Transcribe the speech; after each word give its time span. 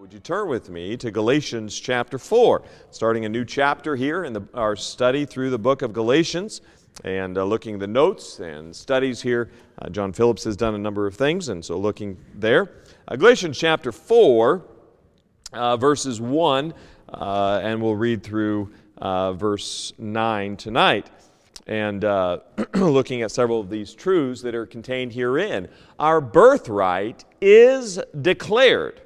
Would 0.00 0.12
you 0.12 0.20
turn 0.20 0.48
with 0.48 0.70
me 0.70 0.96
to 0.98 1.10
Galatians 1.10 1.76
chapter 1.76 2.18
4? 2.18 2.62
Starting 2.92 3.24
a 3.24 3.28
new 3.28 3.44
chapter 3.44 3.96
here 3.96 4.22
in 4.22 4.32
the, 4.32 4.42
our 4.54 4.76
study 4.76 5.24
through 5.24 5.50
the 5.50 5.58
book 5.58 5.82
of 5.82 5.92
Galatians 5.92 6.60
and 7.02 7.36
uh, 7.36 7.42
looking 7.42 7.74
at 7.74 7.80
the 7.80 7.88
notes 7.88 8.38
and 8.38 8.74
studies 8.74 9.20
here. 9.20 9.50
Uh, 9.82 9.88
John 9.88 10.12
Phillips 10.12 10.44
has 10.44 10.56
done 10.56 10.76
a 10.76 10.78
number 10.78 11.08
of 11.08 11.16
things, 11.16 11.48
and 11.48 11.64
so 11.64 11.76
looking 11.76 12.16
there. 12.36 12.70
Uh, 13.08 13.16
Galatians 13.16 13.58
chapter 13.58 13.90
4, 13.90 14.64
uh, 15.52 15.76
verses 15.76 16.20
1, 16.20 16.74
uh, 17.12 17.60
and 17.64 17.82
we'll 17.82 17.96
read 17.96 18.22
through 18.22 18.70
uh, 18.98 19.32
verse 19.32 19.92
9 19.98 20.56
tonight. 20.56 21.10
And 21.66 22.02
looking 22.74 23.22
at 23.22 23.32
several 23.32 23.58
of 23.58 23.68
these 23.68 23.94
truths 23.94 24.42
that 24.42 24.54
are 24.54 24.64
contained 24.64 25.12
herein. 25.12 25.68
Our 25.98 26.20
birthright 26.20 27.24
is 27.40 27.98
declared. 28.22 29.02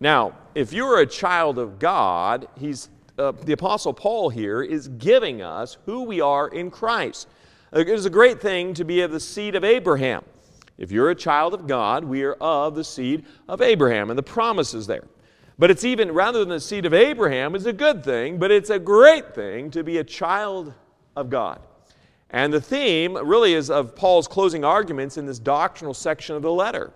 Now, 0.00 0.34
if 0.54 0.72
you're 0.72 1.00
a 1.00 1.06
child 1.06 1.58
of 1.58 1.78
God, 1.78 2.48
he's, 2.58 2.88
uh, 3.18 3.32
the 3.44 3.52
Apostle 3.52 3.94
Paul 3.94 4.28
here 4.28 4.62
is 4.62 4.88
giving 4.88 5.42
us 5.42 5.78
who 5.86 6.02
we 6.02 6.20
are 6.20 6.48
in 6.48 6.70
Christ. 6.70 7.28
It 7.72 7.88
is 7.88 8.06
a 8.06 8.10
great 8.10 8.40
thing 8.40 8.74
to 8.74 8.84
be 8.84 9.00
of 9.00 9.10
the 9.10 9.20
seed 9.20 9.54
of 9.54 9.64
Abraham. 9.64 10.24
If 10.78 10.92
you're 10.92 11.10
a 11.10 11.14
child 11.14 11.54
of 11.54 11.66
God, 11.66 12.04
we 12.04 12.22
are 12.24 12.34
of 12.34 12.74
the 12.74 12.84
seed 12.84 13.24
of 13.48 13.62
Abraham, 13.62 14.10
and 14.10 14.18
the 14.18 14.22
promise 14.22 14.74
is 14.74 14.86
there. 14.86 15.04
But 15.58 15.70
it's 15.70 15.84
even, 15.84 16.12
rather 16.12 16.40
than 16.40 16.50
the 16.50 16.60
seed 16.60 16.84
of 16.84 16.92
Abraham, 16.92 17.54
is 17.54 17.64
a 17.64 17.72
good 17.72 18.04
thing, 18.04 18.38
but 18.38 18.50
it's 18.50 18.68
a 18.68 18.78
great 18.78 19.34
thing 19.34 19.70
to 19.70 19.82
be 19.82 19.98
a 19.98 20.04
child 20.04 20.74
of 21.16 21.30
God. 21.30 21.60
And 22.28 22.52
the 22.52 22.60
theme 22.60 23.16
really 23.16 23.54
is 23.54 23.70
of 23.70 23.96
Paul's 23.96 24.28
closing 24.28 24.64
arguments 24.64 25.16
in 25.16 25.24
this 25.24 25.38
doctrinal 25.38 25.94
section 25.94 26.36
of 26.36 26.42
the 26.42 26.52
letter. 26.52 26.92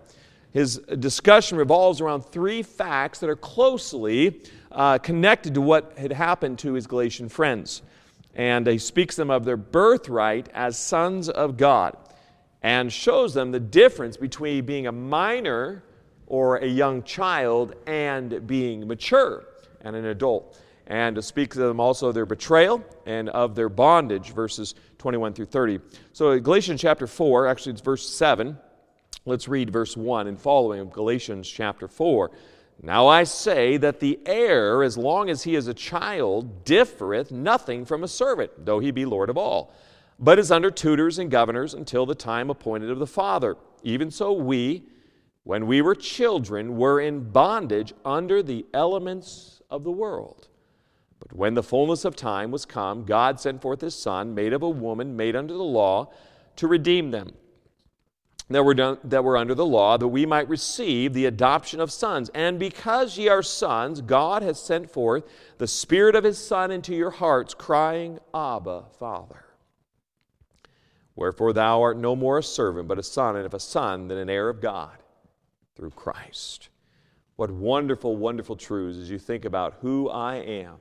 His 0.53 0.77
discussion 0.77 1.57
revolves 1.57 2.01
around 2.01 2.23
three 2.23 2.61
facts 2.61 3.19
that 3.19 3.29
are 3.29 3.35
closely 3.35 4.41
uh, 4.71 4.97
connected 4.97 5.53
to 5.53 5.61
what 5.61 5.97
had 5.97 6.11
happened 6.11 6.59
to 6.59 6.73
his 6.73 6.87
Galatian 6.87 7.29
friends. 7.29 7.81
And 8.35 8.67
he 8.67 8.77
speaks 8.77 9.15
them 9.15 9.29
of 9.29 9.45
their 9.45 9.57
birthright 9.57 10.49
as 10.53 10.77
sons 10.77 11.29
of 11.29 11.57
God 11.57 11.95
and 12.61 12.91
shows 12.91 13.33
them 13.33 13.51
the 13.51 13.59
difference 13.59 14.17
between 14.17 14.65
being 14.65 14.87
a 14.87 14.91
minor 14.91 15.83
or 16.27 16.57
a 16.57 16.67
young 16.67 17.03
child 17.03 17.75
and 17.87 18.45
being 18.45 18.87
mature 18.87 19.45
and 19.81 19.95
an 19.95 20.05
adult. 20.05 20.59
And 20.87 21.15
to 21.15 21.21
speak 21.21 21.51
to 21.51 21.59
them 21.59 21.79
also 21.79 22.09
of 22.09 22.15
their 22.15 22.25
betrayal 22.25 22.83
and 23.05 23.29
of 23.29 23.55
their 23.55 23.69
bondage, 23.69 24.33
verses 24.33 24.75
21 24.97 25.33
through 25.33 25.45
30. 25.45 25.79
So, 26.13 26.37
Galatians 26.39 26.81
chapter 26.81 27.07
4, 27.07 27.47
actually, 27.47 27.73
it's 27.73 27.81
verse 27.81 28.07
7. 28.07 28.57
Let's 29.23 29.47
read 29.47 29.69
verse 29.69 29.95
1 29.95 30.25
and 30.25 30.39
following 30.39 30.79
of 30.79 30.91
Galatians 30.91 31.47
chapter 31.47 31.87
4. 31.87 32.31
Now 32.81 33.05
I 33.07 33.23
say 33.23 33.77
that 33.77 33.99
the 33.99 34.19
heir, 34.25 34.81
as 34.81 34.97
long 34.97 35.29
as 35.29 35.43
he 35.43 35.53
is 35.55 35.67
a 35.67 35.75
child, 35.75 36.65
differeth 36.65 37.31
nothing 37.31 37.85
from 37.85 38.03
a 38.03 38.07
servant, 38.07 38.65
though 38.65 38.79
he 38.79 38.89
be 38.89 39.05
Lord 39.05 39.29
of 39.29 39.37
all, 39.37 39.75
but 40.17 40.39
is 40.39 40.51
under 40.51 40.71
tutors 40.71 41.19
and 41.19 41.29
governors 41.29 41.75
until 41.75 42.07
the 42.07 42.15
time 42.15 42.49
appointed 42.49 42.89
of 42.89 42.97
the 42.97 43.05
Father. 43.05 43.57
Even 43.83 44.09
so, 44.09 44.33
we, 44.33 44.85
when 45.43 45.67
we 45.67 45.83
were 45.83 45.93
children, 45.93 46.75
were 46.75 46.99
in 46.99 47.29
bondage 47.29 47.93
under 48.03 48.41
the 48.41 48.65
elements 48.73 49.61
of 49.69 49.83
the 49.83 49.91
world. 49.91 50.47
But 51.19 51.33
when 51.33 51.53
the 51.53 51.61
fullness 51.61 52.05
of 52.05 52.15
time 52.15 52.49
was 52.49 52.65
come, 52.65 53.05
God 53.05 53.39
sent 53.39 53.61
forth 53.61 53.81
his 53.81 53.93
Son, 53.93 54.33
made 54.33 54.53
of 54.53 54.63
a 54.63 54.69
woman, 54.69 55.15
made 55.15 55.35
under 55.35 55.53
the 55.53 55.61
law, 55.61 56.11
to 56.55 56.67
redeem 56.67 57.11
them 57.11 57.33
that 58.53 58.63
were, 58.63 58.73
done, 58.73 58.97
that 59.03 59.23
were 59.23 59.37
under 59.37 59.55
the 59.55 59.65
law, 59.65 59.97
that 59.97 60.07
we 60.07 60.25
might 60.25 60.49
receive 60.49 61.13
the 61.13 61.25
adoption 61.25 61.79
of 61.79 61.91
sons. 61.91 62.29
And 62.33 62.57
because 62.59 63.17
ye 63.17 63.27
are 63.27 63.43
sons, 63.43 64.01
God 64.01 64.41
has 64.41 64.59
sent 64.59 64.89
forth 64.89 65.23
the 65.57 65.67
Spirit 65.67 66.15
of 66.15 66.23
His 66.23 66.37
Son 66.37 66.71
into 66.71 66.95
your 66.95 67.11
hearts, 67.11 67.53
crying, 67.53 68.19
Abba, 68.33 68.85
Father. 68.99 69.45
Wherefore 71.15 71.53
thou 71.53 71.81
art 71.81 71.97
no 71.97 72.15
more 72.15 72.39
a 72.39 72.43
servant, 72.43 72.87
but 72.87 72.97
a 72.97 73.03
son, 73.03 73.35
and 73.35 73.45
if 73.45 73.53
a 73.53 73.59
son, 73.59 74.07
then 74.07 74.17
an 74.17 74.29
heir 74.29 74.49
of 74.49 74.61
God 74.61 74.97
through 75.75 75.91
Christ. 75.91 76.69
What 77.35 77.51
wonderful, 77.51 78.15
wonderful 78.15 78.55
truths 78.55 78.97
as 78.97 79.09
you 79.09 79.19
think 79.19 79.45
about 79.45 79.77
who 79.81 80.09
I 80.09 80.35
am 80.35 80.75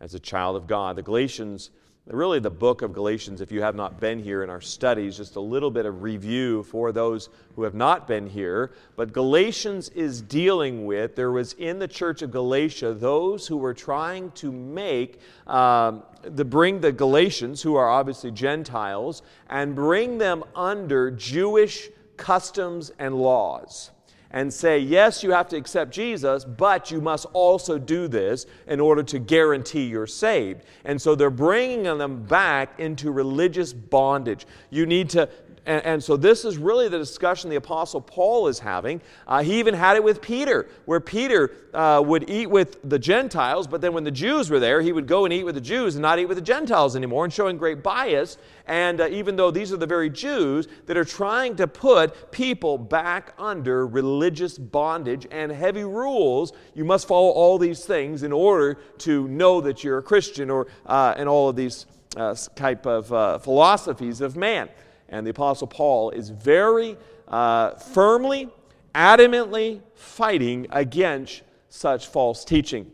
as 0.00 0.14
a 0.14 0.20
child 0.20 0.56
of 0.56 0.66
God. 0.66 0.96
The 0.96 1.02
Galatians 1.02 1.70
really 2.16 2.40
the 2.40 2.50
book 2.50 2.82
of 2.82 2.92
Galatians, 2.92 3.40
if 3.40 3.52
you 3.52 3.60
have 3.60 3.74
not 3.74 4.00
been 4.00 4.22
here 4.22 4.42
in 4.42 4.50
our 4.50 4.60
studies, 4.60 5.16
just 5.16 5.36
a 5.36 5.40
little 5.40 5.70
bit 5.70 5.84
of 5.84 6.02
review 6.02 6.62
for 6.62 6.90
those 6.90 7.28
who 7.54 7.64
have 7.64 7.74
not 7.74 8.08
been 8.08 8.26
here. 8.26 8.72
But 8.96 9.12
Galatians 9.12 9.90
is 9.90 10.22
dealing 10.22 10.86
with, 10.86 11.16
there 11.16 11.32
was 11.32 11.52
in 11.54 11.78
the 11.78 11.88
church 11.88 12.22
of 12.22 12.30
Galatia 12.30 12.94
those 12.94 13.46
who 13.46 13.58
were 13.58 13.74
trying 13.74 14.30
to 14.32 14.50
make, 14.50 15.20
um, 15.46 16.02
the, 16.22 16.44
bring 16.44 16.80
the 16.80 16.92
Galatians, 16.92 17.60
who 17.60 17.74
are 17.74 17.88
obviously 17.88 18.30
Gentiles, 18.30 19.22
and 19.50 19.74
bring 19.74 20.18
them 20.18 20.44
under 20.54 21.10
Jewish 21.10 21.90
customs 22.16 22.90
and 22.98 23.14
laws 23.14 23.90
and 24.30 24.52
say, 24.52 24.78
yes, 24.78 25.22
you 25.22 25.30
have 25.32 25.48
to 25.48 25.56
accept 25.56 25.90
Jesus, 25.90 26.44
but 26.44 26.90
you 26.90 27.00
must 27.00 27.26
also 27.32 27.78
do 27.78 28.08
this 28.08 28.46
in 28.66 28.80
order 28.80 29.02
to 29.02 29.18
guarantee 29.18 29.86
you're 29.86 30.06
saved. 30.06 30.62
And 30.84 31.00
so 31.00 31.14
they're 31.14 31.30
bringing 31.30 31.84
them 31.84 32.24
back 32.24 32.78
into 32.78 33.10
religious 33.10 33.72
bondage. 33.72 34.46
You 34.70 34.84
need 34.84 35.08
to 35.10 35.28
and, 35.68 35.84
and, 35.84 36.02
so 36.02 36.16
this 36.16 36.46
is 36.46 36.56
really 36.56 36.88
the 36.88 36.96
discussion 36.96 37.50
the 37.50 37.56
Apostle 37.56 38.00
Paul 38.00 38.48
is 38.48 38.58
having. 38.58 39.02
Uh, 39.26 39.42
he 39.42 39.58
even 39.58 39.74
had 39.74 39.96
it 39.96 40.02
with 40.02 40.22
Peter, 40.22 40.66
where 40.86 40.98
Peter 40.98 41.52
uh, 41.74 42.02
would 42.04 42.30
eat 42.30 42.46
with 42.46 42.78
the 42.88 42.98
Gentiles, 42.98 43.66
but 43.66 43.82
then 43.82 43.92
when 43.92 44.02
the 44.02 44.10
Jews 44.10 44.48
were 44.48 44.60
there, 44.60 44.80
he 44.80 44.92
would 44.92 45.06
go 45.06 45.26
and 45.26 45.32
eat 45.34 45.44
with 45.44 45.54
the 45.54 45.60
Jews 45.60 45.94
and 45.94 46.02
not 46.02 46.18
eat 46.18 46.24
with 46.24 46.38
the 46.38 46.42
Gentiles 46.42 46.96
anymore, 46.96 47.24
and 47.24 47.32
showing 47.32 47.58
great 47.58 47.82
bias. 47.82 48.38
And 48.66 49.02
uh, 49.02 49.08
even 49.08 49.36
though 49.36 49.50
these 49.50 49.70
are 49.70 49.76
the 49.76 49.86
very 49.86 50.08
Jews 50.08 50.68
that 50.86 50.96
are 50.96 51.04
trying 51.04 51.54
to 51.56 51.66
put 51.66 52.32
people 52.32 52.78
back 52.78 53.34
under 53.38 53.86
religious 53.86 54.56
bondage 54.56 55.26
and 55.30 55.52
heavy 55.52 55.84
rules, 55.84 56.54
you 56.74 56.86
must 56.86 57.06
follow 57.06 57.28
all 57.28 57.58
these 57.58 57.84
things 57.84 58.22
in 58.22 58.32
order 58.32 58.78
to 58.98 59.28
know 59.28 59.60
that 59.60 59.84
you're 59.84 59.98
a 59.98 60.02
Christian, 60.02 60.48
or 60.48 60.66
uh, 60.86 61.12
and 61.18 61.28
all 61.28 61.50
of 61.50 61.56
these 61.56 61.84
uh, 62.16 62.34
type 62.54 62.86
of 62.86 63.12
uh, 63.12 63.36
philosophies 63.36 64.22
of 64.22 64.34
man. 64.34 64.70
And 65.08 65.26
the 65.26 65.30
Apostle 65.30 65.66
Paul 65.66 66.10
is 66.10 66.30
very 66.30 66.96
uh, 67.28 67.70
firmly, 67.72 68.48
adamantly 68.94 69.80
fighting 69.94 70.66
against 70.70 71.42
such 71.68 72.06
false 72.08 72.44
teaching. 72.44 72.90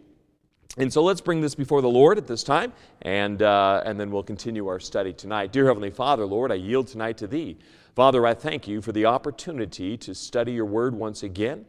And 0.76 0.92
so 0.92 1.02
let's 1.04 1.20
bring 1.20 1.40
this 1.40 1.54
before 1.54 1.82
the 1.82 1.88
Lord 1.88 2.18
at 2.18 2.26
this 2.26 2.42
time, 2.42 2.72
and, 3.02 3.40
uh, 3.42 3.82
and 3.86 3.98
then 3.98 4.10
we'll 4.10 4.24
continue 4.24 4.66
our 4.66 4.80
study 4.80 5.12
tonight. 5.12 5.52
Dear 5.52 5.66
Heavenly 5.66 5.90
Father, 5.90 6.26
Lord, 6.26 6.50
I 6.50 6.56
yield 6.56 6.88
tonight 6.88 7.18
to 7.18 7.28
Thee. 7.28 7.58
Father, 7.94 8.26
I 8.26 8.34
thank 8.34 8.66
you 8.66 8.82
for 8.82 8.90
the 8.90 9.06
opportunity 9.06 9.96
to 9.98 10.14
study 10.16 10.52
your 10.52 10.64
word 10.64 10.96
once 10.96 11.22
again. 11.22 11.64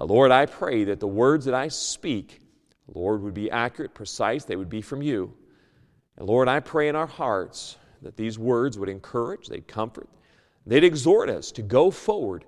Uh, 0.00 0.04
Lord, 0.04 0.30
I 0.30 0.46
pray 0.46 0.84
that 0.84 1.00
the 1.00 1.06
words 1.06 1.44
that 1.44 1.54
I 1.54 1.68
speak, 1.68 2.40
Lord, 2.94 3.22
would 3.22 3.34
be 3.34 3.50
accurate, 3.50 3.92
precise, 3.92 4.44
they 4.44 4.56
would 4.56 4.70
be 4.70 4.80
from 4.80 5.02
you. 5.02 5.34
And 6.16 6.26
Lord, 6.26 6.48
I 6.48 6.60
pray 6.60 6.88
in 6.88 6.96
our 6.96 7.06
hearts 7.06 7.76
that 8.06 8.16
these 8.16 8.38
words 8.38 8.78
would 8.78 8.88
encourage, 8.88 9.48
they'd 9.48 9.66
comfort, 9.66 10.08
they'd 10.64 10.84
exhort 10.84 11.28
us 11.28 11.50
to 11.50 11.60
go 11.60 11.90
forward 11.90 12.44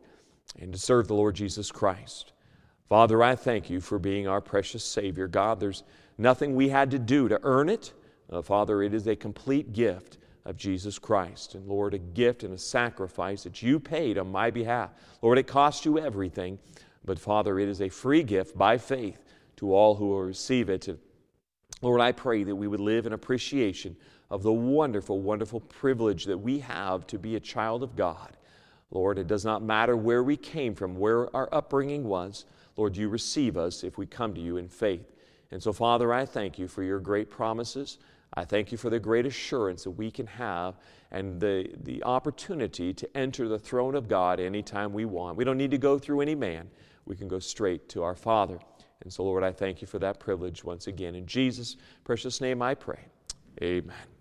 and 0.61 0.73
to 0.73 0.79
serve 0.79 1.09
the 1.09 1.15
Lord 1.15 1.35
Jesus 1.35 1.73
Christ. 1.73 2.33
Father, 2.89 3.25
I 3.25 3.35
thank 3.35 3.69
you 3.69 3.81
for 3.81 3.99
being 3.99 4.29
our 4.29 4.41
precious 4.41 4.85
Savior. 4.85 5.27
God, 5.27 5.59
there's 5.59 5.83
nothing 6.17 6.55
we 6.55 6.69
had 6.69 6.93
to 6.93 6.99
do 6.99 7.29
to 7.29 7.41
earn 7.43 7.69
it. 7.69 7.93
Uh, 8.31 8.41
Father, 8.41 8.85
it 8.85 8.95
is 8.95 9.09
a 9.09 9.17
complete 9.17 9.73
gift 9.73 10.19
of 10.45 10.57
Jesus 10.57 10.97
Christ. 10.97 11.57
And 11.57 11.67
Lord, 11.67 11.93
a 11.93 11.99
gift 11.99 12.45
and 12.45 12.55
a 12.55 12.59
sacrifice 12.59 13.43
that 13.43 13.61
you 13.61 13.81
paid 13.81 14.17
on 14.17 14.31
my 14.31 14.51
behalf. 14.51 14.91
Lord, 15.23 15.39
it 15.39 15.49
cost 15.49 15.85
you 15.85 15.99
everything, 15.99 16.57
but 17.05 17.19
Father, 17.19 17.59
it 17.59 17.69
is 17.69 17.83
a 17.83 17.89
free 17.89 18.23
gift 18.23 18.57
by 18.57 18.79
faith 18.79 19.25
to 19.57 19.75
all 19.75 19.97
who 19.97 20.07
will 20.07 20.23
receive 20.23 20.71
it. 20.71 20.88
Lord, 21.82 22.00
I 22.00 22.12
pray 22.12 22.44
that 22.44 22.55
we 22.55 22.69
would 22.69 22.81
live 22.81 23.06
in 23.06 23.12
appreciation 23.12 23.97
of 24.31 24.43
the 24.43 24.53
wonderful, 24.53 25.21
wonderful 25.21 25.61
privilege 25.61 26.25
that 26.27 26.39
we 26.39 26.59
have 26.59 27.07
to 27.07 27.19
be 27.19 27.37
a 27.37 27.41
child 27.41 27.83
of 27.83 27.97
God. 27.97 28.37
Lord, 28.91 29.19
it 29.19 29.27
does 29.27 29.45
not 29.45 29.63
matter 29.63 29.97
where 29.97 30.23
we 30.23 30.37
came 30.37 30.75
from, 30.75 30.99
where 30.99 31.35
our 31.35 31.49
upbringing 31.53 32.05
was. 32.05 32.45
Lord, 32.77 32.97
you 32.97 33.09
receive 33.09 33.57
us 33.57 33.85
if 33.85 33.99
we 33.99 34.07
come 34.07 34.35
to 34.35 34.41
you 34.41 34.57
in 34.57 34.69
faith. 34.69 35.13
And 35.51 35.63
so, 35.63 35.73
Father, 35.73 36.13
I 36.13 36.25
thank 36.25 36.59
you 36.59 36.69
for 36.69 36.83
your 36.83 37.01
great 37.01 37.31
promises. 37.31 37.99
I 38.35 38.45
thank 38.45 38.71
you 38.71 38.79
for 38.79 38.91
the 38.91 39.01
great 39.01 39.27
assurance 39.27 39.85
that 39.85 39.91
we 39.91 40.11
can 40.11 40.27
have 40.27 40.77
and 41.11 41.41
the, 41.41 41.71
the 41.83 42.03
opportunity 42.05 42.93
to 42.93 43.17
enter 43.17 43.49
the 43.49 43.59
throne 43.59 43.95
of 43.95 44.09
God 44.09 44.41
anytime 44.41 44.93
we 44.93 45.07
want. 45.07 45.37
We 45.37 45.45
don't 45.45 45.57
need 45.57 45.71
to 45.71 45.79
go 45.79 45.99
through 45.99 46.21
any 46.21 46.35
man, 46.35 46.69
we 47.07 47.17
can 47.17 47.29
go 47.29 47.39
straight 47.39 47.89
to 47.91 48.03
our 48.03 48.15
Father. 48.15 48.59
And 49.03 49.13
so, 49.13 49.25
Lord, 49.25 49.45
I 49.45 49.53
thank 49.53 49.81
you 49.81 49.87
for 49.87 49.99
that 50.01 50.21
privilege 50.21 50.65
once 50.65 50.89
again. 50.89 51.15
In 51.15 51.25
Jesus' 51.25 51.77
precious 52.05 52.41
name 52.41 52.61
I 52.61 52.75
pray. 52.75 53.01
Amen. 53.63 54.18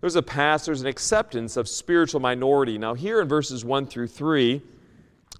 There's 0.00 0.16
a 0.16 0.22
pass, 0.22 0.66
there's 0.66 0.80
an 0.80 0.86
acceptance 0.86 1.56
of 1.56 1.68
spiritual 1.68 2.20
minority. 2.20 2.78
Now, 2.78 2.94
here 2.94 3.20
in 3.20 3.28
verses 3.28 3.64
1 3.64 3.86
through 3.86 4.08
3, 4.08 4.62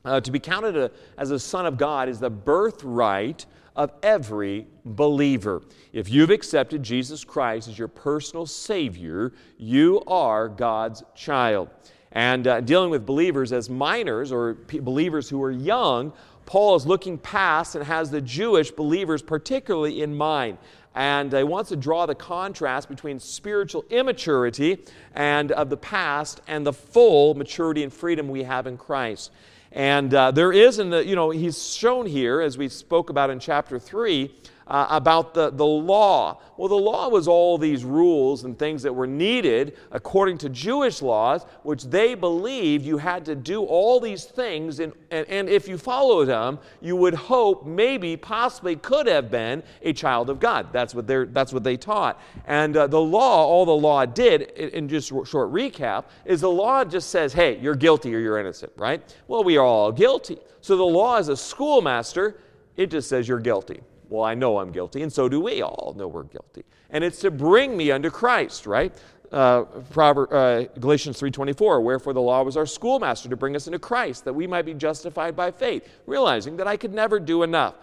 uh, 0.05 0.21
to 0.21 0.31
be 0.31 0.41
counted 0.41 0.77
a, 0.77 0.91
as 1.17 1.31
a 1.31 1.39
son 1.39 1.67
of 1.67 1.79
God 1.79 2.09
is 2.09 2.19
the 2.19 2.31
birthright 2.31 3.47
of 3.77 3.93
every 4.03 4.67
believer. 4.85 5.63
If 5.93 6.11
you've 6.11 6.31
accepted 6.31 6.83
Jesus 6.83 7.23
Christ 7.23 7.69
as 7.69 7.79
your 7.79 7.87
personal 7.87 8.47
Savior, 8.47 9.33
you 9.57 10.03
are 10.09 10.49
God's 10.49 11.05
child. 11.15 11.69
And 12.11 12.49
uh, 12.49 12.61
dealing 12.61 12.91
with 12.91 13.07
believers 13.07 13.53
as 13.53 13.71
minors 13.71 14.33
or 14.33 14.55
p- 14.55 14.81
believers 14.81 15.29
who 15.29 15.41
are 15.43 15.53
young, 15.53 16.13
Paul 16.47 16.75
is 16.75 16.87
looking 16.87 17.19
past 17.19 17.77
and 17.77 17.85
has 17.85 18.11
the 18.11 18.21
Jewish 18.21 18.71
believers 18.73 19.23
particularly 19.23 20.03
in 20.03 20.17
mind. 20.17 20.59
And 20.99 21.33
he 21.33 21.45
wants 21.45 21.69
to 21.69 21.77
draw 21.77 22.07
the 22.07 22.17
contrast 22.17 22.89
between 22.89 23.21
spiritual 23.21 23.85
immaturity 23.89 24.85
and 25.15 25.53
of 25.53 25.71
the 25.71 25.77
past 25.77 26.41
and 26.49 26.67
the 26.67 26.73
full 26.73 27.37
maturity 27.37 27.85
and 27.85 27.93
freedom 27.93 28.27
we 28.29 28.43
have 28.43 28.67
in 28.67 28.77
Christ. 28.77 29.31
And 29.71 30.13
uh, 30.13 30.33
there 30.33 30.53
is, 30.53 30.81
in 30.81 30.91
the, 30.91 31.07
you 31.07 31.15
know, 31.15 31.31
he's 31.31 31.73
shown 31.73 32.07
here, 32.07 32.41
as 32.41 32.59
we 32.59 32.69
spoke 32.69 33.11
about 33.11 33.31
in 33.31 33.39
chapter 33.39 33.79
3, 33.79 34.35
uh, 34.69 34.87
about 34.91 35.35
the, 35.35 35.51
the 35.51 35.67
law. 35.67 36.41
Well, 36.57 36.69
the 36.69 36.75
law 36.75 37.09
was 37.09 37.27
all 37.27 37.57
these 37.57 37.85
rules 37.85 38.45
and 38.45 38.59
things 38.59 38.83
that 38.83 38.93
were 38.93 39.07
needed 39.07 39.77
according 39.91 40.39
to 40.39 40.49
Jewish 40.49 41.01
laws, 41.03 41.47
which 41.63 41.85
they 41.85 42.15
believed 42.15 42.85
you 42.85 42.99
had 42.99 43.25
to 43.25 43.35
do 43.35 43.65
all 43.65 43.99
these 43.99 44.25
things. 44.25 44.81
And, 44.81 44.93
and, 45.11 45.27
and 45.29 45.49
if 45.49 45.69
you 45.69 45.79
followed 45.79 46.27
them, 46.27 46.59
you 46.81 46.97
would 46.97 47.15
hope, 47.15 47.67
maybe, 47.67 48.17
possibly 48.17 48.77
could 48.77 49.07
have 49.07 49.31
been 49.31 49.63
a 49.83 49.93
child 49.93 50.29
of 50.31 50.41
God. 50.41 50.73
That's 50.73 50.95
what, 50.95 51.07
they're, 51.07 51.27
that's 51.27 51.53
what 51.53 51.65
they 51.65 51.77
taught. 51.77 52.21
And 52.47 52.77
uh, 52.77 52.87
the 52.89 53.01
law, 53.01 53.47
all 53.47 53.65
the 53.65 53.73
law 53.73 54.05
did, 54.05 54.43
in 54.51 54.89
just 54.89 55.09
short 55.09 55.53
recap, 55.53 56.05
is 56.25 56.41
the 56.43 56.51
law 56.51 56.85
just 56.85 57.11
says, 57.11 57.33
hey, 57.33 57.59
you're 57.61 57.75
guilty 57.75 58.15
or 58.15 58.19
you're 58.19 58.39
innocent, 58.39 58.73
right? 58.77 59.03
Well, 59.29 59.45
we 59.45 59.57
are 59.57 59.65
all 59.65 59.93
guilty. 59.93 60.39
So 60.61 60.77
the 60.77 60.83
law, 60.85 61.17
as 61.17 61.29
a 61.29 61.37
schoolmaster, 61.37 62.41
it 62.77 62.91
just 62.91 63.09
says 63.09 63.27
you're 63.27 63.41
guilty. 63.41 63.81
Well, 64.09 64.25
I 64.25 64.35
know 64.35 64.59
I'm 64.59 64.73
guilty, 64.73 65.03
and 65.03 65.13
so 65.13 65.29
do 65.29 65.41
we 65.41 65.63
all 65.63 65.95
know 65.97 66.09
we're 66.09 66.25
guilty. 66.25 66.65
And 66.91 67.05
it's 67.05 67.21
to 67.21 67.31
bring 67.31 67.77
me 67.77 67.91
unto 67.91 68.11
Christ, 68.11 68.67
right? 68.67 68.95
Uh, 69.31 69.65
uh, 69.97 70.65
Galatians 70.81 71.21
3.24, 71.21 71.83
wherefore 71.83 72.15
the 72.15 72.21
law 72.21 72.43
was 72.43 72.57
our 72.57 72.65
schoolmaster 72.65 73.29
to 73.29 73.37
bring 73.37 73.55
us 73.55 73.67
into 73.67 73.79
Christ, 73.79 74.25
that 74.25 74.33
we 74.33 74.47
might 74.47 74.65
be 74.65 74.73
justified 74.73 75.37
by 75.37 75.51
faith, 75.51 75.87
realizing 76.07 76.57
that 76.57 76.67
I 76.67 76.79
could 76.79 76.95
never 76.95 77.21
do 77.21 77.43
enough. 77.43 77.75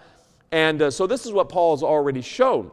And 0.51 0.81
uh, 0.81 0.91
so 0.91 1.05
this 1.05 1.25
is 1.25 1.31
what 1.31 1.49
Paul 1.49 1.75
has 1.75 1.83
already 1.83 2.21
shown. 2.21 2.71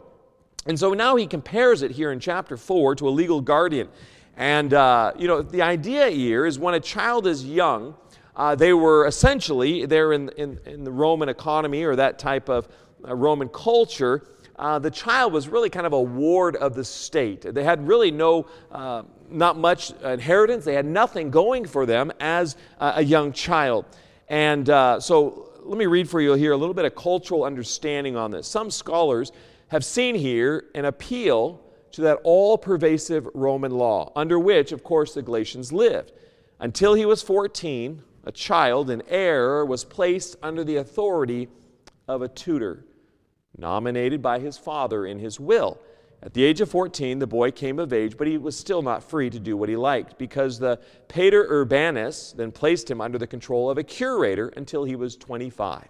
And 0.66 0.78
so 0.78 0.94
now 0.94 1.16
he 1.16 1.26
compares 1.26 1.82
it 1.82 1.90
here 1.90 2.12
in 2.12 2.20
chapter 2.20 2.56
4 2.56 2.94
to 2.96 3.08
a 3.08 3.10
legal 3.10 3.40
guardian. 3.40 3.88
And, 4.36 4.72
uh, 4.72 5.12
you 5.18 5.28
know, 5.28 5.42
the 5.42 5.62
idea 5.62 6.08
here 6.08 6.46
is 6.46 6.58
when 6.58 6.74
a 6.74 6.80
child 6.80 7.26
is 7.26 7.44
young, 7.44 7.94
uh, 8.34 8.54
they 8.54 8.72
were 8.72 9.06
essentially, 9.06 9.84
they're 9.84 10.12
in, 10.12 10.30
in, 10.30 10.58
in, 10.64 10.84
the 10.84 10.90
Roman 10.90 11.28
economy 11.28 11.84
or 11.84 11.96
that 11.96 12.18
type 12.18 12.48
of 12.48 12.68
Roman 13.04 13.48
culture, 13.48 14.26
uh, 14.56 14.78
the 14.78 14.90
child 14.90 15.32
was 15.32 15.48
really 15.48 15.70
kind 15.70 15.86
of 15.86 15.92
a 15.92 16.00
ward 16.00 16.56
of 16.56 16.74
the 16.74 16.84
state. 16.84 17.42
They 17.42 17.64
had 17.64 17.86
really 17.86 18.10
no, 18.10 18.46
uh, 18.70 19.02
not 19.30 19.58
much 19.58 19.90
inheritance. 20.02 20.64
They 20.64 20.74
had 20.74 20.86
nothing 20.86 21.30
going 21.30 21.66
for 21.66 21.86
them 21.86 22.12
as 22.20 22.56
a 22.78 23.02
young 23.02 23.32
child. 23.32 23.86
And 24.28 24.68
uh, 24.70 25.00
so 25.00 25.50
let 25.64 25.78
me 25.78 25.86
read 25.86 26.08
for 26.08 26.20
you 26.20 26.34
here 26.34 26.52
a 26.52 26.56
little 26.56 26.74
bit 26.74 26.84
of 26.84 26.94
cultural 26.94 27.44
understanding 27.44 28.16
on 28.16 28.30
this. 28.30 28.46
Some 28.46 28.70
scholars 28.70 29.32
have 29.68 29.84
seen 29.84 30.14
here 30.14 30.66
an 30.74 30.84
appeal 30.84 31.60
to 31.92 32.02
that 32.02 32.18
all 32.24 32.56
pervasive 32.58 33.28
Roman 33.34 33.72
law, 33.72 34.12
under 34.16 34.38
which, 34.38 34.72
of 34.72 34.82
course, 34.82 35.14
the 35.14 35.22
Galatians 35.22 35.72
lived. 35.72 36.12
Until 36.58 36.94
he 36.94 37.06
was 37.06 37.22
14, 37.22 38.02
a 38.24 38.32
child, 38.32 38.90
an 38.90 39.02
heir, 39.08 39.64
was 39.64 39.84
placed 39.84 40.36
under 40.42 40.62
the 40.62 40.76
authority 40.76 41.48
of 42.08 42.22
a 42.22 42.28
tutor 42.28 42.84
nominated 43.56 44.22
by 44.22 44.38
his 44.38 44.56
father 44.58 45.06
in 45.06 45.18
his 45.18 45.38
will. 45.38 45.78
At 46.22 46.34
the 46.34 46.44
age 46.44 46.60
of 46.60 46.70
14, 46.70 47.18
the 47.18 47.26
boy 47.26 47.50
came 47.50 47.80
of 47.80 47.92
age, 47.92 48.16
but 48.16 48.28
he 48.28 48.38
was 48.38 48.56
still 48.56 48.80
not 48.80 49.02
free 49.02 49.28
to 49.30 49.40
do 49.40 49.56
what 49.56 49.68
he 49.68 49.76
liked 49.76 50.18
because 50.18 50.58
the 50.58 50.78
praetor 51.08 51.46
urbanus 51.48 52.32
then 52.32 52.52
placed 52.52 52.88
him 52.88 53.00
under 53.00 53.18
the 53.18 53.26
control 53.26 53.68
of 53.68 53.76
a 53.76 53.82
curator 53.82 54.48
until 54.56 54.84
he 54.84 54.94
was 54.94 55.16
25. 55.16 55.88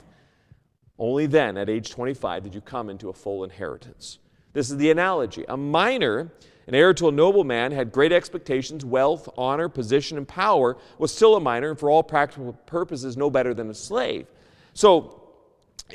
Only 0.99 1.27
then, 1.27 1.59
at 1.59 1.69
age 1.69 1.91
25, 1.91 2.45
did 2.45 2.55
you 2.55 2.61
come 2.63 2.89
into 2.89 3.11
a 3.11 3.13
full 3.13 3.45
inheritance. 3.45 4.19
This 4.55 4.71
is 4.71 4.77
the 4.79 4.91
analogy. 4.91 5.45
A 5.49 5.57
minor, 5.57 6.33
an 6.67 6.75
heir 6.75 6.95
to 6.95 7.09
a 7.09 7.13
nobleman, 7.13 7.73
had 7.73 7.93
great 7.93 8.13
expectations, 8.13 8.85
wealth, 8.85 9.29
honor, 9.37 9.69
position, 9.69 10.17
and 10.17 10.27
power, 10.27 10.79
was 10.99 11.13
still 11.13 11.37
a 11.37 11.41
minor, 11.41 11.71
and 11.71 11.79
for 11.79 11.91
all 11.91 12.03
practical 12.03 12.53
purposes, 12.67 13.17
no 13.17 13.29
better 13.31 13.53
than 13.53 13.69
a 13.69 13.75
slave. 13.75 14.27
So, 14.73 15.22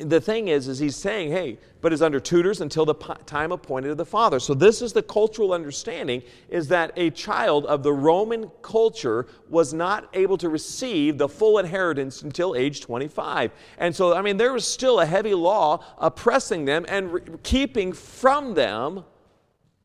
the 0.01 0.21
thing 0.21 0.47
is 0.47 0.67
is 0.67 0.77
he's 0.77 0.95
saying 0.95 1.31
hey 1.31 1.57
but 1.81 1.91
is 1.93 2.01
under 2.01 2.19
tutors 2.19 2.61
until 2.61 2.85
the 2.85 2.93
time 3.25 3.51
appointed 3.51 3.91
of 3.91 3.97
the 3.97 4.05
father. 4.05 4.39
So 4.39 4.53
this 4.53 4.81
is 4.81 4.93
the 4.93 5.03
cultural 5.03 5.53
understanding 5.53 6.23
is 6.49 6.67
that 6.69 6.91
a 6.97 7.11
child 7.11 7.65
of 7.65 7.83
the 7.83 7.93
roman 7.93 8.51
culture 8.61 9.27
was 9.49 9.73
not 9.73 10.09
able 10.13 10.37
to 10.37 10.49
receive 10.49 11.17
the 11.17 11.29
full 11.29 11.59
inheritance 11.59 12.21
until 12.23 12.55
age 12.55 12.81
25 12.81 13.51
and 13.77 13.95
so 13.95 14.15
i 14.15 14.21
mean 14.21 14.37
there 14.37 14.53
was 14.53 14.67
still 14.67 14.99
a 14.99 15.05
heavy 15.05 15.33
law 15.33 15.83
oppressing 15.99 16.65
them 16.65 16.85
and 16.89 17.13
re- 17.13 17.21
keeping 17.43 17.93
from 17.93 18.53
them 18.53 19.03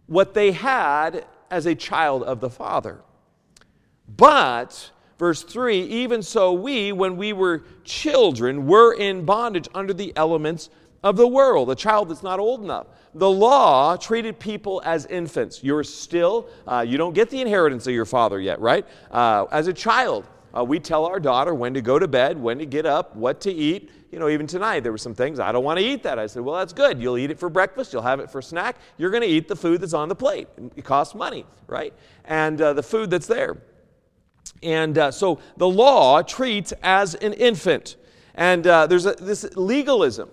what 0.06 0.34
they 0.34 0.52
had 0.52 1.25
as 1.50 1.66
a 1.66 1.75
child 1.75 2.22
of 2.22 2.40
the 2.40 2.50
father. 2.50 3.02
But 4.08 4.90
Verse 5.23 5.45
3 5.45 5.83
Even 5.83 6.21
so, 6.21 6.53
we, 6.53 6.91
when 6.91 7.17
we 7.17 7.33
were 7.33 7.63
children, 7.85 8.67
were 8.67 8.95
in 8.95 9.25
bondage 9.25 9.69
under 9.73 9.93
the 9.93 10.13
elements 10.17 10.69
of 11.05 11.17
the 11.17 11.29
world, 11.29 11.71
a 11.71 11.77
child 11.77 12.09
that's 12.09 12.25
not 12.25 12.41
old 12.41 12.61
enough. 12.65 12.89
The 13.15 13.31
law 13.31 13.97
treated 13.97 14.41
people 14.41 14.83
as 14.85 15.07
infants. 15.07 15.63
You're 15.63 15.85
still, 15.85 16.49
uh, 16.67 16.85
you 16.85 16.99
don't 16.99 17.15
get 17.15 17.31
the 17.31 17.41
inheritance 17.41 17.87
of 17.87 17.95
your 17.95 18.05
father 18.05 18.41
yet, 18.41 18.61
right? 18.61 18.85
Uh, 19.13 19.45
as 19.53 19.69
a 19.69 19.73
child, 19.73 20.27
uh, 20.59 20.65
we 20.65 20.81
tell 20.81 21.07
our 21.07 21.21
daughter 21.21 21.55
when 21.55 21.73
to 21.75 21.81
go 21.81 22.01
to 22.01 22.09
bed, 22.09 22.37
when 22.37 22.59
to 22.59 22.67
get 22.67 22.85
up, 22.85 23.15
what 23.15 23.41
to 23.43 23.53
eat. 23.53 23.93
You 24.11 24.19
know, 24.19 24.29
even 24.29 24.49
tonight, 24.49 24.81
there 24.81 24.91
were 24.91 24.99
some 24.99 25.15
things, 25.15 25.39
I 25.39 25.53
don't 25.53 25.63
want 25.63 25.79
to 25.79 25.85
eat 25.85 26.03
that. 26.03 26.19
I 26.19 26.27
said, 26.27 26.43
well, 26.43 26.57
that's 26.57 26.73
good. 26.73 27.01
You'll 27.01 27.17
eat 27.17 27.31
it 27.31 27.39
for 27.39 27.49
breakfast, 27.49 27.93
you'll 27.93 28.03
have 28.03 28.19
it 28.19 28.29
for 28.29 28.43
snack. 28.43 28.75
You're 28.99 29.11
going 29.11 29.23
to 29.23 29.29
eat 29.29 29.47
the 29.47 29.55
food 29.55 29.83
that's 29.83 29.95
on 29.95 30.09
the 30.09 30.17
plate. 30.17 30.49
It 30.75 30.85
costs 30.85 31.15
money, 31.15 31.47
right? 31.69 31.95
And 32.25 32.61
uh, 32.61 32.73
the 32.73 32.83
food 32.83 33.09
that's 33.09 33.29
there. 33.29 33.59
And 34.62 34.97
uh, 34.97 35.11
so 35.11 35.41
the 35.56 35.69
law 35.69 36.23
treats 36.23 36.73
as 36.83 37.15
an 37.17 37.33
infant. 37.33 37.97
And 38.35 38.67
uh, 38.67 38.87
there's 38.87 39.06
a, 39.06 39.12
this 39.12 39.44
legalism. 39.56 40.31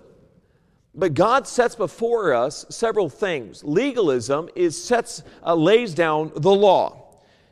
But 0.94 1.14
God 1.14 1.46
sets 1.46 1.74
before 1.74 2.34
us 2.34 2.66
several 2.68 3.08
things. 3.08 3.62
Legalism 3.62 4.48
is 4.56 4.82
sets, 4.82 5.22
uh, 5.44 5.54
lays 5.54 5.94
down 5.94 6.32
the 6.34 6.50
law. 6.50 7.00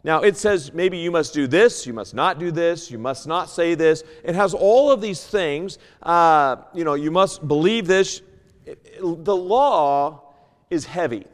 Now, 0.05 0.23
it 0.23 0.37
says 0.37 0.73
maybe 0.73 0.99
you 0.99 1.11
must 1.11 1.35
do 1.35 1.47
this, 1.47 1.87
you 1.87 1.93
must 1.93 2.15
not 2.15 2.39
do 2.39 2.51
this, 2.51 2.91
you 2.91 2.99
must 2.99 3.27
not 3.27 3.51
say 3.51 3.75
this. 3.75 4.05
It 4.25 4.35
has 4.35 4.55
all 4.55 4.91
of 4.91 5.01
these 5.01 5.25
things. 5.25 5.79
Uh, 6.03 6.57
you 6.73 6.85
know, 6.85 6.95
you 6.95 7.11
must 7.11 7.47
believe 7.47 7.87
this. 7.87 8.23
It, 8.65 8.79
it, 8.85 9.25
the 9.25 9.37
law 9.37 10.35
is 10.71 10.87
heavy. 10.87 11.27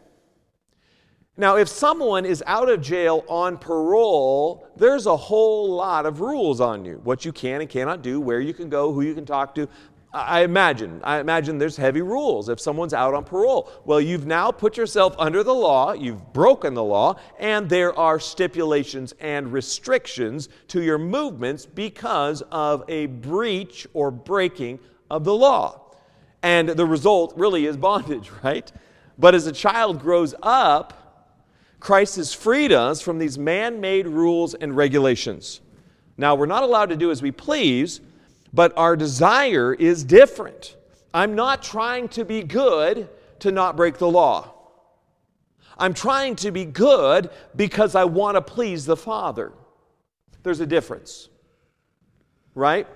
Now, 1.36 1.56
if 1.56 1.68
someone 1.68 2.24
is 2.24 2.44
out 2.46 2.68
of 2.68 2.80
jail 2.80 3.24
on 3.28 3.58
parole, 3.58 4.68
there's 4.76 5.06
a 5.06 5.16
whole 5.16 5.74
lot 5.74 6.06
of 6.06 6.20
rules 6.20 6.60
on 6.60 6.84
you 6.84 7.00
what 7.02 7.24
you 7.24 7.32
can 7.32 7.60
and 7.60 7.68
cannot 7.68 8.02
do, 8.02 8.20
where 8.20 8.40
you 8.40 8.54
can 8.54 8.68
go, 8.68 8.92
who 8.92 9.00
you 9.00 9.14
can 9.14 9.26
talk 9.26 9.54
to. 9.56 9.68
I 10.12 10.44
imagine, 10.44 11.00
I 11.02 11.18
imagine 11.18 11.58
there's 11.58 11.76
heavy 11.76 12.02
rules 12.02 12.48
if 12.48 12.60
someone's 12.60 12.94
out 12.94 13.14
on 13.14 13.24
parole. 13.24 13.68
Well, 13.84 14.00
you've 14.00 14.26
now 14.26 14.52
put 14.52 14.76
yourself 14.76 15.16
under 15.18 15.42
the 15.42 15.52
law, 15.52 15.92
you've 15.92 16.32
broken 16.32 16.72
the 16.72 16.84
law, 16.84 17.16
and 17.40 17.68
there 17.68 17.98
are 17.98 18.20
stipulations 18.20 19.12
and 19.18 19.52
restrictions 19.52 20.48
to 20.68 20.82
your 20.82 20.98
movements 20.98 21.66
because 21.66 22.42
of 22.52 22.84
a 22.86 23.06
breach 23.06 23.88
or 23.92 24.12
breaking 24.12 24.78
of 25.10 25.24
the 25.24 25.34
law. 25.34 25.80
And 26.44 26.68
the 26.68 26.86
result 26.86 27.32
really 27.36 27.66
is 27.66 27.76
bondage, 27.76 28.30
right? 28.44 28.70
But 29.18 29.34
as 29.34 29.48
a 29.48 29.52
child 29.52 30.00
grows 30.00 30.32
up, 30.44 31.03
Christ 31.84 32.16
has 32.16 32.32
freed 32.32 32.72
us 32.72 33.02
from 33.02 33.18
these 33.18 33.36
man 33.36 33.78
made 33.78 34.06
rules 34.06 34.54
and 34.54 34.74
regulations. 34.74 35.60
Now, 36.16 36.34
we're 36.34 36.46
not 36.46 36.62
allowed 36.62 36.88
to 36.88 36.96
do 36.96 37.10
as 37.10 37.20
we 37.20 37.30
please, 37.30 38.00
but 38.54 38.72
our 38.78 38.96
desire 38.96 39.74
is 39.74 40.02
different. 40.02 40.76
I'm 41.12 41.34
not 41.34 41.62
trying 41.62 42.08
to 42.08 42.24
be 42.24 42.42
good 42.42 43.10
to 43.40 43.52
not 43.52 43.76
break 43.76 43.98
the 43.98 44.08
law. 44.08 44.54
I'm 45.76 45.92
trying 45.92 46.36
to 46.36 46.50
be 46.50 46.64
good 46.64 47.28
because 47.54 47.94
I 47.94 48.04
want 48.04 48.36
to 48.36 48.40
please 48.40 48.86
the 48.86 48.96
Father. 48.96 49.52
There's 50.42 50.60
a 50.60 50.66
difference, 50.66 51.28
right? 52.54 52.86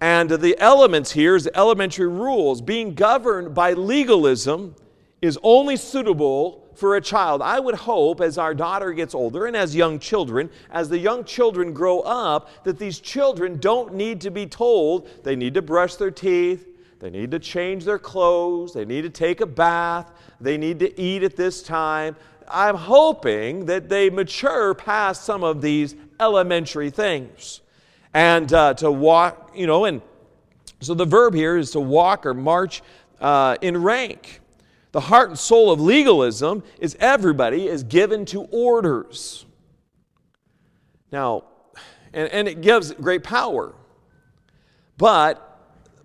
And 0.00 0.30
the 0.30 0.58
elements 0.58 1.12
here 1.12 1.36
is 1.36 1.46
elementary 1.54 2.08
rules. 2.08 2.62
Being 2.62 2.94
governed 2.94 3.54
by 3.54 3.74
legalism 3.74 4.76
is 5.20 5.38
only 5.42 5.76
suitable 5.76 6.59
for 6.74 6.96
a 6.96 7.00
child. 7.00 7.42
I 7.42 7.60
would 7.60 7.74
hope 7.74 8.20
as 8.20 8.38
our 8.38 8.54
daughter 8.54 8.92
gets 8.92 9.14
older 9.14 9.46
and 9.46 9.56
as 9.56 9.74
young 9.74 9.98
children, 9.98 10.50
as 10.70 10.88
the 10.88 10.98
young 10.98 11.24
children 11.24 11.72
grow 11.72 12.00
up, 12.00 12.64
that 12.64 12.78
these 12.78 13.00
children 13.00 13.58
don't 13.58 13.94
need 13.94 14.20
to 14.22 14.30
be 14.30 14.46
told 14.46 15.08
they 15.24 15.36
need 15.36 15.54
to 15.54 15.62
brush 15.62 15.96
their 15.96 16.10
teeth, 16.10 16.66
They 17.00 17.10
need 17.10 17.30
to 17.30 17.38
change 17.38 17.84
their 17.84 17.98
clothes. 17.98 18.74
They 18.74 18.84
need 18.84 19.02
to 19.02 19.10
take 19.10 19.40
a 19.40 19.46
bath. 19.46 20.10
They 20.40 20.58
need 20.58 20.78
to 20.80 21.00
eat 21.00 21.22
at 21.22 21.34
this 21.34 21.62
time. 21.62 22.14
I'm 22.46 22.76
hoping 22.76 23.66
that 23.66 23.88
they 23.88 24.10
mature 24.10 24.74
past 24.74 25.24
some 25.24 25.42
of 25.42 25.62
these 25.62 25.94
elementary 26.18 26.90
things. 26.90 27.60
And 28.12 28.52
uh, 28.52 28.74
to 28.74 28.90
walk, 28.90 29.52
you 29.54 29.66
know, 29.66 29.84
and 29.86 30.02
so 30.80 30.94
the 30.94 31.04
verb 31.04 31.34
here 31.34 31.56
is 31.56 31.70
to 31.72 31.80
walk 31.80 32.26
or 32.26 32.34
march 32.34 32.82
uh, 33.20 33.56
in 33.60 33.82
rank. 33.82 34.40
The 34.92 35.00
heart 35.00 35.28
and 35.28 35.38
soul 35.38 35.70
of 35.70 35.80
legalism 35.80 36.62
is 36.80 36.96
everybody 36.98 37.68
is 37.68 37.82
given 37.84 38.24
to 38.26 38.42
orders. 38.42 39.46
Now, 41.12 41.44
and, 42.12 42.28
and 42.32 42.48
it 42.48 42.60
gives 42.60 42.92
great 42.92 43.22
power. 43.22 43.74
But 44.96 45.46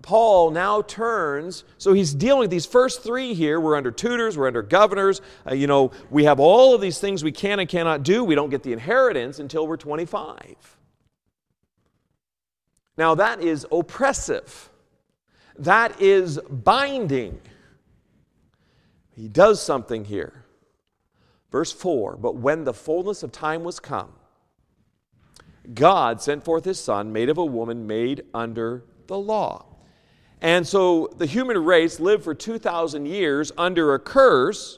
Paul 0.01 0.51
now 0.51 0.83
turns, 0.83 1.63
so 1.79 1.93
he's 1.93 2.13
dealing 2.13 2.41
with 2.41 2.51
these 2.51 2.67
first 2.67 3.01
three 3.01 3.33
here. 3.33 3.59
We're 3.59 3.75
under 3.75 3.89
tutors, 3.89 4.37
we're 4.37 4.47
under 4.47 4.61
governors. 4.61 5.19
Uh, 5.49 5.55
you 5.55 5.65
know, 5.65 5.91
we 6.11 6.25
have 6.25 6.39
all 6.39 6.75
of 6.75 6.81
these 6.81 6.99
things 6.99 7.23
we 7.23 7.31
can 7.31 7.59
and 7.59 7.67
cannot 7.67 8.03
do. 8.03 8.23
We 8.23 8.35
don't 8.35 8.51
get 8.51 8.61
the 8.61 8.71
inheritance 8.71 9.39
until 9.39 9.67
we're 9.67 9.77
25. 9.77 10.77
Now, 12.97 13.15
that 13.15 13.41
is 13.41 13.65
oppressive, 13.71 14.69
that 15.57 15.99
is 15.99 16.39
binding. 16.49 17.41
He 19.15 19.27
does 19.27 19.61
something 19.61 20.05
here. 20.05 20.45
Verse 21.51 21.71
4 21.71 22.17
But 22.17 22.35
when 22.35 22.65
the 22.65 22.73
fullness 22.73 23.23
of 23.23 23.31
time 23.31 23.63
was 23.63 23.79
come, 23.79 24.11
God 25.73 26.21
sent 26.21 26.43
forth 26.43 26.65
his 26.65 26.79
Son, 26.79 27.13
made 27.13 27.29
of 27.29 27.37
a 27.37 27.45
woman, 27.45 27.87
made 27.87 28.25
under 28.33 28.83
the 29.07 29.17
law. 29.17 29.65
And 30.41 30.67
so 30.67 31.09
the 31.17 31.25
human 31.25 31.63
race 31.63 31.99
lived 31.99 32.23
for 32.23 32.35
2,000 32.35 33.05
years 33.05 33.51
under 33.57 33.93
a 33.93 33.99
curse 33.99 34.77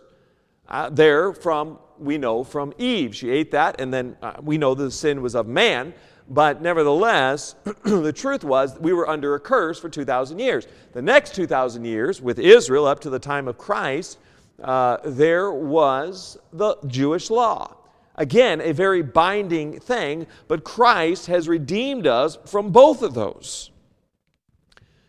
uh, 0.67 0.89
there 0.89 1.33
from, 1.33 1.79
we 1.97 2.17
know, 2.17 2.43
from 2.43 2.73
Eve. 2.77 3.15
She 3.15 3.29
ate 3.31 3.51
that, 3.51 3.81
and 3.81 3.93
then 3.93 4.15
uh, 4.21 4.33
we 4.41 4.57
know 4.57 4.75
the 4.75 4.91
sin 4.91 5.21
was 5.21 5.35
of 5.35 5.47
man. 5.47 5.93
But 6.29 6.61
nevertheless, 6.61 7.55
the 7.83 8.13
truth 8.13 8.43
was 8.43 8.77
we 8.79 8.93
were 8.93 9.09
under 9.09 9.33
a 9.35 9.39
curse 9.39 9.79
for 9.79 9.89
2,000 9.89 10.39
years. 10.39 10.67
The 10.93 11.01
next 11.01 11.35
2,000 11.35 11.85
years, 11.85 12.21
with 12.21 12.37
Israel 12.37 12.85
up 12.85 12.99
to 13.01 13.09
the 13.09 13.19
time 13.19 13.47
of 13.47 13.57
Christ, 13.57 14.19
uh, 14.63 14.97
there 15.05 15.51
was 15.51 16.37
the 16.51 16.77
Jewish 16.87 17.29
law. 17.29 17.75
Again, 18.15 18.61
a 18.61 18.71
very 18.71 19.03
binding 19.03 19.79
thing, 19.79 20.25
but 20.47 20.63
Christ 20.63 21.27
has 21.27 21.47
redeemed 21.47 22.07
us 22.07 22.37
from 22.45 22.71
both 22.71 23.03
of 23.03 23.13
those. 23.13 23.69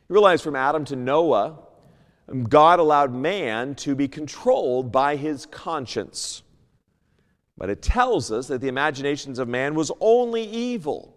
You 0.08 0.14
realize 0.14 0.42
from 0.42 0.56
Adam 0.56 0.84
to 0.86 0.96
Noah, 0.96 1.58
God 2.48 2.78
allowed 2.78 3.14
man 3.14 3.74
to 3.76 3.94
be 3.94 4.08
controlled 4.08 4.92
by 4.92 5.16
his 5.16 5.46
conscience. 5.46 6.42
But 7.56 7.70
it 7.70 7.80
tells 7.80 8.30
us 8.30 8.48
that 8.48 8.60
the 8.60 8.68
imaginations 8.68 9.38
of 9.38 9.48
man 9.48 9.74
was 9.74 9.90
only 10.00 10.44
evil. 10.44 11.14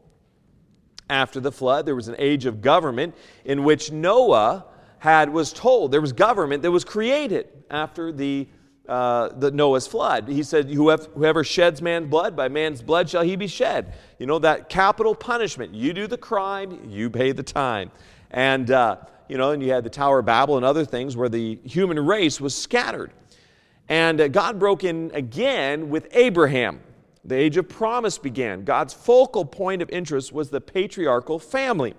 After 1.09 1.41
the 1.41 1.51
flood, 1.51 1.85
there 1.85 1.95
was 1.95 2.07
an 2.07 2.15
age 2.17 2.45
of 2.45 2.61
government 2.61 3.15
in 3.43 3.65
which 3.65 3.91
Noah 3.91 4.65
had 5.01 5.34
was 5.34 5.51
told 5.51 5.91
there 5.91 6.00
was 6.00 6.13
government 6.13 6.62
that 6.62 6.70
was 6.70 6.86
created 6.86 7.48
after 7.72 8.12
the 8.12 8.48
uh, 8.88 9.29
the 9.39 9.50
Noah's 9.50 9.88
flood. 9.88 10.27
He 10.27 10.43
said, 10.43 10.70
whoever, 10.70 11.43
sheds 11.43 11.81
man's 11.81 12.08
blood, 12.08 12.36
by 12.36 12.50
man's 12.50 12.84
blood 12.84 13.10
shall 13.10 13.24
he 13.24 13.36
be 13.36 13.48
shed. 13.48 13.96
You 14.20 14.27
know, 14.27 14.38
that 14.39 14.70
capital 14.70 15.15
punishment. 15.15 15.74
You 15.74 15.93
do 15.93 16.05
the 16.05 16.17
crime, 16.17 16.88
you 16.88 17.10
pay 17.10 17.31
the 17.31 17.41
time. 17.41 17.89
And, 18.29 18.70
uh, 18.70 18.98
you 19.27 19.38
know, 19.38 19.51
and 19.51 19.63
you 19.63 19.72
had 19.72 19.84
the 19.84 19.89
Tower 19.89 20.20
of 20.20 20.25
Babel 20.25 20.58
and 20.58 20.65
other 20.65 20.86
things 20.86 21.17
where 21.17 21.29
the 21.29 21.58
human 21.63 22.00
race 22.05 22.39
was 22.39 22.53
scattered. 22.53 23.12
And 23.89 24.22
uh, 24.22 24.27
God 24.27 24.60
broke 24.60 24.84
in 24.84 25.10
again 25.15 25.89
with 25.89 26.08
Abraham. 26.12 26.79
The 27.25 27.36
age 27.36 27.58
of 27.58 27.70
promise 27.70 28.20
began. 28.20 28.65
God's 28.65 28.93
focal 28.93 29.46
point 29.46 29.81
of 29.81 29.89
interest 29.89 30.31
was 30.31 30.50
the 30.50 30.62
patriarchal 30.62 31.39
family. 31.39 31.96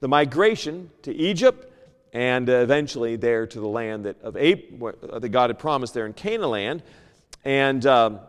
The 0.00 0.08
migration 0.08 0.90
to 1.02 1.12
Egypt, 1.14 1.72
and 2.12 2.48
eventually 2.48 3.16
there 3.16 3.46
to 3.46 3.60
the 3.60 3.68
land 3.68 4.04
that, 4.04 4.20
of 4.22 4.36
Ab- 4.36 4.82
uh, 4.82 5.18
that 5.18 5.28
God 5.28 5.50
had 5.50 5.58
promised 5.58 5.94
there 5.94 6.06
in 6.06 6.12
Canaan 6.12 6.50
land. 6.50 6.82
And 7.44 7.84
um, 7.86 8.20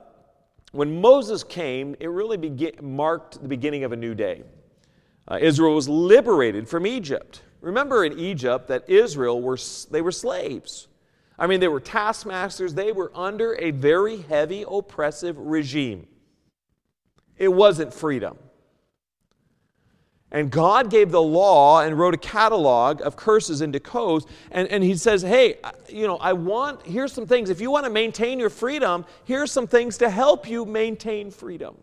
when 0.72 1.02
Moses 1.02 1.44
came, 1.44 1.96
it 2.00 2.08
really 2.08 2.38
marked 2.82 3.42
the 3.42 3.48
beginning 3.48 3.84
of 3.84 3.92
a 3.92 3.96
new 3.96 4.14
day. 4.14 4.44
Uh, 5.28 5.38
Israel 5.40 5.76
was 5.76 5.88
liberated 5.88 6.68
from 6.68 6.86
Egypt. 6.86 7.42
Remember 7.62 8.04
in 8.04 8.18
Egypt 8.18 8.68
that 8.68 8.90
Israel 8.90 9.42
were 9.42 9.58
they 9.92 10.02
were 10.02 10.12
slaves. 10.12 10.88
I 11.38 11.48
mean, 11.48 11.60
they 11.60 11.68
were 11.68 11.80
taskmasters. 11.80 12.74
They 12.74 12.92
were 12.92 13.12
under 13.16 13.56
a 13.56 13.72
very 13.72 14.22
heavy, 14.24 14.66
oppressive 14.68 15.38
regime. 15.38 16.08
It 17.38 17.48
wasn't 17.48 17.94
freedom. 17.94 18.38
And 20.32 20.52
God 20.52 20.92
gave 20.92 21.10
the 21.10 21.22
law 21.22 21.82
and 21.82 21.98
wrote 21.98 22.14
a 22.14 22.18
catalog 22.18 23.02
of 23.02 23.16
curses 23.16 23.62
into 23.62 23.80
codes. 23.80 24.28
And, 24.52 24.68
and 24.68 24.84
He 24.84 24.96
says, 24.96 25.24
hey, 25.24 25.58
you 25.88 26.06
know, 26.06 26.18
I 26.18 26.34
want, 26.34 26.86
here's 26.86 27.14
some 27.14 27.26
things. 27.26 27.50
If 27.50 27.60
you 27.60 27.72
want 27.72 27.86
to 27.86 27.90
maintain 27.90 28.40
your 28.40 28.52
freedom, 28.52 29.06
here's 29.26 29.52
some 29.52 29.66
things 29.66 29.98
to 30.00 30.10
help 30.10 30.48
you 30.48 30.66
maintain 30.66 31.32
freedom. 31.32 31.76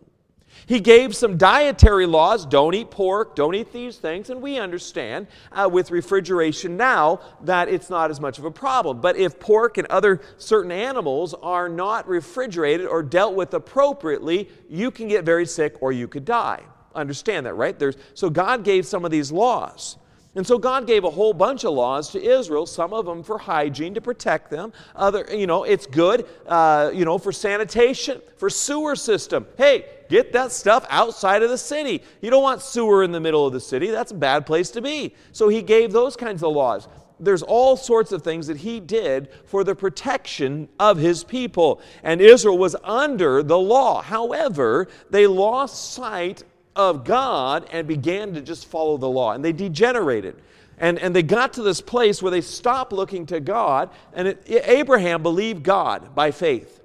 He 0.65 0.79
gave 0.79 1.15
some 1.15 1.37
dietary 1.37 2.05
laws 2.05 2.45
don't 2.45 2.73
eat 2.73 2.89
pork, 2.89 3.35
don't 3.35 3.53
eat 3.53 3.71
these 3.71 3.97
things, 3.97 4.29
and 4.29 4.41
we 4.41 4.57
understand 4.57 5.27
uh, 5.51 5.69
with 5.71 5.91
refrigeration 5.91 6.77
now 6.77 7.19
that 7.41 7.69
it's 7.69 7.89
not 7.89 8.09
as 8.09 8.19
much 8.19 8.39
of 8.39 8.45
a 8.45 8.49
problem. 8.49 8.99
But 8.99 9.17
if 9.17 9.39
pork 9.39 9.77
and 9.77 9.85
other 9.87 10.21
certain 10.37 10.71
animals 10.71 11.35
are 11.35 11.69
not 11.69 12.07
refrigerated 12.07 12.87
or 12.87 13.03
dealt 13.03 13.35
with 13.35 13.53
appropriately, 13.53 14.49
you 14.69 14.89
can 14.89 15.07
get 15.07 15.25
very 15.25 15.45
sick 15.45 15.75
or 15.81 15.91
you 15.91 16.07
could 16.07 16.25
die 16.25 16.63
understand 16.95 17.45
that, 17.45 17.53
right? 17.53 17.77
There's, 17.77 17.95
so 18.13 18.29
God 18.29 18.63
gave 18.63 18.85
some 18.85 19.05
of 19.05 19.11
these 19.11 19.31
laws. 19.31 19.97
And 20.37 20.45
so 20.45 20.59
God 20.59 20.85
gave 20.85 21.03
a 21.03 21.09
whole 21.09 21.33
bunch 21.33 21.65
of 21.65 21.73
laws 21.73 22.11
to 22.11 22.23
Israel, 22.23 22.67
some 22.67 22.93
of 22.93 23.07
them 23.07 23.23
for 23.23 23.39
hygiene 23.39 23.95
to 23.95 24.01
protect 24.01 24.51
them. 24.51 24.71
Other, 24.95 25.25
you 25.31 25.47
know, 25.47 25.63
it's 25.63 25.87
good, 25.87 26.27
uh, 26.45 26.91
you 26.93 27.05
know, 27.05 27.17
for 27.17 27.31
sanitation, 27.31 28.21
for 28.37 28.47
sewer 28.47 28.95
system. 28.95 29.47
Hey, 29.57 29.85
get 30.09 30.33
that 30.33 30.51
stuff 30.51 30.85
outside 30.91 31.41
of 31.41 31.49
the 31.49 31.57
city. 31.57 32.03
You 32.21 32.29
don't 32.29 32.43
want 32.43 32.61
sewer 32.61 33.01
in 33.03 33.11
the 33.11 33.19
middle 33.19 33.47
of 33.47 33.53
the 33.53 33.59
city. 33.59 33.89
That's 33.89 34.11
a 34.11 34.15
bad 34.15 34.45
place 34.45 34.69
to 34.71 34.81
be. 34.81 35.15
So 35.31 35.49
he 35.49 35.63
gave 35.63 35.91
those 35.91 36.15
kinds 36.15 36.43
of 36.43 36.53
laws. 36.53 36.87
There's 37.19 37.41
all 37.41 37.75
sorts 37.75 38.11
of 38.11 38.21
things 38.21 38.45
that 38.45 38.57
he 38.57 38.79
did 38.79 39.29
for 39.45 39.63
the 39.63 39.73
protection 39.73 40.69
of 40.79 40.97
his 40.97 41.23
people. 41.23 41.81
And 42.03 42.21
Israel 42.21 42.59
was 42.59 42.75
under 42.83 43.41
the 43.41 43.57
law. 43.57 44.03
However, 44.03 44.87
they 45.09 45.25
lost 45.25 45.93
sight 45.93 46.43
of 46.77 47.03
God 47.03 47.67
and 47.71 47.87
began 47.87 48.33
to 48.35 48.41
just 48.41 48.67
follow 48.67 48.97
the 48.97 49.09
law. 49.09 49.33
And 49.33 49.43
they 49.43 49.51
degenerated. 49.51 50.41
And, 50.77 50.99
and 50.99 51.15
they 51.15 51.23
got 51.23 51.53
to 51.53 51.63
this 51.63 51.81
place 51.81 52.21
where 52.21 52.31
they 52.31 52.41
stopped 52.41 52.93
looking 52.93 53.25
to 53.25 53.39
God. 53.39 53.89
And 54.13 54.27
it, 54.27 54.43
Abraham 54.47 55.23
believed 55.23 55.63
God 55.63 56.13
by 56.15 56.31
faith. 56.31 56.79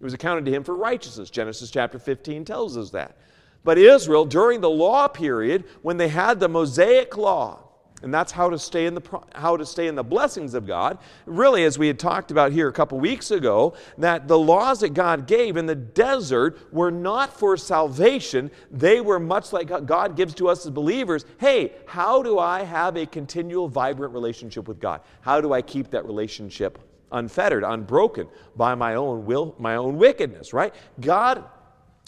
It 0.00 0.04
was 0.04 0.12
accounted 0.12 0.44
to 0.44 0.50
him 0.50 0.62
for 0.62 0.76
righteousness. 0.76 1.30
Genesis 1.30 1.70
chapter 1.70 1.98
15 1.98 2.44
tells 2.44 2.76
us 2.76 2.90
that. 2.90 3.16
But 3.64 3.78
Israel, 3.78 4.24
during 4.24 4.60
the 4.60 4.70
law 4.70 5.08
period, 5.08 5.64
when 5.82 5.96
they 5.96 6.08
had 6.08 6.38
the 6.38 6.48
Mosaic 6.48 7.16
law, 7.16 7.69
and 8.02 8.12
that's 8.12 8.32
how 8.32 8.48
to 8.50 8.58
stay 8.58 8.86
in 8.86 8.94
the 8.94 9.20
how 9.34 9.56
to 9.56 9.66
stay 9.66 9.86
in 9.86 9.94
the 9.94 10.02
blessings 10.02 10.54
of 10.54 10.66
God. 10.66 10.98
Really, 11.26 11.64
as 11.64 11.78
we 11.78 11.86
had 11.86 11.98
talked 11.98 12.30
about 12.30 12.52
here 12.52 12.68
a 12.68 12.72
couple 12.72 12.98
weeks 12.98 13.30
ago, 13.30 13.74
that 13.98 14.28
the 14.28 14.38
laws 14.38 14.80
that 14.80 14.94
God 14.94 15.26
gave 15.26 15.56
in 15.56 15.66
the 15.66 15.74
desert 15.74 16.58
were 16.72 16.90
not 16.90 17.32
for 17.32 17.56
salvation. 17.56 18.50
They 18.70 19.00
were 19.00 19.20
much 19.20 19.52
like 19.52 19.68
God 19.86 20.16
gives 20.16 20.34
to 20.34 20.48
us 20.48 20.64
as 20.64 20.70
believers. 20.70 21.24
Hey, 21.38 21.72
how 21.86 22.22
do 22.22 22.38
I 22.38 22.62
have 22.62 22.96
a 22.96 23.06
continual, 23.06 23.68
vibrant 23.68 24.14
relationship 24.14 24.68
with 24.68 24.80
God? 24.80 25.00
How 25.20 25.40
do 25.40 25.52
I 25.52 25.62
keep 25.62 25.90
that 25.90 26.04
relationship 26.04 26.78
unfettered, 27.12 27.64
unbroken 27.64 28.28
by 28.56 28.74
my 28.74 28.94
own 28.94 29.26
will, 29.26 29.54
my 29.58 29.76
own 29.76 29.98
wickedness? 29.98 30.52
Right? 30.52 30.74
God 31.00 31.44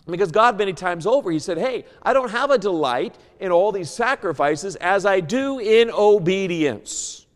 because 0.07 0.33
God, 0.33 0.59
many 0.59 0.73
times 0.73 1.07
over, 1.07 1.31
He 1.31 1.39
said, 1.39 1.59
Hey, 1.59 1.85
I 2.03 2.13
don't 2.13 2.31
have 2.31 2.51
a 2.51 2.59
delight 2.59 3.17
in 3.39 3.53
all 3.53 3.73
these 3.73 3.91
sacrifices 3.91 4.77
as 4.77 5.07
I 5.07 5.21
do 5.21 5.59
in 5.61 5.91
obedience. 5.91 7.27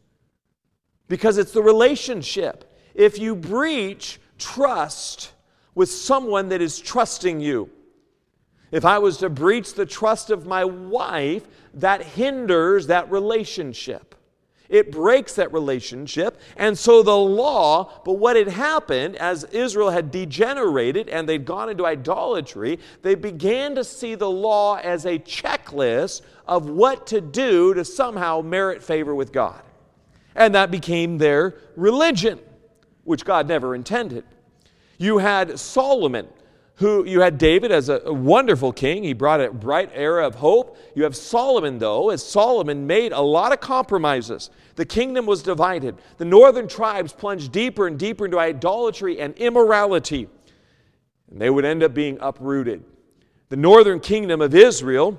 Because 1.08 1.38
it's 1.38 1.52
the 1.52 1.62
relationship. 1.62 2.72
If 2.94 3.18
you 3.18 3.36
breach 3.36 4.18
trust 4.38 5.32
with 5.74 5.90
someone 5.90 6.48
that 6.48 6.60
is 6.60 6.80
trusting 6.80 7.40
you, 7.40 7.70
if 8.72 8.84
I 8.84 8.98
was 8.98 9.18
to 9.18 9.30
breach 9.30 9.74
the 9.74 9.86
trust 9.86 10.30
of 10.30 10.46
my 10.46 10.64
wife, 10.64 11.46
that 11.74 12.02
hinders 12.02 12.88
that 12.88 13.10
relationship. 13.10 14.15
It 14.68 14.90
breaks 14.90 15.34
that 15.34 15.52
relationship. 15.52 16.40
And 16.56 16.76
so 16.76 17.02
the 17.02 17.16
law, 17.16 18.00
but 18.04 18.14
what 18.14 18.36
had 18.36 18.48
happened 18.48 19.16
as 19.16 19.44
Israel 19.44 19.90
had 19.90 20.10
degenerated 20.10 21.08
and 21.08 21.28
they'd 21.28 21.44
gone 21.44 21.70
into 21.70 21.86
idolatry, 21.86 22.78
they 23.02 23.14
began 23.14 23.74
to 23.74 23.84
see 23.84 24.14
the 24.14 24.30
law 24.30 24.76
as 24.76 25.06
a 25.06 25.18
checklist 25.18 26.22
of 26.46 26.68
what 26.68 27.06
to 27.08 27.20
do 27.20 27.74
to 27.74 27.84
somehow 27.84 28.40
merit 28.40 28.82
favor 28.82 29.14
with 29.14 29.32
God. 29.32 29.62
And 30.34 30.54
that 30.54 30.70
became 30.70 31.18
their 31.18 31.54
religion, 31.76 32.38
which 33.04 33.24
God 33.24 33.48
never 33.48 33.74
intended. 33.74 34.24
You 34.98 35.18
had 35.18 35.58
Solomon, 35.58 36.28
who 36.76 37.06
you 37.06 37.20
had 37.20 37.38
David 37.38 37.72
as 37.72 37.88
a, 37.88 38.12
wonderful 38.12 38.70
king. 38.70 39.02
He 39.02 39.14
brought 39.14 39.40
a 39.40 39.50
bright 39.50 39.90
era 39.94 40.26
of 40.26 40.34
hope. 40.34 40.76
You 40.94 41.04
have 41.04 41.16
Solomon, 41.16 41.78
though, 41.78 42.10
as 42.10 42.26
Solomon 42.26 42.86
made 42.86 43.12
a 43.12 43.20
lot 43.20 43.52
of 43.52 43.60
compromises. 43.60 44.50
The 44.74 44.84
kingdom 44.84 45.24
was 45.24 45.42
divided. 45.42 45.96
The 46.18 46.26
northern 46.26 46.68
tribes 46.68 47.14
plunged 47.14 47.50
deeper 47.50 47.86
and 47.86 47.98
deeper 47.98 48.26
into 48.26 48.38
idolatry 48.38 49.20
and 49.20 49.34
immorality, 49.36 50.28
and 51.30 51.40
they 51.40 51.48
would 51.48 51.64
end 51.64 51.82
up 51.82 51.94
being 51.94 52.18
uprooted. 52.20 52.84
The 53.48 53.56
northern 53.56 53.98
kingdom 53.98 54.42
of 54.42 54.54
Israel 54.54 55.18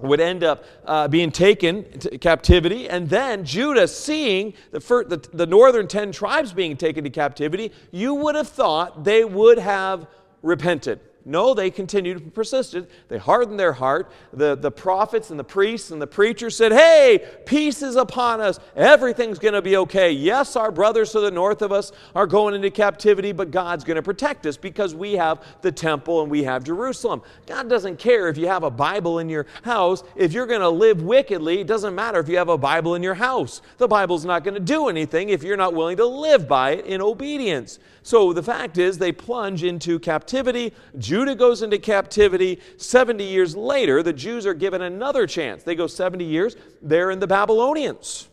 would 0.00 0.20
end 0.20 0.44
up 0.44 0.64
uh, 0.84 1.08
being 1.08 1.30
taken 1.30 1.84
into 1.84 2.18
captivity. 2.18 2.86
And 2.86 3.08
then 3.08 3.46
Judah, 3.46 3.88
seeing 3.88 4.52
the, 4.72 4.80
the, 4.80 5.28
the 5.32 5.46
northern 5.46 5.88
10 5.88 6.12
tribes 6.12 6.52
being 6.52 6.76
taken 6.76 7.02
to 7.04 7.08
captivity, 7.08 7.72
you 7.92 8.12
would 8.14 8.34
have 8.34 8.48
thought 8.48 9.04
they 9.04 9.24
would 9.24 9.58
have 9.58 10.06
repented. 10.46 11.00
No, 11.28 11.54
they 11.54 11.72
continued 11.72 12.24
to 12.24 12.30
persisted. 12.30 12.86
They 13.08 13.18
hardened 13.18 13.58
their 13.58 13.72
heart. 13.72 14.12
The, 14.32 14.54
the 14.54 14.70
prophets 14.70 15.30
and 15.30 15.40
the 15.40 15.44
priests 15.44 15.90
and 15.90 16.00
the 16.00 16.06
preachers 16.06 16.56
said, 16.56 16.70
Hey, 16.70 17.26
peace 17.44 17.82
is 17.82 17.96
upon 17.96 18.40
us. 18.40 18.60
Everything's 18.76 19.40
going 19.40 19.54
to 19.54 19.60
be 19.60 19.76
okay. 19.78 20.12
Yes, 20.12 20.54
our 20.54 20.70
brothers 20.70 21.10
to 21.12 21.20
the 21.20 21.32
north 21.32 21.62
of 21.62 21.72
us 21.72 21.90
are 22.14 22.28
going 22.28 22.54
into 22.54 22.70
captivity, 22.70 23.32
but 23.32 23.50
God's 23.50 23.82
going 23.82 23.96
to 23.96 24.02
protect 24.02 24.46
us 24.46 24.56
because 24.56 24.94
we 24.94 25.14
have 25.14 25.44
the 25.62 25.72
temple 25.72 26.22
and 26.22 26.30
we 26.30 26.44
have 26.44 26.62
Jerusalem. 26.62 27.22
God 27.46 27.68
doesn't 27.68 27.98
care 27.98 28.28
if 28.28 28.38
you 28.38 28.46
have 28.46 28.62
a 28.62 28.70
Bible 28.70 29.18
in 29.18 29.28
your 29.28 29.46
house. 29.62 30.04
If 30.14 30.32
you're 30.32 30.46
going 30.46 30.60
to 30.60 30.68
live 30.68 31.02
wickedly, 31.02 31.58
it 31.58 31.66
doesn't 31.66 31.96
matter 31.96 32.20
if 32.20 32.28
you 32.28 32.36
have 32.36 32.50
a 32.50 32.56
Bible 32.56 32.94
in 32.94 33.02
your 33.02 33.14
house. 33.14 33.62
The 33.78 33.88
Bible's 33.88 34.24
not 34.24 34.44
going 34.44 34.54
to 34.54 34.60
do 34.60 34.88
anything 34.88 35.30
if 35.30 35.42
you're 35.42 35.56
not 35.56 35.74
willing 35.74 35.96
to 35.96 36.06
live 36.06 36.46
by 36.46 36.74
it 36.74 36.86
in 36.86 37.02
obedience. 37.02 37.80
So 38.06 38.32
the 38.32 38.44
fact 38.44 38.78
is, 38.78 38.98
they 38.98 39.10
plunge 39.10 39.64
into 39.64 39.98
captivity. 39.98 40.72
Judah 41.16 41.34
goes 41.34 41.62
into 41.62 41.78
captivity. 41.78 42.60
70 42.76 43.24
years 43.24 43.56
later, 43.56 44.02
the 44.02 44.12
Jews 44.12 44.44
are 44.44 44.52
given 44.52 44.82
another 44.82 45.26
chance. 45.26 45.62
They 45.62 45.74
go 45.74 45.86
70 45.86 46.22
years, 46.26 46.56
they're 46.82 47.10
in 47.10 47.20
the 47.20 47.26
Babylonians. 47.26 48.28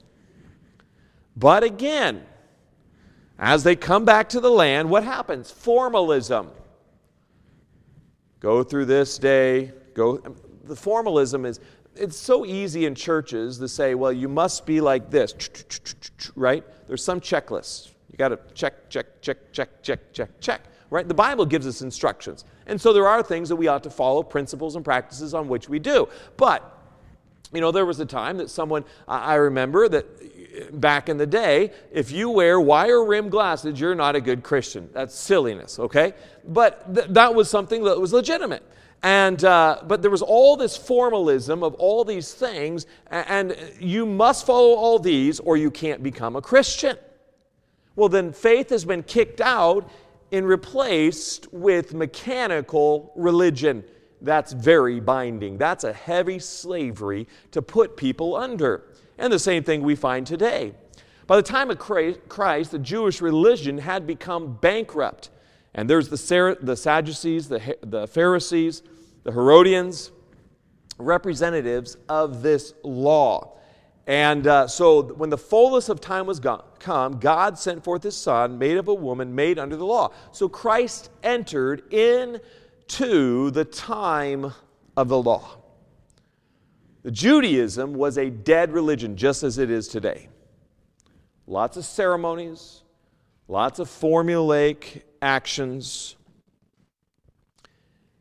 But 1.38 1.64
again, 1.64 2.26
as 3.40 3.64
they 3.64 3.78
come 3.78 4.04
back 4.04 4.28
to 4.30 4.42
the 4.42 4.52
land, 4.52 4.90
what 4.90 5.06
happens? 5.06 5.50
Formalism. 5.50 6.50
Go 8.42 8.64
through 8.64 8.84
this 8.84 9.18
day, 9.18 9.72
go. 9.94 10.18
The 10.66 10.76
formalism 10.76 11.46
is, 11.46 11.62
it's 11.96 12.18
so 12.18 12.46
easy 12.46 12.86
in 12.86 12.96
churches 12.96 13.60
to 13.60 13.70
say, 13.70 13.96
well, 13.96 14.12
you 14.12 14.28
must 14.28 14.66
be 14.66 14.82
like 14.82 15.10
this, 15.10 15.34
right? 16.36 16.66
There's 16.88 17.02
some 17.02 17.22
checklists. 17.22 17.92
You 18.12 18.18
got 18.18 18.28
to 18.30 18.40
check, 18.54 18.90
check, 18.90 19.22
check, 19.22 19.54
check, 19.54 19.82
check, 19.82 20.12
check, 20.12 20.42
check, 20.42 20.64
right? 20.94 21.08
The 21.08 21.14
Bible 21.16 21.48
gives 21.48 21.66
us 21.66 21.82
instructions. 21.82 22.46
And 22.68 22.80
so 22.80 22.94
there 22.94 23.08
are 23.08 23.24
things 23.24 23.50
that 23.50 23.56
we 23.56 23.68
ought 23.68 23.82
to 23.84 23.90
follow, 23.90 24.22
principles 24.22 24.76
and 24.76 24.86
practices 24.86 25.34
on 25.34 25.48
which 25.48 25.68
we 25.68 25.80
do. 25.80 26.08
But, 26.38 26.62
you 27.52 27.62
know, 27.62 27.72
there 27.72 27.86
was 27.86 28.00
a 28.00 28.06
time 28.06 28.38
that 28.38 28.52
someone, 28.52 28.86
I 29.08 29.36
remember 29.36 29.90
that 29.90 30.80
back 30.80 31.10
in 31.10 31.18
the 31.18 31.26
day, 31.26 31.72
if 31.92 32.12
you 32.12 32.30
wear 32.30 32.62
wire 32.62 33.04
rim 33.04 33.30
glasses, 33.30 33.80
you're 33.80 33.96
not 33.96 34.16
a 34.16 34.22
good 34.22 34.44
Christian. 34.44 34.88
That's 34.94 35.16
silliness, 35.16 35.80
okay? 35.80 36.14
But 36.48 36.94
th- 36.94 37.08
that 37.10 37.34
was 37.34 37.50
something 37.50 37.84
that 37.86 38.00
was 38.00 38.14
legitimate. 38.14 38.64
And, 39.02 39.44
uh, 39.44 39.82
but 39.88 40.04
there 40.04 40.12
was 40.12 40.22
all 40.22 40.56
this 40.56 40.78
formalism 40.78 41.64
of 41.64 41.74
all 41.74 42.06
these 42.06 42.36
things, 42.36 42.86
and 43.10 43.58
you 43.80 44.06
must 44.06 44.46
follow 44.46 44.76
all 44.76 45.00
these 45.00 45.40
or 45.40 45.58
you 45.58 45.72
can't 45.72 46.04
become 46.04 46.36
a 46.36 46.42
Christian. 46.42 46.98
Well, 47.96 48.10
then 48.10 48.32
faith 48.32 48.70
has 48.70 48.86
been 48.86 49.04
kicked 49.04 49.42
out 49.42 49.90
and 50.34 50.48
replaced 50.48 51.54
with 51.54 51.94
mechanical 51.94 53.14
religion. 53.16 53.84
That's 54.20 54.52
very 54.52 55.00
binding. 55.00 55.58
That's 55.58 55.84
a 55.84 55.94
heavy 55.94 56.40
slavery 56.40 57.28
to 57.52 57.62
put 57.62 57.96
people 57.96 58.36
under. 58.36 58.84
And 59.20 59.32
the 59.32 59.38
same 59.38 59.64
thing 59.64 59.84
we 59.84 59.96
find 59.96 60.26
today. 60.26 60.74
By 61.28 61.36
the 61.36 61.44
time 61.44 61.70
of 61.70 61.78
Christ, 61.78 62.72
the 62.72 62.80
Jewish 62.80 63.22
religion 63.22 63.78
had 63.78 64.08
become 64.08 64.58
bankrupt. 64.60 65.30
And 65.76 65.88
there's 65.88 66.10
the, 66.10 66.58
the 66.62 66.76
Sadducees, 66.76 67.48
the, 67.48 67.78
the 67.82 68.08
Pharisees, 68.08 68.82
the 69.24 69.32
Herodians, 69.32 70.12
representatives 70.98 71.98
of 72.10 72.42
this 72.42 72.74
law. 72.84 73.58
And 74.06 74.48
uh, 74.48 74.68
so 74.68 75.02
when 75.02 75.30
the 75.30 75.38
fullness 75.38 75.88
of 75.88 76.02
time 76.02 76.26
was 76.26 76.40
gone, 76.40 76.64
come, 76.80 77.20
God 77.20 77.58
sent 77.58 77.84
forth 77.84 78.04
his 78.04 78.18
son, 78.18 78.58
made 78.58 78.78
of 78.78 78.90
a 78.90 78.94
woman, 78.94 79.34
made 79.34 79.58
under 79.58 79.78
the 79.78 79.86
law. 79.86 80.12
So 80.32 80.50
Christ 80.50 81.10
entered 81.24 81.92
into 81.94 83.52
the 83.52 83.64
time 83.64 84.54
of 84.98 85.08
the 85.08 85.22
law. 85.22 85.58
The 87.04 87.12
Judaism 87.12 87.94
was 87.94 88.18
a 88.18 88.30
dead 88.30 88.74
religion, 88.74 89.16
just 89.16 89.44
as 89.44 89.58
it 89.58 89.70
is 89.70 89.88
today. 89.88 90.30
Lots 91.48 91.78
of 91.78 91.86
ceremonies, 91.86 92.84
lots 93.48 93.80
of 93.80 93.90
formulaic 93.90 95.04
actions. 95.22 96.16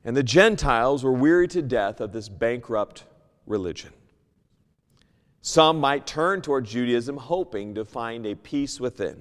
And 0.04 0.16
the 0.16 0.24
Gentiles 0.24 1.04
were 1.04 1.12
weary 1.12 1.46
to 1.48 1.62
death 1.62 2.00
of 2.00 2.12
this 2.12 2.28
bankrupt 2.28 3.04
religion. 3.46 3.92
Some 5.42 5.80
might 5.80 6.06
turn 6.06 6.40
toward 6.40 6.64
Judaism 6.64 7.16
hoping 7.16 7.74
to 7.74 7.84
find 7.84 8.24
a 8.26 8.36
peace 8.36 8.78
within. 8.78 9.20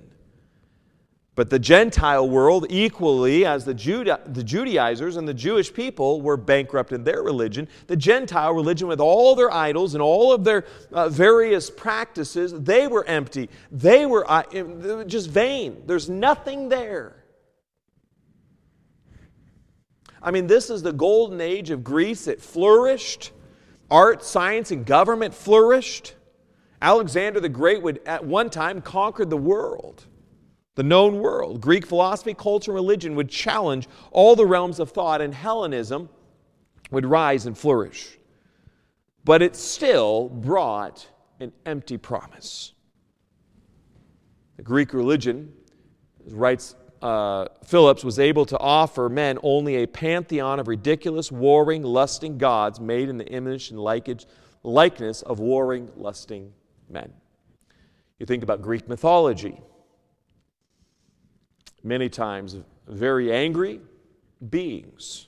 But 1.33 1.49
the 1.49 1.57
Gentile 1.57 2.29
world, 2.29 2.67
equally 2.69 3.45
as 3.45 3.65
the, 3.65 3.73
Juda- 3.73 4.31
the 4.31 4.43
Judaizers 4.43 5.15
and 5.15 5.27
the 5.27 5.33
Jewish 5.33 5.73
people, 5.73 6.21
were 6.21 6.37
bankrupt 6.37 6.91
in 6.91 7.03
their 7.03 7.23
religion. 7.23 7.67
The 7.87 7.95
Gentile 7.95 8.53
religion, 8.53 8.87
with 8.87 8.99
all 8.99 9.33
their 9.33 9.51
idols 9.51 9.95
and 9.95 10.01
all 10.01 10.31
of 10.31 10.43
their 10.43 10.65
uh, 10.91 11.09
various 11.09 11.71
practices, 11.71 12.53
they 12.53 12.85
were 12.85 13.05
empty. 13.07 13.49
They 13.71 14.05
were 14.05 14.29
uh, 14.29 14.43
just 15.05 15.29
vain. 15.29 15.83
There's 15.87 16.09
nothing 16.09 16.69
there. 16.69 17.15
I 20.21 20.29
mean, 20.29 20.45
this 20.45 20.69
is 20.69 20.83
the 20.83 20.93
golden 20.93 21.41
age 21.41 21.71
of 21.71 21.83
Greece. 21.83 22.27
It 22.27 22.41
flourished. 22.41 23.31
Art, 23.91 24.23
science, 24.23 24.71
and 24.71 24.85
government 24.85 25.33
flourished. 25.33 26.15
Alexander 26.81 27.41
the 27.41 27.49
Great 27.49 27.83
would 27.83 28.01
at 28.05 28.25
one 28.25 28.49
time 28.49 28.81
conquer 28.81 29.25
the 29.25 29.37
world, 29.37 30.07
the 30.75 30.83
known 30.83 31.19
world. 31.19 31.61
Greek 31.61 31.85
philosophy, 31.85 32.33
culture, 32.33 32.71
and 32.71 32.75
religion 32.75 33.15
would 33.15 33.29
challenge 33.29 33.87
all 34.11 34.35
the 34.35 34.45
realms 34.45 34.79
of 34.79 34.91
thought, 34.91 35.21
and 35.21 35.33
Hellenism 35.33 36.09
would 36.89 37.05
rise 37.05 37.45
and 37.45 37.57
flourish. 37.57 38.17
But 39.25 39.41
it 39.41 39.55
still 39.55 40.29
brought 40.29 41.07
an 41.39 41.51
empty 41.65 41.97
promise. 41.97 42.73
The 44.55 44.63
Greek 44.63 44.93
religion, 44.93 45.51
writes 46.27 46.75
uh, 47.01 47.47
Phillips 47.65 48.03
was 48.03 48.19
able 48.19 48.45
to 48.45 48.57
offer 48.59 49.09
men 49.09 49.39
only 49.41 49.77
a 49.77 49.87
pantheon 49.87 50.59
of 50.59 50.67
ridiculous, 50.67 51.31
warring, 51.31 51.83
lusting 51.83 52.37
gods 52.37 52.79
made 52.79 53.09
in 53.09 53.17
the 53.17 53.27
image 53.27 53.71
and 53.71 53.79
likeness 53.79 55.21
of 55.23 55.39
warring, 55.39 55.89
lusting 55.95 56.53
men. 56.89 57.11
You 58.19 58.25
think 58.25 58.43
about 58.43 58.61
Greek 58.61 58.87
mythology. 58.87 59.59
Many 61.83 62.09
times, 62.09 62.57
very 62.87 63.33
angry 63.33 63.81
beings. 64.49 65.27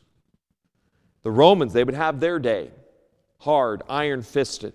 The 1.23 1.31
Romans, 1.31 1.73
they 1.73 1.83
would 1.83 1.95
have 1.95 2.19
their 2.19 2.37
day, 2.37 2.69
hard, 3.39 3.81
iron 3.89 4.21
fisted, 4.21 4.73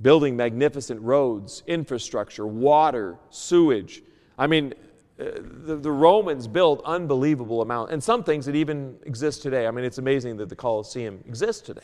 building 0.00 0.36
magnificent 0.36 1.00
roads, 1.02 1.62
infrastructure, 1.68 2.46
water, 2.46 3.18
sewage. 3.30 4.02
I 4.36 4.48
mean, 4.48 4.74
Uh, 5.18 5.24
the, 5.64 5.76
the 5.76 5.90
Romans 5.90 6.46
built 6.46 6.80
unbelievable 6.84 7.60
amount, 7.60 7.90
and 7.90 8.02
some 8.02 8.22
things 8.22 8.46
that 8.46 8.54
even 8.54 8.96
exist 9.04 9.42
today. 9.42 9.66
I 9.66 9.70
mean, 9.72 9.84
it's 9.84 9.98
amazing 9.98 10.36
that 10.36 10.48
the 10.48 10.54
Colosseum 10.54 11.24
exists 11.26 11.62
today. 11.62 11.80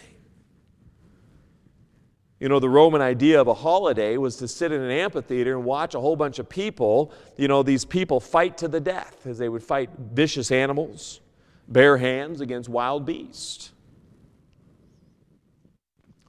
You 2.39 2.49
know, 2.49 2.61
the 2.61 2.69
Roman 2.69 3.01
idea 3.01 3.41
of 3.41 3.49
a 3.49 3.55
holiday 3.55 4.19
was 4.19 4.37
to 4.37 4.47
sit 4.47 4.71
in 4.71 4.81
an 4.81 4.91
amphitheater 4.91 5.57
and 5.57 5.65
watch 5.65 5.95
a 5.95 6.01
whole 6.01 6.15
bunch 6.15 6.39
of 6.39 6.49
people, 6.49 7.13
you 7.37 7.49
know, 7.49 7.63
these 7.63 7.85
people 7.85 8.21
fight 8.21 8.59
to 8.59 8.69
the 8.69 8.81
death 8.81 9.27
as 9.27 9.39
they 9.39 9.49
would 9.49 9.63
fight 9.63 9.91
vicious 9.99 10.53
animals, 10.53 11.21
bare 11.67 11.97
hands 11.97 12.41
against 12.41 12.69
wild 12.69 13.05
beasts. 13.07 13.73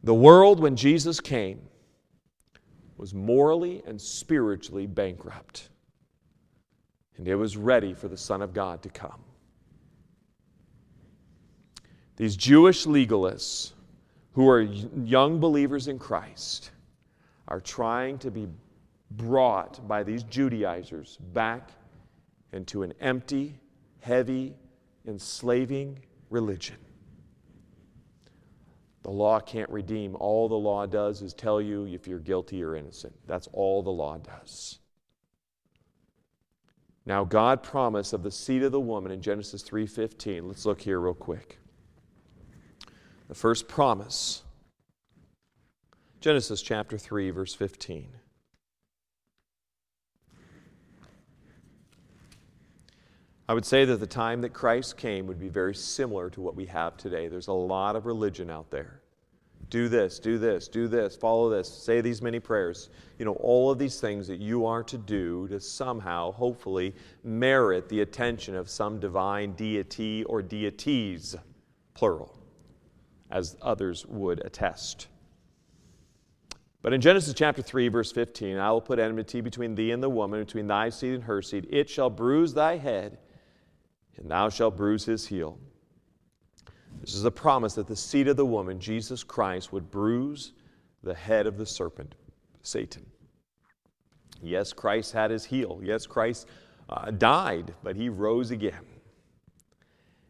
The 0.03 0.13
world, 0.13 0.59
when 0.59 0.75
Jesus 0.75 1.19
came, 1.19 1.61
was 2.97 3.13
morally 3.13 3.83
and 3.85 3.99
spiritually 3.99 4.87
bankrupt 4.87 5.69
and 7.17 7.27
it 7.27 7.35
was 7.35 7.57
ready 7.57 7.93
for 7.93 8.07
the 8.07 8.17
Son 8.17 8.41
of 8.41 8.53
God 8.53 8.81
to 8.83 8.89
come. 8.89 9.21
These 12.17 12.35
Jewish 12.35 12.85
legalists 12.85 13.71
who 14.33 14.49
are 14.49 14.61
young 14.61 15.39
believers 15.39 15.87
in 15.87 15.99
Christ 15.99 16.71
are 17.47 17.61
trying 17.61 18.17
to 18.19 18.31
be 18.31 18.47
brought 19.11 19.85
by 19.87 20.03
these 20.03 20.23
Judaizers 20.23 21.17
back 21.33 21.71
into 22.51 22.83
an 22.83 22.93
empty, 22.99 23.59
heavy, 23.99 24.55
enslaving 25.07 25.99
religion. 26.29 26.77
The 29.03 29.11
law 29.11 29.39
can't 29.39 29.69
redeem. 29.69 30.15
All 30.15 30.49
the 30.49 30.55
law 30.55 30.85
does 30.85 31.21
is 31.21 31.33
tell 31.33 31.61
you 31.61 31.85
if 31.85 32.07
you're 32.07 32.19
guilty 32.19 32.63
or 32.63 32.75
innocent. 32.75 33.13
That's 33.27 33.47
all 33.53 33.83
the 33.83 33.91
law 33.91 34.17
does. 34.17 34.79
Now 37.05 37.23
God 37.23 37.61
promised 37.61 38.13
of 38.13 38.23
the 38.23 38.31
seed 38.31 38.63
of 38.63 38.71
the 38.71 38.79
woman 38.79 39.11
in 39.11 39.21
Genesis 39.21 39.61
3:15. 39.61 40.47
Let's 40.47 40.65
look 40.65 40.81
here 40.81 40.99
real 40.99 41.13
quick. 41.13 41.59
The 43.27 43.35
first 43.35 43.67
promise. 43.67 44.43
Genesis 46.19 46.61
chapter 46.61 46.97
3 46.97 47.29
verse 47.29 47.53
15. 47.53 48.19
I 53.47 53.53
would 53.53 53.65
say 53.65 53.85
that 53.85 53.97
the 53.97 54.07
time 54.07 54.41
that 54.41 54.53
Christ 54.53 54.97
came 54.97 55.27
would 55.27 55.39
be 55.39 55.49
very 55.49 55.75
similar 55.75 56.31
to 56.31 56.41
what 56.41 56.55
we 56.55 56.65
have 56.65 56.97
today. 56.97 57.27
There's 57.27 57.47
a 57.47 57.53
lot 57.53 57.95
of 57.95 58.07
religion 58.07 58.49
out 58.49 58.71
there. 58.71 59.01
Do 59.69 59.89
this, 59.89 60.19
do 60.19 60.37
this, 60.37 60.67
do 60.67 60.87
this, 60.87 61.15
follow 61.15 61.49
this, 61.49 61.67
say 61.67 61.99
these 61.99 62.21
many 62.21 62.39
prayers. 62.39 62.89
You 63.17 63.25
know, 63.25 63.33
all 63.33 63.71
of 63.71 63.79
these 63.79 63.99
things 63.99 64.27
that 64.27 64.39
you 64.39 64.65
are 64.65 64.83
to 64.83 64.97
do 64.97 65.47
to 65.47 65.59
somehow, 65.59 66.31
hopefully, 66.31 66.93
merit 67.23 67.89
the 67.89 68.01
attention 68.01 68.55
of 68.55 68.69
some 68.69 68.99
divine 68.99 69.53
deity 69.53 70.23
or 70.25 70.41
deities, 70.41 71.35
plural, 71.93 72.37
as 73.31 73.57
others 73.61 74.05
would 74.05 74.45
attest. 74.45 75.07
But 76.85 76.93
in 76.93 77.01
Genesis 77.01 77.33
chapter 77.33 77.63
3, 77.63 77.87
verse 77.87 78.11
15, 78.11 78.57
I 78.57 78.71
will 78.71 78.79
put 78.79 78.99
enmity 78.99 79.41
between 79.41 79.73
thee 79.73 79.89
and 79.89 80.03
the 80.03 80.09
woman, 80.09 80.43
between 80.43 80.67
thy 80.67 80.89
seed 80.89 81.15
and 81.15 81.23
her 81.23 81.41
seed. 81.41 81.65
It 81.71 81.89
shall 81.89 82.11
bruise 82.11 82.53
thy 82.53 82.77
head, 82.77 83.17
and 84.17 84.29
thou 84.29 84.49
shalt 84.49 84.77
bruise 84.77 85.05
his 85.05 85.25
heel. 85.25 85.57
This 87.01 87.13
is 87.13 87.25
a 87.25 87.31
promise 87.31 87.75
that 87.75 87.87
the 87.87 87.95
seed 87.95 88.27
of 88.27 88.37
the 88.37 88.45
woman, 88.45 88.79
Jesus 88.79 89.23
Christ, 89.23 89.71
would 89.71 89.91
bruise 89.91 90.53
the 91.03 91.13
head 91.13 91.45
of 91.47 91.57
the 91.57 91.65
serpent, 91.65 92.15
Satan. 92.61 93.05
Yes, 94.41 94.73
Christ 94.73 95.13
had 95.13 95.31
his 95.31 95.45
heel. 95.45 95.79
Yes, 95.83 96.05
Christ 96.05 96.47
uh, 96.89 97.11
died, 97.11 97.73
but 97.83 97.95
he 97.95 98.09
rose 98.09 98.51
again. 98.51 98.85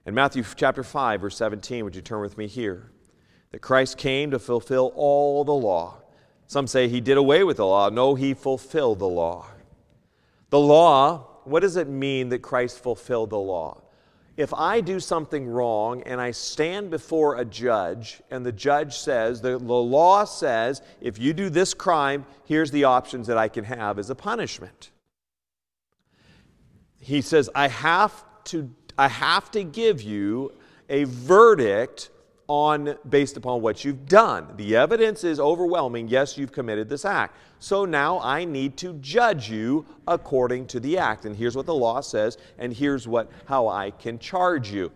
In 0.05 0.13
Matthew 0.13 0.43
chapter 0.55 0.83
5, 0.83 1.21
verse 1.21 1.37
17, 1.37 1.83
would 1.83 1.95
you 1.95 2.01
turn 2.01 2.21
with 2.21 2.37
me 2.37 2.47
here? 2.47 2.91
That 3.51 3.59
Christ 3.59 3.97
came 3.97 4.31
to 4.31 4.39
fulfill 4.39 4.91
all 4.95 5.43
the 5.43 5.53
law. 5.53 6.01
Some 6.47 6.67
say 6.67 6.87
he 6.87 7.01
did 7.01 7.17
away 7.17 7.43
with 7.43 7.57
the 7.57 7.65
law. 7.65 7.89
No, 7.89 8.15
he 8.15 8.33
fulfilled 8.33 8.99
the 8.99 9.07
law. 9.07 9.47
The 10.49 10.59
law 10.59 11.35
what 11.45 11.61
does 11.61 11.77
it 11.77 11.87
mean 11.87 12.29
that 12.29 12.39
Christ 12.39 12.79
fulfilled 12.79 13.29
the 13.29 13.37
law? 13.37 13.81
If 14.37 14.53
I 14.53 14.81
do 14.81 14.99
something 14.99 15.47
wrong 15.47 16.03
and 16.03 16.19
I 16.19 16.31
stand 16.31 16.89
before 16.89 17.37
a 17.37 17.45
judge, 17.45 18.21
and 18.29 18.45
the 18.45 18.51
judge 18.51 18.97
says, 18.97 19.41
the, 19.41 19.51
the 19.51 19.57
law 19.57 20.25
says, 20.25 20.81
if 20.99 21.17
you 21.17 21.31
do 21.33 21.49
this 21.49 21.73
crime, 21.73 22.25
here's 22.43 22.71
the 22.71 22.83
options 22.83 23.27
that 23.27 23.37
I 23.37 23.47
can 23.47 23.63
have 23.63 23.97
as 23.97 24.09
a 24.09 24.15
punishment. 24.15 24.91
He 26.99 27.21
says, 27.21 27.49
I 27.55 27.69
have 27.69 28.25
to, 28.45 28.69
I 28.97 29.07
have 29.07 29.51
to 29.51 29.63
give 29.63 30.01
you 30.01 30.51
a 30.89 31.05
verdict 31.05 32.09
on 32.47 32.95
based 33.09 33.37
upon 33.37 33.61
what 33.61 33.83
you've 33.83 34.05
done. 34.05 34.47
The 34.57 34.75
evidence 34.75 35.23
is 35.23 35.39
overwhelming. 35.39 36.07
Yes, 36.07 36.37
you've 36.37 36.51
committed 36.51 36.89
this 36.89 37.05
act. 37.05 37.35
So 37.59 37.85
now 37.85 38.19
I 38.19 38.45
need 38.45 38.77
to 38.77 38.93
judge 38.95 39.49
you 39.49 39.85
according 40.07 40.67
to 40.67 40.79
the 40.79 40.97
act. 40.97 41.25
And 41.25 41.35
here's 41.35 41.55
what 41.55 41.65
the 41.65 41.73
law 41.73 42.01
says, 42.01 42.37
and 42.57 42.73
here's 42.73 43.07
what 43.07 43.31
how 43.45 43.67
I 43.67 43.91
can 43.91 44.19
charge 44.19 44.71
you. 44.71 44.91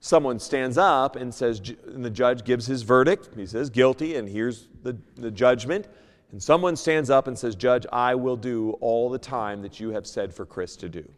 Someone 0.00 0.38
stands 0.38 0.78
up 0.78 1.16
and 1.16 1.34
says, 1.34 1.60
and 1.86 2.04
the 2.04 2.10
judge 2.10 2.44
gives 2.44 2.66
his 2.66 2.82
verdict. 2.82 3.30
He 3.34 3.46
says, 3.46 3.68
guilty, 3.68 4.16
and 4.16 4.28
here's 4.28 4.68
the, 4.82 4.96
the 5.16 5.30
judgment. 5.30 5.88
And 6.30 6.42
someone 6.42 6.76
stands 6.76 7.10
up 7.10 7.26
and 7.26 7.38
says, 7.38 7.54
Judge, 7.54 7.86
I 7.90 8.14
will 8.14 8.36
do 8.36 8.72
all 8.80 9.08
the 9.08 9.18
time 9.18 9.62
that 9.62 9.80
you 9.80 9.90
have 9.90 10.06
said 10.06 10.34
for 10.34 10.44
Chris 10.44 10.76
to 10.76 10.88
do. 10.88 11.08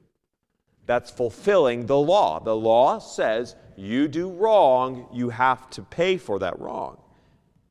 That's 0.91 1.13
fulfilling 1.13 1.87
the 1.87 1.97
law. 1.97 2.41
The 2.41 2.57
law 2.57 2.99
says 2.99 3.55
you 3.77 4.09
do 4.09 4.29
wrong, 4.29 5.07
you 5.13 5.29
have 5.29 5.71
to 5.71 5.83
pay 5.83 6.17
for 6.17 6.41
that 6.41 6.59
wrong. 6.59 7.01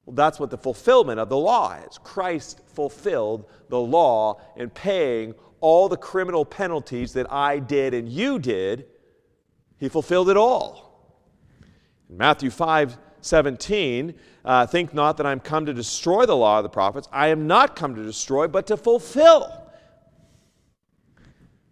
Well, 0.06 0.16
that's 0.16 0.40
what 0.40 0.52
the 0.52 0.58
fulfillment 0.58 1.20
of 1.20 1.28
the 1.28 1.36
law 1.36 1.74
is. 1.86 1.98
Christ 1.98 2.62
fulfilled 2.68 3.44
the 3.68 3.78
law 3.78 4.40
in 4.56 4.70
paying 4.70 5.36
all 5.60 5.90
the 5.90 5.98
criminal 5.98 6.46
penalties 6.46 7.12
that 7.12 7.30
I 7.30 7.60
did 7.60 7.94
and 7.94 8.08
you 8.08 8.40
did. 8.40 8.86
He 9.80 9.90
fulfilled 9.90 10.30
it 10.30 10.38
all. 10.38 11.12
In 12.10 12.16
Matthew 12.16 12.50
5 12.50 12.98
17, 13.20 14.14
uh, 14.46 14.66
think 14.66 14.94
not 14.94 15.18
that 15.18 15.26
I'm 15.26 15.42
come 15.42 15.66
to 15.66 15.74
destroy 15.74 16.26
the 16.26 16.38
law 16.38 16.60
of 16.60 16.64
the 16.64 16.70
prophets. 16.70 17.10
I 17.12 17.28
am 17.28 17.48
not 17.48 17.76
come 17.76 17.96
to 17.96 18.04
destroy, 18.06 18.48
but 18.48 18.66
to 18.68 18.78
fulfill. 18.78 19.69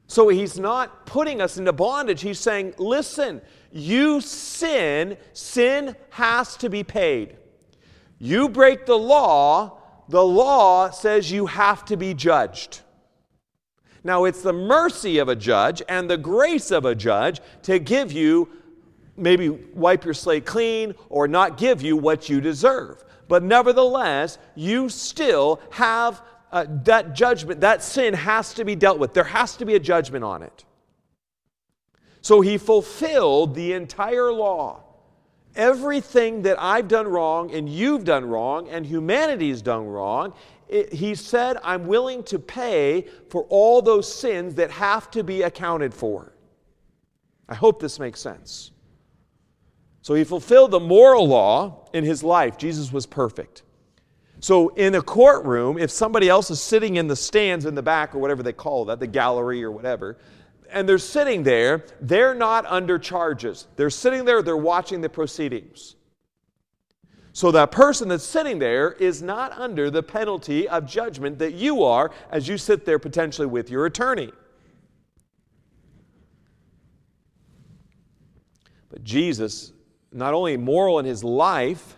So 0.08 0.30
he's 0.30 0.58
not 0.58 1.06
putting 1.06 1.42
us 1.42 1.58
into 1.58 1.74
bondage. 1.74 2.22
He's 2.22 2.40
saying, 2.40 2.74
listen, 2.78 3.42
you 3.72 4.22
sin, 4.22 5.18
sin 5.34 5.96
has 6.12 6.56
to 6.58 6.70
be 6.70 6.84
paid. 6.84 7.38
You 8.18 8.50
break 8.50 8.86
the 8.86 8.98
law, 8.98 9.82
the 10.08 10.24
law 10.24 10.90
says 10.90 11.32
you 11.32 11.46
have 11.46 11.84
to 11.86 11.98
be 11.98 12.14
judged. 12.14 12.82
Now, 14.04 14.24
it's 14.24 14.42
the 14.42 14.54
mercy 14.54 15.18
of 15.18 15.28
a 15.28 15.36
judge 15.36 15.82
and 15.90 16.10
the 16.10 16.18
grace 16.18 16.72
of 16.72 16.86
a 16.86 16.96
judge 16.96 17.42
to 17.64 17.78
give 17.78 18.14
you, 18.14 18.50
maybe 19.18 19.50
wipe 19.50 20.06
your 20.06 20.14
slate 20.14 20.46
clean 20.46 20.96
or 21.10 21.28
not 21.28 21.58
give 21.58 21.82
you 21.82 21.98
what 21.98 22.30
you 22.30 22.40
deserve. 22.40 23.04
But 23.28 23.44
nevertheless, 23.44 24.38
you 24.56 24.88
still 24.88 25.60
have 25.72 26.22
uh, 26.52 26.66
that 26.84 27.14
judgment, 27.14 27.62
that 27.62 27.84
sin 27.84 28.14
has 28.14 28.54
to 28.54 28.66
be 28.66 28.76
dealt 28.76 29.00
with. 29.00 29.14
There 29.14 29.24
has 29.24 29.58
to 29.58 29.66
be 29.66 29.76
a 29.76 29.80
judgment 29.80 30.24
on 30.24 30.44
it. 30.44 30.66
So 32.22 32.42
he 32.42 32.58
fulfilled 32.58 33.56
the 33.56 33.74
entire 33.74 34.32
law. 34.32 34.84
Everything 35.56 36.44
that 36.44 36.62
I've 36.62 36.88
done 36.88 37.08
wrong 37.08 37.52
and 37.52 37.68
you've 37.68 38.04
done 38.04 38.26
wrong 38.26 38.70
and 38.70 38.86
humanity's 38.86 39.62
done 39.62 39.88
wrong, 39.88 40.34
it, 40.68 40.94
he 40.94 41.16
said, 41.16 41.58
I'm 41.64 41.88
willing 41.88 42.24
to 42.24 42.38
pay 42.38 43.08
for 43.30 43.44
all 43.50 43.82
those 43.82 44.14
sins 44.14 44.56
that 44.56 44.72
have 44.72 45.10
to 45.12 45.24
be 45.24 45.42
accounted 45.42 45.94
for. 45.94 46.34
I 47.50 47.56
hope 47.56 47.80
this 47.80 48.00
makes 48.00 48.20
sense. 48.20 48.72
So 50.02 50.14
he 50.14 50.24
fulfilled 50.24 50.72
the 50.72 50.80
moral 50.80 51.28
law 51.28 51.90
in 51.94 52.04
his 52.04 52.24
life. 52.24 52.58
Jesus 52.58 52.92
was 52.92 53.06
perfect. 53.06 53.64
So, 54.40 54.70
in 54.70 54.94
a 54.94 55.02
courtroom, 55.02 55.80
if 55.80 55.90
somebody 55.90 56.30
else 56.30 56.52
is 56.52 56.62
sitting 56.62 56.98
in 56.98 57.08
the 57.08 57.16
stands 57.16 57.66
in 57.66 57.74
the 57.74 57.82
back 57.82 58.14
or 58.14 58.20
whatever 58.20 58.44
they 58.44 58.54
call 58.54 58.86
that, 58.86 59.00
the 59.00 59.08
gallery 59.08 59.64
or 59.64 59.72
whatever, 59.72 60.18
and 60.70 60.88
they're 60.88 61.00
sitting 61.00 61.44
there, 61.44 61.86
they're 62.02 62.36
not 62.36 62.66
under 62.68 63.00
charges. 63.00 63.68
They're 63.78 63.90
sitting 63.90 64.26
there, 64.26 64.44
they're 64.44 64.56
watching 64.56 65.02
the 65.02 65.10
proceedings. 65.10 65.96
So, 67.34 67.52
that 67.52 67.72
person 67.72 68.10
that's 68.10 68.24
sitting 68.24 68.60
there 68.60 68.92
is 68.94 69.24
not 69.24 69.54
under 69.54 69.90
the 69.90 70.04
penalty 70.04 70.70
of 70.70 70.86
judgment 70.86 71.40
that 71.40 71.54
you 71.54 71.84
are 71.84 72.12
as 72.30 72.48
you 72.48 72.60
sit 72.60 72.86
there 72.86 73.00
potentially 73.00 73.48
with 73.48 73.72
your 73.72 73.88
attorney. 73.88 74.32
But 78.90 79.04
Jesus, 79.04 79.74
not 80.12 80.36
only 80.36 80.58
moral 80.58 81.00
in 81.00 81.06
his 81.06 81.24
life, 81.24 81.97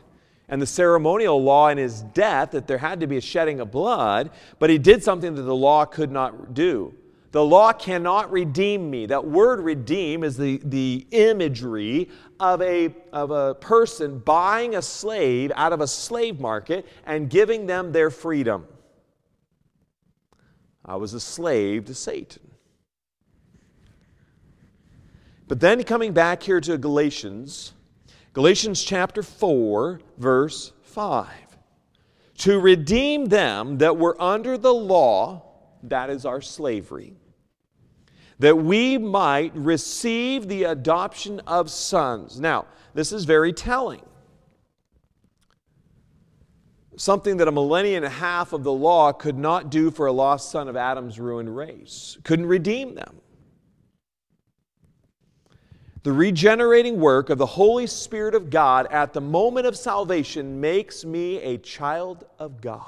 and 0.50 0.62
the 0.62 0.66
ceremonial 0.66 1.42
law 1.42 1.70
in 1.70 1.78
his 1.78 2.02
death 2.02 2.52
that 2.52 2.68
there 2.68 2.80
had 2.80 3.00
to 3.00 3.08
be 3.08 3.18
a 3.18 3.22
shedding 3.22 3.60
of 3.60 3.72
blood, 3.72 4.32
but 4.58 4.70
he 4.70 4.78
did 4.78 5.04
something 5.04 5.36
that 5.36 5.44
the 5.44 5.56
law 5.56 5.86
could 5.86 6.12
not 6.12 6.54
do. 6.54 6.94
The 7.32 7.46
law 7.46 7.74
cannot 7.74 8.32
redeem 8.32 8.90
me. 8.90 9.06
That 9.06 9.26
word 9.26 9.60
redeem 9.60 10.24
is 10.24 10.36
the, 10.36 10.60
the 10.64 11.06
imagery 11.12 12.10
of 12.40 12.62
a, 12.64 12.96
of 13.14 13.30
a 13.30 13.54
person 13.54 14.18
buying 14.18 14.76
a 14.76 14.82
slave 14.82 15.52
out 15.56 15.72
of 15.72 15.82
a 15.82 15.88
slave 15.88 16.40
market 16.40 16.88
and 17.06 17.30
giving 17.30 17.68
them 17.68 17.92
their 17.92 18.10
freedom. 18.10 18.66
I 20.84 20.96
was 20.96 21.14
a 21.14 21.20
slave 21.20 21.86
to 21.86 21.94
Satan. 21.94 22.50
But 25.48 25.60
then 25.60 25.84
coming 25.84 26.14
back 26.14 26.42
here 26.42 26.62
to 26.62 26.80
Galatians, 26.80 27.74
Galatians 28.34 28.84
chapter 28.84 29.24
4, 29.24 30.02
verse 30.18 30.72
5. 30.84 31.28
To 32.40 32.60
redeem 32.60 33.26
them 33.26 33.80
that 33.80 33.98
were 33.98 34.20
under 34.22 34.58
the 34.58 34.74
law, 34.74 35.44
that 35.84 36.10
is 36.10 36.26
our 36.26 36.42
slavery, 36.42 37.16
that 38.38 38.56
we 38.56 38.98
might 38.98 39.54
receive 39.56 40.48
the 40.48 40.66
adoption 40.66 41.42
of 41.42 41.70
sons. 41.70 42.40
Now, 42.40 42.68
this 42.94 43.12
is 43.12 43.26
very 43.26 43.52
telling. 43.52 44.02
something 47.00 47.38
that 47.38 47.48
a 47.48 47.52
millennium 47.52 48.04
and 48.04 48.06
a 48.06 48.10
half 48.10 48.52
of 48.52 48.64
the 48.64 48.72
law 48.72 49.14
could 49.14 49.38
not 49.38 49.72
do 49.72 49.90
for 49.90 50.08
a 50.08 50.12
lost 50.12 50.52
son 50.52 50.68
of 50.68 50.76
Adam's 50.76 51.18
ruined 51.18 51.56
race, 51.56 52.18
couldn't 52.24 52.46
redeem 52.46 52.94
them. 52.94 53.22
The 56.10 56.16
regenerating 56.16 57.00
work 57.00 57.30
of 57.30 57.38
the 57.38 57.46
Holy 57.46 57.86
Spirit 57.86 58.34
of 58.34 58.50
God 58.50 58.88
at 58.90 59.14
the 59.14 59.22
moment 59.22 59.68
of 59.68 59.78
salvation 59.78 60.60
makes 60.60 61.06
me 61.06 61.38
a 61.38 61.60
child 61.60 62.26
of 62.40 62.62
God. 62.62 62.82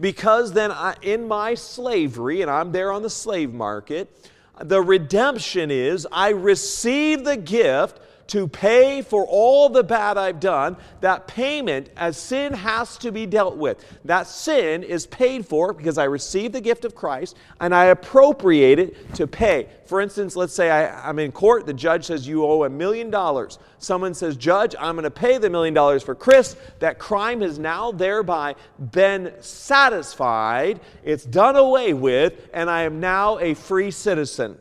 Because 0.00 0.54
then, 0.54 0.72
I, 0.72 0.94
in 1.02 1.28
my 1.28 1.52
slavery, 1.52 2.40
and 2.40 2.50
I'm 2.50 2.72
there 2.72 2.90
on 2.90 3.02
the 3.02 3.10
slave 3.10 3.52
market, 3.52 4.30
the 4.58 4.80
redemption 4.80 5.70
is 5.70 6.08
I 6.10 6.30
receive 6.30 7.22
the 7.22 7.36
gift 7.36 8.00
to 8.28 8.48
pay 8.48 9.02
for 9.02 9.24
all 9.26 9.68
the 9.68 9.84
bad 9.84 10.18
I've 10.18 10.40
done, 10.40 10.76
that 11.00 11.26
payment 11.26 11.90
as 11.96 12.16
sin 12.16 12.52
has 12.52 12.96
to 12.98 13.12
be 13.12 13.26
dealt 13.26 13.56
with. 13.56 13.84
That 14.04 14.26
sin 14.26 14.82
is 14.82 15.06
paid 15.06 15.46
for 15.46 15.72
because 15.72 15.98
I 15.98 16.04
receive 16.04 16.52
the 16.52 16.60
gift 16.60 16.84
of 16.84 16.94
Christ 16.94 17.36
and 17.60 17.74
I 17.74 17.86
appropriate 17.86 18.78
it 18.78 19.14
to 19.14 19.26
pay. 19.26 19.68
For 19.86 20.00
instance, 20.00 20.34
let's 20.34 20.52
say 20.52 20.70
I, 20.70 21.08
am 21.08 21.18
in 21.18 21.30
court, 21.30 21.66
the 21.66 21.72
judge 21.72 22.06
says 22.06 22.26
you 22.26 22.44
owe 22.44 22.64
a 22.64 22.70
million 22.70 23.10
dollars. 23.10 23.58
Someone 23.78 24.14
says, 24.14 24.36
Judge, 24.36 24.74
I'm 24.78 24.96
going 24.96 25.04
to 25.04 25.10
pay 25.10 25.38
the 25.38 25.50
million 25.50 25.74
dollars 25.74 26.02
for 26.02 26.14
Chris. 26.14 26.56
That 26.80 26.98
crime 26.98 27.40
has 27.42 27.58
now 27.58 27.92
thereby 27.92 28.56
been 28.90 29.32
satisfied, 29.40 30.80
it's 31.04 31.24
done 31.24 31.56
away 31.56 31.94
with, 31.94 32.48
and 32.52 32.68
I 32.68 32.82
am 32.82 33.00
now 33.00 33.38
a 33.38 33.54
free 33.54 33.90
citizen. 33.90 34.58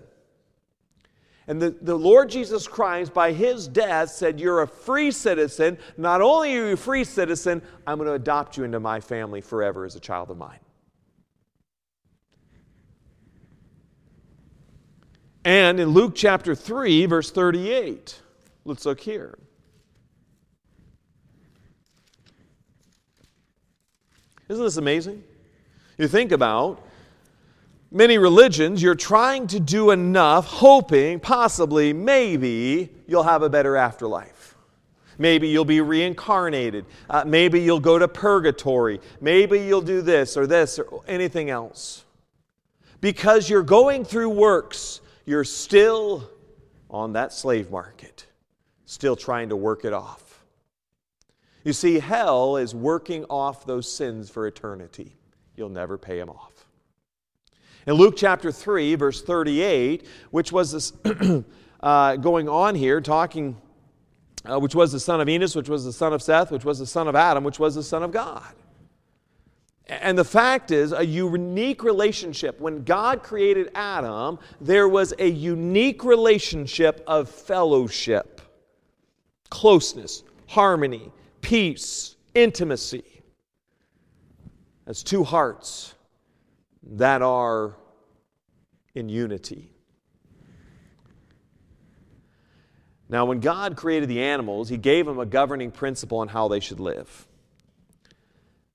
And 1.48 1.62
the, 1.62 1.76
the 1.82 1.96
Lord 1.96 2.30
Jesus 2.30 2.68
Christ, 2.68 3.14
by 3.14 3.32
his 3.32 3.68
death, 3.68 4.10
said, 4.10 4.40
You're 4.40 4.64
a 4.64 4.68
free 4.68 5.12
citizen. 5.12 5.78
Not 5.96 6.22
only 6.22 6.58
are 6.58 6.68
you 6.68 6.74
a 6.74 6.78
free 6.78 7.04
citizen, 7.04 7.62
I'm 7.86 7.98
going 7.98 8.08
to 8.08 8.14
adopt 8.14 8.58
you 8.58 8.64
into 8.64 8.80
my 8.80 9.00
family 9.00 9.42
forever 9.42 9.86
as 9.86 9.96
a 9.96 10.00
child 10.00 10.32
of 10.32 10.38
mine. 10.38 10.60
And 15.44 15.80
in 15.80 15.90
Luke 15.90 16.14
chapter 16.16 16.56
3, 16.56 17.06
verse 17.06 17.30
38, 17.30 18.20
let's 18.66 18.84
look 18.84 19.00
here. 19.00 19.38
Isn't 24.50 24.64
this 24.64 24.78
amazing? 24.78 25.24
You 26.00 26.08
think 26.08 26.32
about 26.32 26.85
many 27.96 28.18
religions, 28.18 28.84
you're 28.84 28.94
trying 28.94 29.48
to 29.48 29.60
do 29.60 29.92
enough, 29.92 30.46
hoping, 30.46 31.20
possibly, 31.20 31.94
maybe, 31.94 32.90
you'll 33.08 33.24
have 33.24 33.42
a 33.42 33.50
better 33.50 33.78
afterlife. 33.78 34.56
Maybe 35.18 35.48
you'll 35.48 35.64
be 35.64 35.80
reincarnated. 35.80 36.86
Uh, 37.10 37.24
maybe 37.26 37.62
you'll 37.62 37.80
go 37.80 37.98
to 37.98 38.08
purgatory. 38.08 39.00
Maybe 39.22 39.62
you'll 39.62 39.82
do 39.82 40.02
this 40.02 40.36
or 40.36 40.46
this 40.46 40.78
or 40.78 41.04
anything 41.08 41.50
else. 41.50 42.04
Because 43.00 43.50
you're 43.50 43.64
going 43.64 44.04
through 44.04 44.30
works, 44.30 45.00
you're 45.26 45.46
still 45.46 46.30
on 46.90 47.14
that 47.14 47.32
slave 47.32 47.72
market, 47.72 48.26
still 48.86 49.16
trying 49.16 49.50
to 49.50 49.56
work 49.56 49.86
it 49.86 49.94
off. 49.94 50.44
You 51.64 51.72
see, 51.72 52.00
hell 52.00 52.58
is 52.58 52.76
working 52.76 53.24
off 53.30 53.66
those 53.66 53.92
sins 53.92 54.30
for 54.30 54.48
eternity. 54.48 55.16
You'll 55.56 55.70
never 55.70 55.98
pay 55.98 56.20
them 56.20 56.30
off. 56.30 56.55
In 57.88 57.94
Luke 57.94 58.16
chapter 58.18 58.52
3, 58.52 58.96
verse 58.96 59.22
38, 59.22 60.08
which 60.32 60.52
was 60.52 60.72
this, 60.72 60.94
uh, 61.82 62.16
going 62.16 62.50
on 62.50 62.74
here, 62.74 63.00
talking, 63.00 63.58
uh, 64.44 64.60
which 64.60 64.74
was 64.74 64.92
the 64.92 65.00
son 65.00 65.22
of 65.22 65.30
Enos, 65.30 65.56
which 65.56 65.70
was 65.70 65.86
the 65.86 65.94
son 65.94 66.12
of 66.12 66.24
Seth, 66.24 66.52
which 66.52 66.66
was 66.66 66.80
the 66.80 66.88
son 66.88 67.08
of 67.08 67.16
Adam, 67.16 67.44
which 67.44 67.60
was 67.60 67.76
the 67.76 67.84
son 67.84 68.02
of 68.02 68.12
God. 68.12 68.56
And 69.88 70.18
the 70.18 70.26
fact 70.26 70.72
is, 70.72 70.94
a 70.94 71.06
unique 71.06 71.84
relationship. 71.84 72.60
When 72.60 72.84
God 72.84 73.22
created 73.22 73.70
Adam, 73.76 74.40
there 74.60 74.88
was 74.90 75.14
a 75.20 75.30
unique 75.30 76.04
relationship 76.04 77.04
of 77.06 77.30
fellowship, 77.30 78.42
closeness, 79.50 80.24
harmony, 80.48 81.12
peace, 81.42 82.16
intimacy. 82.34 83.04
As 84.88 85.04
two 85.04 85.24
hearts 85.24 85.95
that 86.86 87.22
are 87.22 87.76
in 88.94 89.10
unity. 89.10 89.72
Now, 93.08 93.26
when 93.26 93.40
God 93.40 93.76
created 93.76 94.10
the 94.10 94.22
animals, 94.22 94.70
He 94.70 94.78
gave 94.78 95.06
them 95.06 95.20
a 95.20 95.26
governing 95.26 95.72
principle 95.72 96.20
on 96.20 96.28
how 96.28 96.48
they 96.48 96.60
should 96.60 96.80
live. 96.80 97.28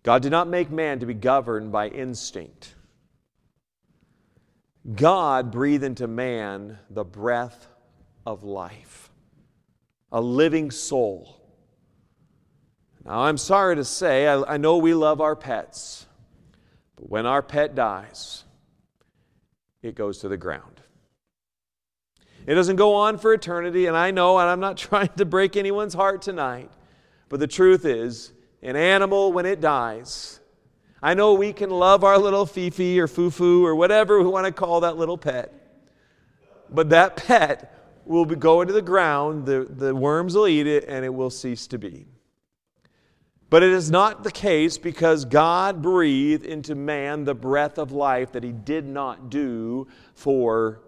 God 0.02 0.22
did 0.22 0.30
not 0.30 0.48
make 0.48 0.70
man 0.70 1.00
to 1.00 1.06
be 1.06 1.14
governed 1.14 1.72
by 1.72 1.88
instinct. 1.88 2.74
God 4.94 5.50
breathed 5.50 5.84
into 5.84 6.06
man 6.06 6.78
the 6.88 7.04
breath 7.04 7.66
of 8.24 8.44
life, 8.44 9.10
a 10.10 10.20
living 10.20 10.70
soul. 10.70 11.36
Now, 13.04 13.20
I'm 13.20 13.38
sorry 13.38 13.76
to 13.76 13.84
say, 13.84 14.26
I, 14.26 14.54
I 14.54 14.56
know 14.56 14.78
we 14.78 14.94
love 14.94 15.20
our 15.20 15.36
pets. 15.36 16.06
But 17.00 17.08
when 17.08 17.24
our 17.24 17.42
pet 17.42 17.74
dies, 17.74 18.44
it 19.82 19.94
goes 19.94 20.18
to 20.18 20.28
the 20.28 20.36
ground. 20.36 20.82
It 22.46 22.54
doesn't 22.54 22.76
go 22.76 22.94
on 22.94 23.16
for 23.16 23.32
eternity, 23.32 23.86
and 23.86 23.96
I 23.96 24.10
know, 24.10 24.38
and 24.38 24.48
I'm 24.48 24.60
not 24.60 24.76
trying 24.76 25.08
to 25.16 25.24
break 25.24 25.56
anyone's 25.56 25.94
heart 25.94 26.20
tonight, 26.20 26.70
but 27.30 27.40
the 27.40 27.46
truth 27.46 27.86
is, 27.86 28.32
an 28.62 28.76
animal, 28.76 29.32
when 29.32 29.46
it 29.46 29.60
dies, 29.60 30.40
I 31.02 31.14
know 31.14 31.32
we 31.32 31.54
can 31.54 31.70
love 31.70 32.04
our 32.04 32.18
little 32.18 32.44
Fifi 32.44 33.00
or 33.00 33.06
Fufu 33.06 33.62
or 33.62 33.74
whatever 33.74 34.22
we 34.22 34.28
want 34.28 34.44
to 34.44 34.52
call 34.52 34.80
that 34.80 34.98
little 34.98 35.16
pet, 35.16 35.54
but 36.68 36.90
that 36.90 37.16
pet 37.16 37.74
will 38.04 38.26
be, 38.26 38.36
go 38.36 38.60
into 38.60 38.74
the 38.74 38.82
ground, 38.82 39.46
the, 39.46 39.66
the 39.70 39.94
worms 39.94 40.34
will 40.34 40.46
eat 40.46 40.66
it, 40.66 40.84
and 40.86 41.04
it 41.04 41.14
will 41.14 41.30
cease 41.30 41.66
to 41.68 41.78
be. 41.78 42.06
But 43.50 43.64
it 43.64 43.70
is 43.70 43.90
not 43.90 44.22
the 44.22 44.30
case 44.30 44.78
because 44.78 45.24
God 45.24 45.82
breathed 45.82 46.46
into 46.46 46.76
man 46.76 47.24
the 47.24 47.34
breath 47.34 47.78
of 47.78 47.90
life 47.90 48.32
that 48.32 48.44
he 48.44 48.52
did 48.52 48.86
not 48.86 49.28
do 49.28 49.88
for 50.14 50.80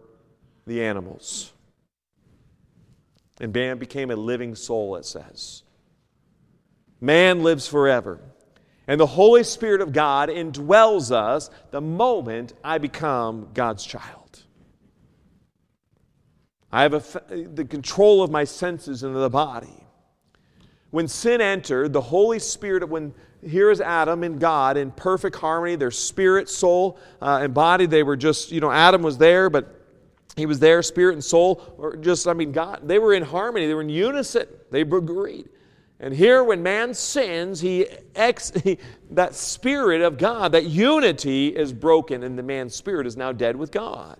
the 0.65 0.85
animals. 0.85 1.53
And 3.41 3.53
man 3.53 3.79
became 3.79 4.13
a 4.13 4.17
living 4.17 4.55
soul, 4.55 4.95
it 4.95 5.05
says. 5.05 5.65
Man 7.01 7.43
lives 7.43 7.67
forever. 7.67 8.21
And 8.87 9.01
the 9.01 9.07
Holy 9.07 9.43
Spirit 9.43 9.81
of 9.81 9.93
God 9.93 10.29
indwells 10.29 11.11
us 11.11 11.51
the 11.73 11.81
moment 11.81 12.53
I 12.63 12.79
become 12.79 13.49
God's 13.55 13.85
child. 13.85 14.43
I 16.71 16.83
have 16.83 16.95
a, 16.95 17.35
the 17.49 17.65
control 17.65 18.23
of 18.23 18.31
my 18.31 18.45
senses 18.45 19.03
in 19.03 19.15
the 19.15 19.29
body. 19.29 19.82
When 20.93 21.09
sin 21.09 21.41
entered, 21.41 21.95
the 21.95 22.03
Holy 22.03 22.39
Spirit, 22.39 22.87
when 22.87 23.15
here 23.43 23.71
is 23.71 23.81
Adam 23.81 24.23
and 24.23 24.39
God 24.39 24.77
in 24.77 24.91
perfect 24.91 25.37
harmony, 25.37 25.75
their 25.75 25.91
spirit, 25.91 26.51
soul, 26.51 26.99
uh, 27.23 27.41
and 27.43 27.55
body, 27.55 27.87
they 27.87 28.03
were 28.03 28.17
just, 28.17 28.53
you 28.53 28.61
know, 28.61 28.71
Adam 28.71 29.03
was 29.03 29.17
there, 29.17 29.49
but 29.49 29.81
he 30.37 30.45
was 30.45 30.59
there, 30.59 30.83
spirit 30.83 31.15
and 31.15 31.25
soul, 31.25 31.75
or 31.79 31.97
just, 31.97 32.29
I 32.29 32.35
mean, 32.35 32.53
God, 32.53 32.81
they 32.85 32.99
were 32.99 33.15
in 33.15 33.23
harmony, 33.23 33.67
they 33.67 33.73
were 33.75 33.81
in 33.81 33.89
unison, 33.89 34.47
they 34.71 34.83
agreed. 34.83 35.49
And 35.99 36.13
here, 36.13 36.45
when 36.45 36.63
man 36.63 36.93
sins, 36.93 37.59
he, 37.59 37.87
ex, 38.15 38.51
he, 38.63 38.77
that 39.13 39.35
spirit 39.35 40.03
of 40.03 40.19
God, 40.19 40.53
that 40.53 40.67
unity 40.67 41.49
is 41.49 41.73
broken, 41.73 42.23
and 42.23 42.39
the 42.39 42.43
man's 42.43 42.77
spirit 42.77 43.07
is 43.07 43.17
now 43.17 43.33
dead 43.33 43.57
with 43.57 43.73
God. 43.73 44.19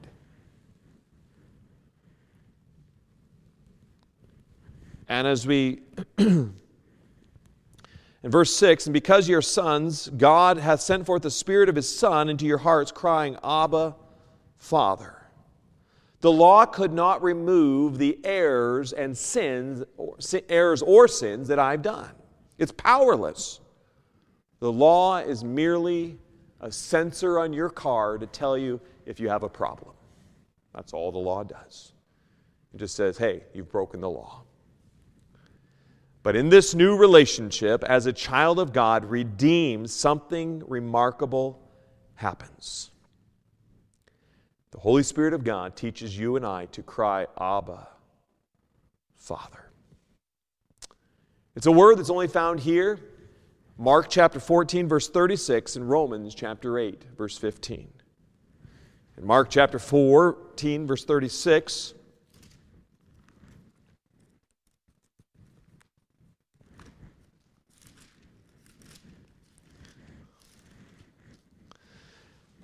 And 5.07 5.27
as 5.27 5.47
we 5.47 5.83
In 8.23 8.31
verse 8.31 8.55
6, 8.55 8.87
and 8.87 8.95
because 8.95 9.29
you're 9.29 9.43
sons, 9.43 10.09
God 10.09 10.57
hath 10.57 10.81
sent 10.81 11.07
forth 11.07 11.23
the 11.23 11.31
Spirit 11.31 11.69
of 11.69 11.75
His 11.75 11.95
Son 11.95 12.29
into 12.29 12.47
your 12.47 12.59
hearts, 12.59 12.93
crying, 12.93 13.37
Abba, 13.43 13.97
Father. 14.59 15.17
The 16.21 16.31
law 16.31 16.65
could 16.65 16.93
not 16.93 17.21
remove 17.21 17.99
the 17.99 18.21
errors 18.23 18.93
and 18.93 19.19
sins, 19.19 19.83
or, 19.97 20.17
errors 20.49 20.83
or 20.83 21.09
sins 21.09 21.49
that 21.49 21.59
I've 21.59 21.83
done. 21.83 22.11
It's 22.59 22.71
powerless. 22.71 23.59
The 24.61 24.71
law 24.71 25.19
is 25.19 25.43
merely 25.43 26.17
a 26.61 26.71
sensor 26.71 27.41
on 27.41 27.53
your 27.53 27.71
car 27.71 28.19
to 28.19 28.27
tell 28.29 28.57
you 28.57 28.81
if 29.05 29.19
you 29.19 29.29
have 29.29 29.43
a 29.43 29.49
problem. 29.49 29.95
That's 30.73 30.93
all 30.93 31.11
the 31.11 31.19
law 31.19 31.43
does. 31.43 31.93
It 32.73 32.77
just 32.77 32.95
says, 32.95 33.19
hey, 33.19 33.43
you've 33.53 33.73
broken 33.73 34.01
the 34.01 34.09
law. 34.09 34.42
But 36.23 36.37
in 36.37 36.51
this 36.51 36.75
new 36.75 36.97
relationship, 36.97 37.83
as 37.85 38.07
a 38.07 38.13
child 38.13 38.59
of 38.59 38.73
God, 38.73 39.05
redeemed, 39.05 39.91
something 39.91 40.63
remarkable 40.69 41.61
happens. 42.15 42.91
The 44.71 44.79
Holy 44.79 45.03
Spirit 45.03 45.35
of 45.35 45.45
God 45.45 45.77
teaches 45.77 46.17
you 46.17 46.37
and 46.37 46.47
I 46.47 46.67
to 46.67 46.83
cry, 46.83 47.27
Abba, 47.39 47.89
Father. 49.17 49.71
It's 51.55 51.67
a 51.67 51.73
word 51.73 51.99
that's 51.99 52.09
only 52.09 52.29
found 52.29 52.61
here. 52.61 52.99
Mark 53.77 54.09
chapter 54.09 54.39
14, 54.39 54.89
verse 54.89 55.09
36, 55.09 55.77
and 55.77 55.91
Romans 55.91 56.35
chapter 56.35 56.79
8, 56.79 57.05
verse 57.19 57.37
15. 57.37 57.93
In 59.19 59.27
Mark 59.27 59.51
chapter 59.51 59.79
14, 59.79 60.87
verse 60.87 61.05
36, 61.05 61.95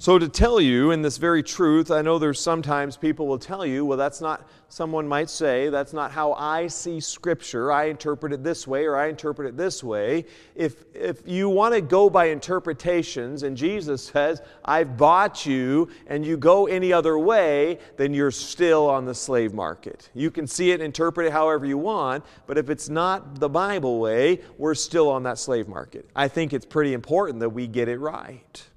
So, 0.00 0.16
to 0.16 0.28
tell 0.28 0.60
you 0.60 0.92
in 0.92 1.02
this 1.02 1.16
very 1.16 1.42
truth, 1.42 1.90
I 1.90 2.02
know 2.02 2.20
there's 2.20 2.38
sometimes 2.38 2.96
people 2.96 3.26
will 3.26 3.36
tell 3.36 3.66
you, 3.66 3.84
well, 3.84 3.98
that's 3.98 4.20
not, 4.20 4.48
someone 4.68 5.08
might 5.08 5.28
say, 5.28 5.70
that's 5.70 5.92
not 5.92 6.12
how 6.12 6.34
I 6.34 6.68
see 6.68 7.00
Scripture. 7.00 7.72
I 7.72 7.86
interpret 7.86 8.32
it 8.32 8.44
this 8.44 8.64
way 8.64 8.84
or 8.84 8.96
I 8.96 9.08
interpret 9.08 9.48
it 9.48 9.56
this 9.56 9.82
way. 9.82 10.24
If, 10.54 10.84
if 10.94 11.22
you 11.26 11.48
want 11.48 11.74
to 11.74 11.80
go 11.80 12.08
by 12.08 12.26
interpretations 12.26 13.42
and 13.42 13.56
Jesus 13.56 14.04
says, 14.04 14.40
I've 14.64 14.96
bought 14.96 15.44
you, 15.44 15.88
and 16.06 16.24
you 16.24 16.36
go 16.36 16.68
any 16.68 16.92
other 16.92 17.18
way, 17.18 17.80
then 17.96 18.14
you're 18.14 18.30
still 18.30 18.88
on 18.88 19.04
the 19.04 19.16
slave 19.16 19.52
market. 19.52 20.10
You 20.14 20.30
can 20.30 20.46
see 20.46 20.70
it, 20.70 20.80
interpret 20.80 21.26
it 21.26 21.32
however 21.32 21.66
you 21.66 21.76
want, 21.76 22.24
but 22.46 22.56
if 22.56 22.70
it's 22.70 22.88
not 22.88 23.40
the 23.40 23.48
Bible 23.48 23.98
way, 23.98 24.42
we're 24.58 24.76
still 24.76 25.10
on 25.10 25.24
that 25.24 25.40
slave 25.40 25.66
market. 25.66 26.08
I 26.14 26.28
think 26.28 26.52
it's 26.52 26.66
pretty 26.66 26.94
important 26.94 27.40
that 27.40 27.50
we 27.50 27.66
get 27.66 27.88
it 27.88 27.98
right. 27.98 28.67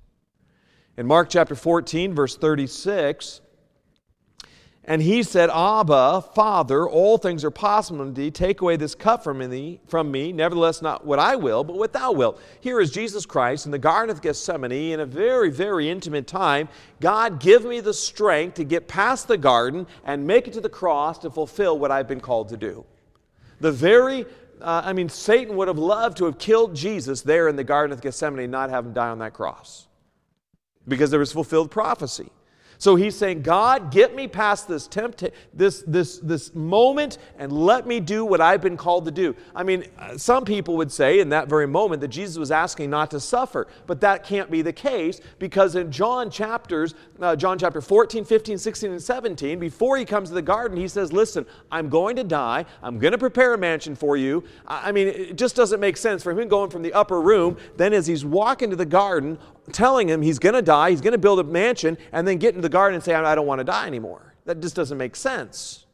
In 0.97 1.07
Mark 1.07 1.29
chapter 1.29 1.55
14, 1.55 2.13
verse 2.13 2.35
36, 2.35 3.41
and 4.83 5.01
he 5.01 5.21
said, 5.21 5.49
Abba, 5.51 6.23
Father, 6.33 6.89
all 6.89 7.19
things 7.19 7.45
are 7.45 7.51
possible 7.51 8.03
to 8.03 8.11
thee. 8.11 8.31
Take 8.31 8.61
away 8.61 8.77
this 8.77 8.95
cup 8.95 9.23
from 9.23 9.37
me, 9.37 9.79
from 9.87 10.09
me. 10.09 10.33
Nevertheless, 10.33 10.81
not 10.81 11.05
what 11.05 11.19
I 11.19 11.35
will, 11.35 11.63
but 11.63 11.77
what 11.77 11.93
thou 11.93 12.11
wilt. 12.11 12.41
Here 12.61 12.81
is 12.81 12.89
Jesus 12.89 13.25
Christ 13.25 13.67
in 13.67 13.71
the 13.71 13.77
Garden 13.77 14.09
of 14.09 14.23
Gethsemane 14.23 14.91
in 14.91 14.99
a 14.99 15.05
very, 15.05 15.51
very 15.51 15.87
intimate 15.87 16.25
time. 16.25 16.67
God, 16.99 17.39
give 17.39 17.63
me 17.63 17.79
the 17.79 17.93
strength 17.93 18.55
to 18.55 18.63
get 18.63 18.87
past 18.87 19.27
the 19.27 19.37
garden 19.37 19.85
and 20.03 20.25
make 20.25 20.47
it 20.47 20.53
to 20.53 20.61
the 20.61 20.69
cross 20.69 21.19
to 21.19 21.29
fulfill 21.29 21.77
what 21.77 21.91
I've 21.91 22.07
been 22.07 22.19
called 22.19 22.49
to 22.49 22.57
do. 22.57 22.83
The 23.59 23.71
very, 23.71 24.25
uh, 24.59 24.81
I 24.83 24.93
mean, 24.93 25.09
Satan 25.09 25.55
would 25.57 25.67
have 25.67 25.77
loved 25.77 26.17
to 26.17 26.25
have 26.25 26.39
killed 26.39 26.75
Jesus 26.75 27.21
there 27.21 27.47
in 27.47 27.55
the 27.55 27.63
Garden 27.63 27.93
of 27.93 28.01
Gethsemane 28.01 28.45
and 28.45 28.51
not 28.51 28.71
have 28.71 28.87
him 28.87 28.93
die 28.93 29.09
on 29.09 29.19
that 29.19 29.33
cross 29.33 29.87
because 30.87 31.11
there 31.11 31.19
was 31.19 31.31
fulfilled 31.31 31.71
prophecy. 31.71 32.29
So 32.81 32.95
he's 32.95 33.15
saying, 33.15 33.43
God, 33.43 33.91
get 33.91 34.15
me 34.15 34.27
past 34.27 34.67
this 34.67 34.87
tempt, 34.87 35.23
this, 35.53 35.83
this, 35.85 36.17
this 36.17 36.55
moment 36.55 37.19
and 37.37 37.51
let 37.51 37.85
me 37.85 37.99
do 37.99 38.25
what 38.25 38.41
I've 38.41 38.59
been 38.59 38.75
called 38.75 39.05
to 39.05 39.11
do. 39.11 39.35
I 39.55 39.61
mean, 39.61 39.85
some 40.17 40.45
people 40.45 40.77
would 40.77 40.91
say 40.91 41.19
in 41.19 41.29
that 41.29 41.47
very 41.47 41.67
moment 41.67 42.01
that 42.01 42.07
Jesus 42.07 42.39
was 42.39 42.49
asking 42.49 42.89
not 42.89 43.11
to 43.11 43.19
suffer, 43.19 43.67
but 43.85 44.01
that 44.01 44.23
can't 44.23 44.49
be 44.49 44.63
the 44.63 44.73
case 44.73 45.21
because 45.37 45.75
in 45.75 45.91
John 45.91 46.31
chapters, 46.31 46.95
uh, 47.21 47.35
John 47.35 47.59
chapter 47.59 47.81
14, 47.81 48.25
15, 48.25 48.57
16, 48.57 48.91
and 48.93 48.99
17, 48.99 49.59
before 49.59 49.95
he 49.95 50.03
comes 50.03 50.29
to 50.29 50.33
the 50.33 50.41
garden, 50.41 50.75
he 50.75 50.87
says, 50.87 51.13
Listen, 51.13 51.45
I'm 51.71 51.87
going 51.87 52.15
to 52.15 52.23
die. 52.23 52.65
I'm 52.81 52.97
going 52.97 53.11
to 53.11 53.19
prepare 53.19 53.53
a 53.53 53.59
mansion 53.59 53.95
for 53.95 54.17
you. 54.17 54.43
I 54.65 54.91
mean, 54.91 55.07
it 55.07 55.37
just 55.37 55.55
doesn't 55.55 55.79
make 55.79 55.97
sense 55.97 56.23
for 56.23 56.31
him 56.31 56.47
going 56.47 56.71
from 56.71 56.81
the 56.81 56.93
upper 56.93 57.21
room, 57.21 57.57
then 57.77 57.93
as 57.93 58.07
he's 58.07 58.25
walking 58.25 58.71
to 58.71 58.75
the 58.75 58.87
garden, 58.87 59.37
telling 59.71 60.07
him 60.09 60.21
he's 60.21 60.39
going 60.39 60.55
to 60.55 60.61
die, 60.61 60.91
he's 60.91 61.01
going 61.01 61.13
to 61.13 61.17
build 61.17 61.39
a 61.39 61.43
mansion, 61.43 61.97
and 62.11 62.27
then 62.27 62.37
get 62.37 62.49
into 62.49 62.61
the 62.61 62.69
garden 62.69 62.95
and 62.95 63.03
say, 63.03 63.13
I 63.13 63.35
don't 63.35 63.47
want 63.47 63.59
to 63.59 63.65
die 63.65 63.87
anymore. 63.87 64.35
That 64.45 64.59
just 64.59 64.75
doesn't 64.75 64.97
make 64.97 65.15
sense. 65.15 65.85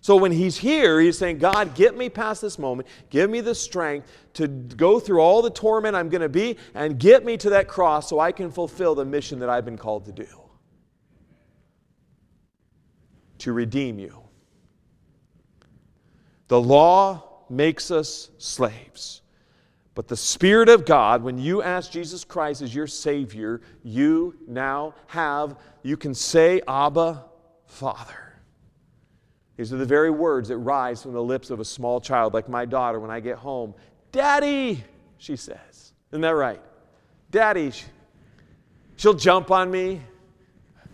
So 0.00 0.14
when 0.14 0.30
he's 0.30 0.56
here, 0.56 1.00
he's 1.00 1.18
saying, 1.18 1.38
God, 1.38 1.74
get 1.74 1.96
me 1.96 2.08
past 2.08 2.40
this 2.40 2.60
moment. 2.60 2.88
Give 3.10 3.28
me 3.28 3.40
the 3.40 3.56
strength 3.56 4.08
to 4.34 4.46
go 4.46 5.00
through 5.00 5.20
all 5.20 5.42
the 5.42 5.50
torment 5.50 5.96
I'm 5.96 6.08
going 6.08 6.20
to 6.22 6.28
be 6.28 6.58
and 6.74 6.96
get 6.96 7.24
me 7.24 7.36
to 7.38 7.50
that 7.50 7.66
cross 7.66 8.08
so 8.08 8.20
I 8.20 8.30
can 8.30 8.52
fulfill 8.52 8.94
the 8.94 9.04
mission 9.04 9.40
that 9.40 9.48
I've 9.48 9.64
been 9.64 9.76
called 9.76 10.04
to 10.04 10.12
do 10.12 10.28
to 13.38 13.52
redeem 13.52 13.98
you. 13.98 14.22
The 16.48 16.60
law 16.60 17.44
makes 17.50 17.90
us 17.90 18.30
slaves. 18.38 19.22
But 19.96 20.08
the 20.08 20.16
Spirit 20.16 20.68
of 20.68 20.84
God, 20.84 21.22
when 21.22 21.38
you 21.38 21.62
ask 21.62 21.90
Jesus 21.90 22.22
Christ 22.22 22.60
as 22.60 22.74
your 22.74 22.86
Savior, 22.86 23.62
you 23.82 24.36
now 24.46 24.94
have, 25.06 25.56
you 25.82 25.96
can 25.96 26.14
say, 26.14 26.60
Abba, 26.68 27.24
Father. 27.64 28.34
These 29.56 29.72
are 29.72 29.78
the 29.78 29.86
very 29.86 30.10
words 30.10 30.50
that 30.50 30.58
rise 30.58 31.02
from 31.02 31.14
the 31.14 31.22
lips 31.22 31.48
of 31.48 31.60
a 31.60 31.64
small 31.64 31.98
child, 31.98 32.34
like 32.34 32.46
my 32.46 32.66
daughter 32.66 33.00
when 33.00 33.10
I 33.10 33.20
get 33.20 33.38
home. 33.38 33.72
Daddy, 34.12 34.84
she 35.16 35.34
says. 35.34 35.94
Isn't 36.10 36.20
that 36.20 36.28
right? 36.34 36.60
Daddy. 37.30 37.72
She'll 38.96 39.14
jump 39.14 39.50
on 39.50 39.70
me, 39.70 40.02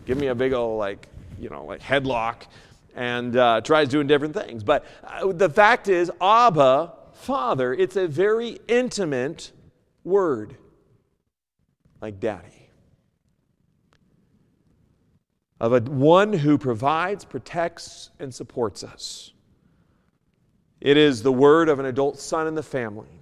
give 0.07 0.17
me 0.17 0.29
a 0.29 0.35
big 0.37 0.53
old, 0.53 0.79
like, 0.79 1.09
you 1.41 1.49
know, 1.49 1.65
like 1.65 1.81
headlock, 1.81 2.47
and 2.95 3.37
uh, 3.37 3.63
tries 3.63 3.89
doing 3.89 4.07
different 4.07 4.35
things. 4.35 4.63
But 4.63 4.85
uh, 5.03 5.33
the 5.33 5.51
fact 5.51 5.89
is, 5.89 6.09
Abba, 6.21 6.93
Father. 7.23 7.73
It's 7.73 7.97
a 7.97 8.09
very 8.09 8.59
intimate 8.69 9.53
word, 10.05 10.57
like 12.01 12.19
daddy. 12.21 12.69
Of 15.61 15.73
a 15.73 15.81
one 15.81 16.33
who 16.33 16.59
provides, 16.59 17.25
protects, 17.25 18.11
and 18.19 18.35
supports 18.35 18.83
us. 18.83 19.33
It 20.81 20.97
is 20.97 21.23
the 21.23 21.33
word 21.33 21.69
of 21.69 21.79
an 21.79 21.87
adult 21.87 22.19
son 22.19 22.49
in 22.49 22.57
the 22.57 22.63
family. 22.63 23.21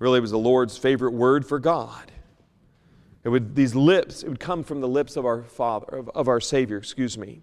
Really, 0.00 0.18
was 0.18 0.32
the 0.32 0.38
Lord's 0.38 0.76
favorite 0.76 1.12
word 1.12 1.46
for 1.46 1.60
God. 1.60 2.10
It 3.22 3.28
would, 3.28 3.54
these 3.54 3.76
lips, 3.76 4.24
it 4.24 4.28
would 4.28 4.40
come 4.40 4.64
from 4.64 4.80
the 4.80 4.88
lips 4.88 5.16
of 5.16 5.24
our 5.24 5.44
Father, 5.44 5.98
of, 5.98 6.08
of 6.08 6.26
our 6.26 6.40
Savior, 6.40 6.78
excuse 6.78 7.16
me. 7.16 7.42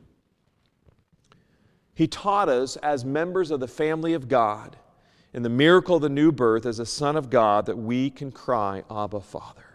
He 1.99 2.07
taught 2.07 2.47
us 2.47 2.77
as 2.77 3.03
members 3.03 3.51
of 3.51 3.59
the 3.59 3.67
family 3.67 4.13
of 4.13 4.29
God 4.29 4.77
in 5.33 5.43
the 5.43 5.49
miracle 5.49 5.97
of 5.97 6.01
the 6.01 6.07
new 6.07 6.31
birth 6.31 6.65
as 6.65 6.79
a 6.79 6.85
son 6.85 7.17
of 7.17 7.29
God 7.29 7.65
that 7.65 7.77
we 7.77 8.09
can 8.09 8.31
cry, 8.31 8.83
Abba, 8.89 9.19
Father. 9.19 9.65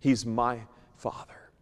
He's 0.00 0.26
my 0.26 0.62
Father. 0.96 1.52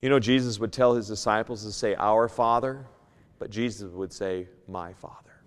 You 0.00 0.08
know, 0.08 0.20
Jesus 0.20 0.60
would 0.60 0.72
tell 0.72 0.94
his 0.94 1.08
disciples 1.08 1.64
to 1.64 1.72
say, 1.72 1.96
Our 1.96 2.28
Father, 2.28 2.86
but 3.40 3.50
Jesus 3.50 3.90
would 3.90 4.12
say, 4.12 4.46
My 4.68 4.92
Father. 4.92 5.42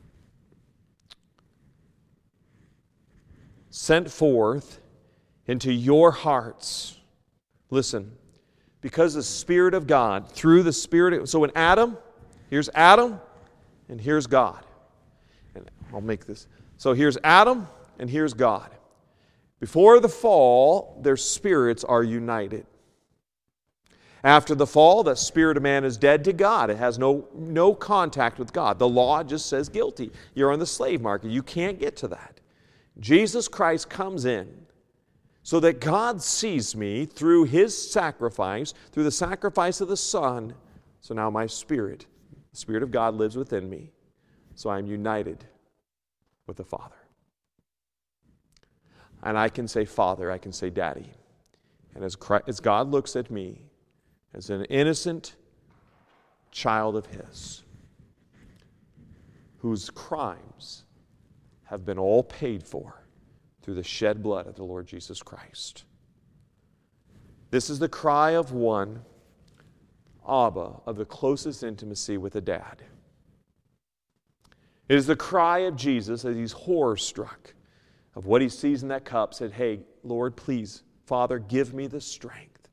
Sent 3.69 4.11
forth 4.11 4.81
into 5.47 5.71
your 5.71 6.11
hearts. 6.11 6.97
Listen, 7.69 8.17
because 8.81 9.13
the 9.13 9.23
Spirit 9.23 9.73
of 9.73 9.87
God, 9.87 10.29
through 10.29 10.63
the 10.63 10.73
Spirit. 10.73 11.13
Of, 11.13 11.29
so 11.29 11.43
in 11.43 11.51
Adam, 11.55 11.97
here's 12.49 12.69
Adam, 12.73 13.19
and 13.89 13.99
here's 13.99 14.27
God. 14.27 14.63
And 15.55 15.69
I'll 15.93 16.01
make 16.01 16.25
this. 16.25 16.47
So 16.77 16.93
here's 16.93 17.17
Adam, 17.23 17.67
and 17.97 18.09
here's 18.09 18.33
God. 18.33 18.69
Before 19.59 19.99
the 19.99 20.09
fall, 20.09 20.99
their 21.01 21.17
spirits 21.17 21.83
are 21.83 22.03
united. 22.03 22.65
After 24.23 24.53
the 24.53 24.67
fall, 24.67 25.03
the 25.03 25.15
spirit 25.15 25.55
of 25.55 25.63
man 25.63 25.85
is 25.85 25.95
dead 25.97 26.25
to 26.25 26.33
God. 26.33 26.69
It 26.69 26.77
has 26.77 26.99
no, 26.99 27.27
no 27.33 27.73
contact 27.73 28.37
with 28.37 28.51
God. 28.51 28.77
The 28.77 28.87
law 28.87 29.23
just 29.23 29.47
says 29.47 29.69
guilty. 29.69 30.11
You're 30.35 30.51
on 30.51 30.59
the 30.59 30.65
slave 30.65 31.01
market. 31.01 31.31
You 31.31 31.41
can't 31.41 31.79
get 31.79 31.95
to 31.97 32.09
that. 32.09 32.39
Jesus 32.99 33.47
Christ 33.47 33.89
comes 33.89 34.25
in 34.25 34.49
so 35.49 35.59
that 35.59 35.81
God 35.81 36.21
sees 36.21 36.75
me 36.75 37.07
through 37.07 37.45
his 37.45 37.75
sacrifice, 37.75 38.75
through 38.91 39.05
the 39.05 39.09
sacrifice 39.09 39.81
of 39.81 39.88
the 39.88 39.97
Son. 39.97 40.53
So 41.01 41.15
now 41.15 41.31
my 41.31 41.47
spirit, 41.47 42.05
the 42.51 42.55
Spirit 42.55 42.83
of 42.83 42.91
God 42.91 43.15
lives 43.15 43.35
within 43.35 43.67
me. 43.67 43.89
So 44.53 44.69
I'm 44.69 44.85
united 44.85 45.43
with 46.45 46.58
the 46.58 46.63
Father. 46.63 46.93
And 49.23 49.39
I 49.39 49.50
can 49.50 49.67
say 49.67 49.85
Father, 49.85 50.29
I 50.29 50.37
can 50.37 50.54
say 50.54 50.69
Daddy. 50.69 51.10
And 51.95 52.04
as, 52.04 52.15
Christ, 52.15 52.43
as 52.47 52.60
God 52.60 52.91
looks 52.91 53.15
at 53.15 53.31
me 53.31 53.63
as 54.35 54.52
an 54.52 54.65
innocent 54.65 55.35
child 56.52 56.95
of 56.95 57.08
His, 57.08 57.63
whose 59.58 59.89
crimes 59.89 60.83
have 61.63 61.87
been 61.87 61.97
all 61.97 62.21
paid 62.21 62.63
for, 62.63 62.98
through 63.69 63.75
the 63.75 63.83
shed 63.83 64.23
blood 64.23 64.47
of 64.47 64.55
the 64.55 64.63
Lord 64.63 64.87
Jesus 64.87 65.21
Christ. 65.21 65.83
This 67.51 67.69
is 67.69 67.77
the 67.77 67.87
cry 67.87 68.31
of 68.31 68.51
one, 68.51 69.03
Abba, 70.27 70.81
of 70.87 70.95
the 70.95 71.05
closest 71.05 71.61
intimacy 71.61 72.17
with 72.17 72.35
a 72.35 72.41
dad. 72.41 72.81
It 74.87 74.95
is 74.95 75.05
the 75.05 75.15
cry 75.15 75.59
of 75.59 75.75
Jesus 75.75 76.25
as 76.25 76.35
he's 76.35 76.51
horror 76.51 76.97
struck 76.97 77.53
of 78.15 78.25
what 78.25 78.41
he 78.41 78.49
sees 78.49 78.81
in 78.81 78.89
that 78.89 79.05
cup, 79.05 79.35
said, 79.35 79.51
Hey, 79.51 79.81
Lord, 80.03 80.35
please, 80.35 80.81
Father, 81.05 81.37
give 81.37 81.71
me 81.71 81.85
the 81.85 82.01
strength 82.01 82.69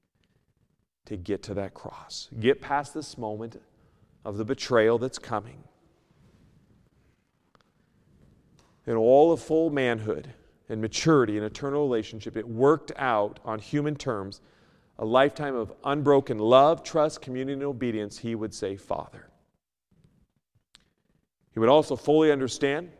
to 1.04 1.18
get 1.18 1.42
to 1.42 1.52
that 1.52 1.74
cross. 1.74 2.30
Get 2.40 2.62
past 2.62 2.94
this 2.94 3.18
moment 3.18 3.60
of 4.24 4.38
the 4.38 4.46
betrayal 4.46 4.96
that's 4.96 5.18
coming. 5.18 5.64
in 8.86 8.94
all 8.94 9.32
of 9.32 9.40
full 9.42 9.68
manhood 9.68 10.32
and 10.68 10.80
maturity 10.80 11.36
and 11.36 11.46
eternal 11.46 11.82
relationship, 11.82 12.36
it 12.36 12.46
worked 12.46 12.92
out 12.96 13.38
on 13.44 13.58
human 13.58 13.94
terms 13.94 14.40
a 14.98 15.04
lifetime 15.04 15.54
of 15.54 15.72
unbroken 15.84 16.38
love, 16.38 16.82
trust, 16.82 17.20
communion, 17.20 17.58
and 17.60 17.68
obedience, 17.68 18.18
he 18.18 18.34
would 18.34 18.54
say, 18.54 18.76
Father. 18.76 19.28
He 21.52 21.60
would 21.60 21.68
also 21.68 21.96
fully 21.96 22.32
understand, 22.32 22.90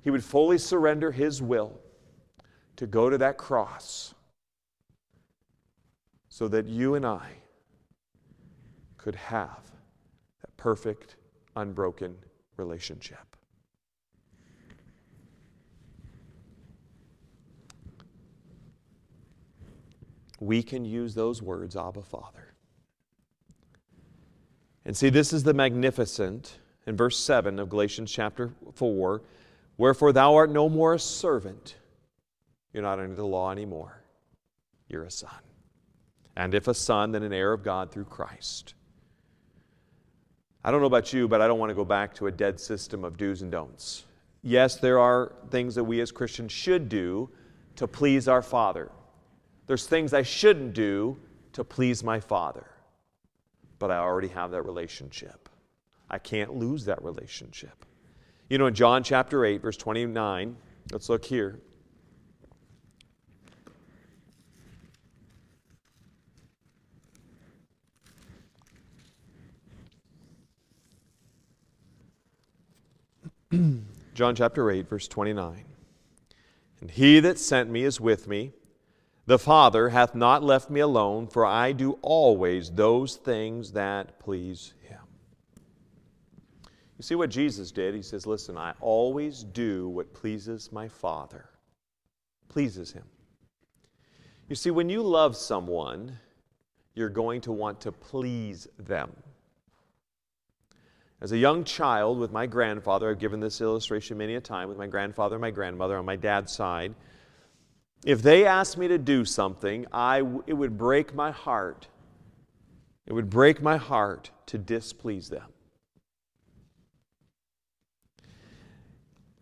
he 0.00 0.10
would 0.10 0.24
fully 0.24 0.58
surrender 0.58 1.10
his 1.10 1.42
will 1.42 1.80
to 2.76 2.86
go 2.86 3.10
to 3.10 3.18
that 3.18 3.36
cross 3.36 4.14
so 6.28 6.48
that 6.48 6.66
you 6.66 6.94
and 6.94 7.06
I 7.06 7.30
could 8.96 9.14
have 9.14 9.60
that 10.40 10.56
perfect, 10.56 11.16
unbroken 11.56 12.16
relationship. 12.56 13.33
We 20.44 20.62
can 20.62 20.84
use 20.84 21.14
those 21.14 21.42
words, 21.42 21.76
Abba 21.76 22.02
Father. 22.02 22.54
And 24.84 24.96
see, 24.96 25.08
this 25.08 25.32
is 25.32 25.42
the 25.42 25.54
magnificent 25.54 26.58
in 26.86 26.96
verse 26.96 27.18
7 27.18 27.58
of 27.58 27.68
Galatians 27.70 28.12
chapter 28.12 28.52
4 28.74 29.22
Wherefore 29.76 30.12
thou 30.12 30.36
art 30.36 30.50
no 30.50 30.68
more 30.68 30.94
a 30.94 30.98
servant. 30.98 31.74
You're 32.72 32.84
not 32.84 33.00
under 33.00 33.14
the 33.14 33.26
law 33.26 33.50
anymore. 33.50 34.02
You're 34.88 35.04
a 35.04 35.10
son. 35.10 35.30
And 36.36 36.54
if 36.54 36.68
a 36.68 36.74
son, 36.74 37.10
then 37.10 37.22
an 37.22 37.32
heir 37.32 37.52
of 37.52 37.64
God 37.64 37.90
through 37.90 38.04
Christ. 38.04 38.74
I 40.64 40.70
don't 40.70 40.80
know 40.80 40.86
about 40.86 41.12
you, 41.12 41.26
but 41.26 41.40
I 41.40 41.48
don't 41.48 41.58
want 41.58 41.70
to 41.70 41.74
go 41.74 41.84
back 41.84 42.14
to 42.14 42.28
a 42.28 42.32
dead 42.32 42.60
system 42.60 43.04
of 43.04 43.16
do's 43.16 43.42
and 43.42 43.50
don'ts. 43.50 44.04
Yes, 44.42 44.76
there 44.76 44.98
are 44.98 45.32
things 45.50 45.74
that 45.74 45.84
we 45.84 46.00
as 46.00 46.12
Christians 46.12 46.52
should 46.52 46.88
do 46.88 47.30
to 47.76 47.88
please 47.88 48.28
our 48.28 48.42
Father. 48.42 48.90
There's 49.66 49.86
things 49.86 50.12
I 50.12 50.22
shouldn't 50.22 50.74
do 50.74 51.18
to 51.52 51.64
please 51.64 52.04
my 52.04 52.20
Father, 52.20 52.66
but 53.78 53.90
I 53.90 53.98
already 53.98 54.28
have 54.28 54.50
that 54.50 54.62
relationship. 54.62 55.48
I 56.10 56.18
can't 56.18 56.54
lose 56.54 56.84
that 56.84 57.02
relationship. 57.02 57.86
You 58.50 58.58
know, 58.58 58.66
in 58.66 58.74
John 58.74 59.02
chapter 59.02 59.44
8, 59.44 59.62
verse 59.62 59.76
29, 59.76 60.56
let's 60.92 61.08
look 61.08 61.24
here. 61.24 61.60
John 74.14 74.34
chapter 74.34 74.70
8, 74.70 74.88
verse 74.88 75.08
29. 75.08 75.64
And 76.80 76.90
he 76.90 77.20
that 77.20 77.38
sent 77.38 77.70
me 77.70 77.84
is 77.84 77.98
with 77.98 78.28
me. 78.28 78.52
The 79.26 79.38
Father 79.38 79.88
hath 79.88 80.14
not 80.14 80.42
left 80.42 80.68
me 80.68 80.80
alone, 80.80 81.28
for 81.28 81.46
I 81.46 81.72
do 81.72 81.98
always 82.02 82.70
those 82.70 83.16
things 83.16 83.72
that 83.72 84.18
please 84.18 84.74
him. 84.82 85.00
You 86.98 87.02
see 87.02 87.14
what 87.14 87.30
Jesus 87.30 87.70
did? 87.70 87.94
He 87.94 88.02
says, 88.02 88.26
Listen, 88.26 88.58
I 88.58 88.74
always 88.80 89.42
do 89.42 89.88
what 89.88 90.12
pleases 90.12 90.70
my 90.72 90.88
Father. 90.88 91.48
Pleases 92.48 92.92
him. 92.92 93.04
You 94.48 94.56
see, 94.56 94.70
when 94.70 94.90
you 94.90 95.02
love 95.02 95.36
someone, 95.36 96.18
you're 96.94 97.08
going 97.08 97.40
to 97.42 97.52
want 97.52 97.80
to 97.80 97.92
please 97.92 98.68
them. 98.78 99.10
As 101.22 101.32
a 101.32 101.38
young 101.38 101.64
child 101.64 102.18
with 102.18 102.30
my 102.30 102.44
grandfather, 102.44 103.08
I've 103.08 103.18
given 103.18 103.40
this 103.40 103.62
illustration 103.62 104.18
many 104.18 104.34
a 104.34 104.40
time 104.40 104.68
with 104.68 104.76
my 104.76 104.86
grandfather 104.86 105.36
and 105.36 105.40
my 105.40 105.50
grandmother 105.50 105.96
on 105.96 106.04
my 106.04 106.16
dad's 106.16 106.52
side. 106.52 106.94
If 108.04 108.20
they 108.20 108.44
asked 108.44 108.76
me 108.76 108.86
to 108.88 108.98
do 108.98 109.24
something, 109.24 109.86
I, 109.90 110.18
it 110.46 110.52
would 110.52 110.76
break 110.76 111.14
my 111.14 111.30
heart. 111.30 111.88
It 113.06 113.14
would 113.14 113.30
break 113.30 113.62
my 113.62 113.78
heart 113.78 114.30
to 114.46 114.58
displease 114.58 115.30
them. 115.30 115.50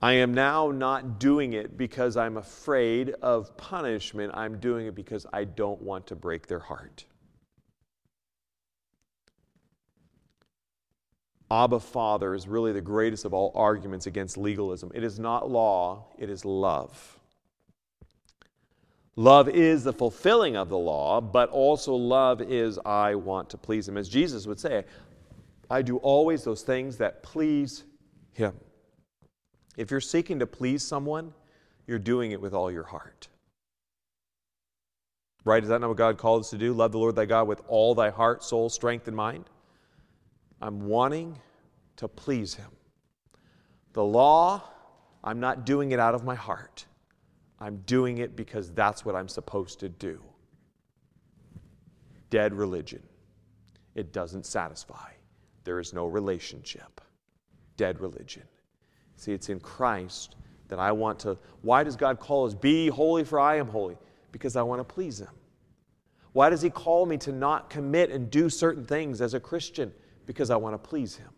I 0.01 0.15
am 0.15 0.33
now 0.33 0.71
not 0.71 1.19
doing 1.19 1.53
it 1.53 1.77
because 1.77 2.17
I'm 2.17 2.37
afraid 2.37 3.11
of 3.21 3.57
punishment. 3.57 4.33
I'm 4.35 4.59
doing 4.59 4.87
it 4.87 4.95
because 4.95 5.27
I 5.33 5.45
don't 5.45 5.83
want 5.83 6.07
to 6.09 6.17
break 6.17 6.47
their 6.47 6.59
heart. 6.61 7.05
Abba 11.51 11.81
Father 11.81 12.35
is 12.35 12.49
really 12.49 12.73
the 12.73 12.81
greatest 12.81 13.25
of 13.25 13.35
all 13.35 13.53
arguments 13.55 14.07
against 14.07 14.39
legalism. 14.39 14.91
It 14.95 15.05
is 15.05 15.19
not 15.19 15.51
law, 15.51 16.07
it 16.17 16.31
is 16.31 16.45
love. 16.45 17.19
Love 19.17 19.49
is 19.49 19.85
the 19.85 19.93
fulfilling 19.93 20.57
of 20.57 20.71
the 20.71 20.79
law, 20.79 21.21
but 21.21 21.51
also 21.51 21.95
love 21.95 22.41
is 22.41 22.79
I 22.85 23.15
want 23.15 23.51
to 23.51 23.59
please 23.59 23.87
Him. 23.89 23.99
As 23.99 24.09
Jesus 24.09 24.47
would 24.47 24.59
say, 24.59 24.85
I 25.71 25.83
do 25.83 25.99
always 25.99 26.45
those 26.45 26.63
things 26.63 26.97
that 26.97 27.23
please 27.23 27.85
Him. 28.33 28.55
If 29.77 29.91
you're 29.91 30.01
seeking 30.01 30.39
to 30.39 30.47
please 30.47 30.83
someone, 30.83 31.35
you're 31.87 31.99
doing 31.99 32.33
it 32.33 32.41
with 32.41 32.55
all 32.55 32.71
your 32.71 32.85
heart. 32.85 33.29
Right? 35.45 35.63
Is 35.63 35.69
that 35.69 35.81
not 35.81 35.89
what 35.89 35.99
God 35.99 36.19
called 36.19 36.43
us 36.43 36.51
to 36.51 36.59
do? 36.59 36.73
Love 36.73 36.93
the 36.93 36.99
Lord 36.99 37.17
thy 37.17 37.27
God 37.27 37.49
with 37.49 37.61
all 37.69 37.95
thy 37.95 38.11
heart, 38.11 38.45
soul, 38.45 38.71
strength, 38.71 39.09
and 39.09 39.17
mind. 39.17 39.45
I'm 40.61 40.87
wanting 40.87 41.39
to 41.97 42.09
please 42.09 42.55
Him. 42.55 42.71
The 43.93 44.05
law, 44.05 44.63
I'm 45.23 45.41
not 45.41 45.67
doing 45.67 45.93
it 45.93 45.99
out 45.99 46.15
of 46.15 46.25
my 46.25 46.35
heart. 46.35 46.87
I'm 47.63 47.77
doing 47.87 48.19
it 48.19 48.35
because 48.35 48.73
that's 48.73 49.05
what 49.05 49.15
I'm 49.15 49.29
supposed 49.29 49.79
to 49.81 49.89
do. 49.89 50.21
Dead 52.29 52.53
religion. 52.53 53.03
It 53.95 54.13
doesn't 54.13 54.47
satisfy. 54.47 55.13
There 55.63 55.79
is 55.79 55.93
no 55.93 56.07
relationship. 56.07 57.01
Dead 57.77 58.01
religion. 58.01 58.43
See, 59.15 59.33
it's 59.33 59.49
in 59.49 59.61
Christ 59.61 60.35
that 60.67 60.81
I 60.81 60.91
want 60.91 61.21
to. 61.21 61.39
Why 61.61 61.85
does 61.85 61.95
God 61.95 62.19
call 62.19 62.47
us, 62.47 62.55
Be 62.55 62.89
holy, 62.89 63.23
for 63.23 63.39
I 63.39 63.59
am 63.59 63.69
holy? 63.69 63.97
Because 64.33 64.57
I 64.57 64.63
want 64.63 64.81
to 64.81 64.85
please 64.85 65.21
Him. 65.21 65.29
Why 66.33 66.51
does 66.51 66.63
He 66.63 66.71
call 66.71 67.07
me 67.07 67.17
to 67.19 67.31
not 67.31 67.71
commit 67.71 68.11
and 68.11 68.29
do 68.29 68.51
certain 68.51 68.85
things 68.85 69.21
as 69.21 69.35
a 69.35 69.41
Christian? 69.41 69.93
Because 70.27 70.51
I 70.51 70.57
want 70.57 70.75
to 70.75 70.79
please 70.79 71.15
Him. 71.15 71.31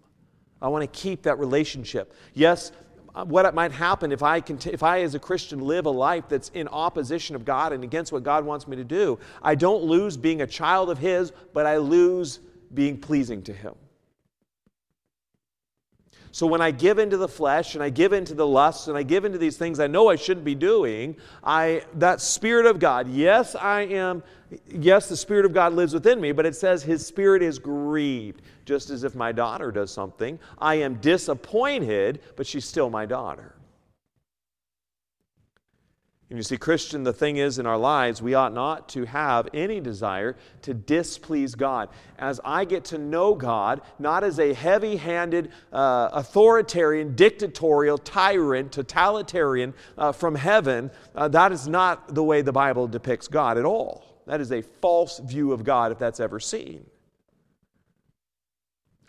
I 0.62 0.68
want 0.68 0.91
to 0.91 1.01
keep 1.01 1.25
that 1.25 1.39
relationship. 1.39 2.14
Yes, 2.33 2.72
what 3.23 3.55
might 3.55 3.71
happen 3.71 4.11
if 4.11 4.23
I, 4.23 4.43
if 4.49 4.83
I, 4.83 5.03
as 5.03 5.15
a 5.15 5.21
Christian, 5.21 5.61
live 5.61 5.87
a 5.87 5.91
life 5.91 6.25
that's 6.29 6.49
in 6.49 6.67
opposition 6.69 7.37
of 7.37 7.45
God 7.45 7.73
and 7.73 7.85
against 7.85 8.11
what 8.11 8.25
God 8.25 8.45
wants 8.45 8.67
me 8.67 8.77
to 8.77 8.85
do. 8.85 9.19
I 9.41 9.55
don't 9.55 9.85
lose 9.85 10.17
being 10.17 10.43
a 10.43 10.47
child 10.47 10.91
of 10.91 10.99
His, 10.99 11.33
but 11.53 11.65
I 11.65 11.77
lose 11.77 12.41
being 12.73 12.99
pleasing 12.99 13.43
to 13.45 13.53
Him. 13.53 13.75
So 16.35 16.49
when 16.49 16.61
I 16.61 16.72
give 16.72 16.99
into 16.99 17.16
the 17.16 17.28
flesh 17.28 17.76
and 17.76 17.85
I 17.85 17.91
give 17.91 18.12
into 18.12 18.35
the 18.35 18.45
lusts 18.45 18.89
and 18.89 18.99
I 18.99 19.05
give 19.05 19.24
into 19.24 19.39
these 19.39 19.57
things 19.57 19.78
I 19.78 19.87
know 19.87 20.09
I 20.09 20.16
shouldn't 20.16 20.45
be 20.45 20.57
doing, 20.57 21.14
I 21.45 21.85
that 21.95 22.20
spirit 22.20 22.66
of 22.66 22.80
God, 22.80 23.09
yes, 23.09 23.55
I 23.55 23.82
am 23.82 24.20
yes, 24.68 25.09
the 25.09 25.16
spirit 25.16 25.45
of 25.45 25.55
God 25.55 25.74
lives 25.74 25.95
within 25.95 26.20
me, 26.20 26.32
but 26.32 26.45
it 26.45 26.57
says 26.57 26.82
his 26.82 27.07
spirit 27.07 27.41
is 27.41 27.61
grieved, 27.61 28.43
just 28.64 28.91
as 28.91 29.05
if 29.05 29.14
my 29.14 29.30
daughter 29.30 29.70
does 29.70 29.93
something. 29.93 30.41
I 30.59 30.74
am 30.74 30.97
disappointed, 30.97 32.20
but 32.35 32.49
she's 32.49 32.64
still 32.64 32.91
my 32.91 33.07
daughter. 33.07 33.55
And 36.31 36.39
you 36.39 36.43
see, 36.43 36.57
Christian, 36.57 37.05
the 37.05 37.12
thing 37.12 37.37
is 37.37 37.59
in 37.59 37.66
our 37.66 37.77
lives, 37.77 38.22
we 38.22 38.33
ought 38.33 38.55
not 38.55 38.89
to 38.91 39.05
have 39.05 39.47
any 39.53 39.79
desire 39.79 40.37
to 40.62 40.72
displease 40.72 41.55
God. 41.55 41.91
As 42.18 42.41
I 42.45 42.64
get 42.64 42.87
to 42.87 42.99
know 42.99 43.35
God, 43.35 43.83
not 43.99 44.25
as 44.25 44.39
a 44.39 44.55
heavy 44.55 44.97
handed, 44.97 45.53
uh, 45.70 46.09
authoritarian, 46.12 47.14
dictatorial, 47.14 47.99
tyrant, 47.99 48.72
totalitarian 48.72 49.75
uh, 49.99 50.12
from 50.12 50.35
heaven, 50.35 50.91
uh, 51.14 51.29
that 51.29 51.53
is 51.53 51.68
not 51.68 52.14
the 52.14 52.22
way 52.22 52.41
the 52.41 52.53
Bible 52.53 52.89
depicts 52.89 53.29
God 53.29 53.59
at 53.59 53.66
all. 53.66 54.22
That 54.27 54.41
is 54.41 54.51
a 54.51 54.62
false 54.62 55.18
view 55.18 55.53
of 55.53 55.62
God 55.62 55.93
if 55.93 55.99
that's 55.99 56.20
ever 56.20 56.41
seen. 56.41 56.87